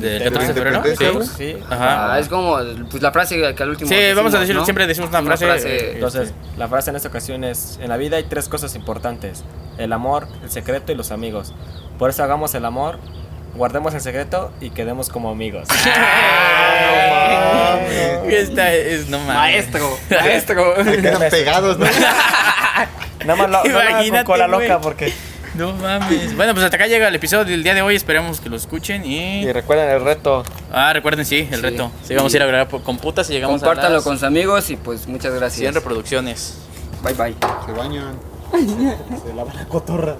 ¿Del 0.00 0.18
de 0.18 0.24
14 0.24 0.48
de 0.48 0.54
febrero? 0.54 0.82
Sí. 0.84 1.06
Sí. 1.36 1.56
Ajá. 1.68 2.14
Ah, 2.14 2.18
es 2.18 2.28
como 2.28 2.58
pues, 2.90 3.02
la 3.02 3.12
frase 3.12 3.54
que 3.54 3.62
al 3.62 3.70
último. 3.70 3.88
Sí, 3.88 3.96
vamos 4.14 4.34
a 4.34 4.38
decimos, 4.38 4.40
decirlo, 4.40 4.60
¿no? 4.60 4.64
siempre 4.64 4.86
decimos 4.86 5.10
una 5.10 5.36
frase, 5.36 5.68
eh, 5.68 5.92
Entonces, 5.94 6.32
la 6.56 6.68
frase 6.68 6.90
en 6.90 6.96
esta 6.96 7.08
ocasión 7.08 7.44
es, 7.44 7.78
en 7.80 7.88
la 7.88 7.96
vida 7.96 8.16
hay 8.16 8.24
tres 8.24 8.48
cosas 8.48 8.74
importantes, 8.74 9.44
el 9.78 9.92
amor, 9.92 10.26
el 10.42 10.50
secreto 10.50 10.92
y 10.92 10.94
los 10.94 11.10
amigos. 11.10 11.54
Por 11.98 12.10
eso 12.10 12.22
hagamos 12.22 12.54
el 12.54 12.64
amor, 12.64 12.98
guardemos 13.54 13.94
el 13.94 14.00
secreto 14.00 14.52
y 14.60 14.70
quedemos 14.70 15.08
como 15.08 15.30
amigos. 15.30 15.68
Esta 18.26 18.72
es, 18.72 19.08
no 19.08 19.18
mames. 19.18 19.34
Maestro, 19.36 19.98
maestro. 20.10 20.84
Se 20.84 21.02
quedan 21.02 21.30
pegados, 21.30 21.78
¿no? 21.78 21.86
Nada 23.24 23.36
más 23.36 23.50
lo, 23.50 23.62
no 23.64 24.24
con 24.24 24.38
güey. 24.38 24.48
loca 24.48 24.80
porque... 24.80 25.12
No 25.54 25.72
mames. 25.74 26.36
Bueno, 26.36 26.52
pues 26.54 26.64
hasta 26.64 26.76
acá 26.76 26.86
llega 26.86 27.08
el 27.08 27.14
episodio 27.14 27.44
del 27.44 27.62
día 27.62 27.74
de 27.74 27.82
hoy. 27.82 27.96
Esperamos 27.96 28.40
que 28.40 28.48
lo 28.48 28.56
escuchen 28.56 29.04
y. 29.04 29.42
Y 29.42 29.52
recuerden 29.52 29.90
el 29.90 30.02
reto. 30.04 30.44
Ah, 30.72 30.92
recuerden, 30.92 31.24
sí, 31.26 31.48
el 31.50 31.56
Sí. 31.56 31.62
reto. 31.62 31.90
Sí, 32.04 32.14
vamos 32.14 32.32
a 32.32 32.36
ir 32.36 32.42
a 32.42 32.46
grabar 32.46 32.68
por- 32.68 32.82
con 32.82 32.98
putas 32.98 33.28
y 33.30 33.32
llegamos 33.32 33.60
Compártanlo 33.60 33.88
a 33.90 33.98
las 33.98 34.04
con 34.04 34.14
sus 34.16 34.22
amigos 34.24 34.70
y 34.70 34.76
pues 34.76 35.08
muchas 35.08 35.30
100 35.32 35.36
gracias. 35.40 35.74
reproducciones. 35.74 36.58
Bye 37.02 37.14
bye. 37.14 37.34
Se 37.66 37.72
bañan. 37.72 38.18
Se 39.26 39.34
lava 39.34 39.52
la 39.54 39.64
cotorra. 39.66 40.16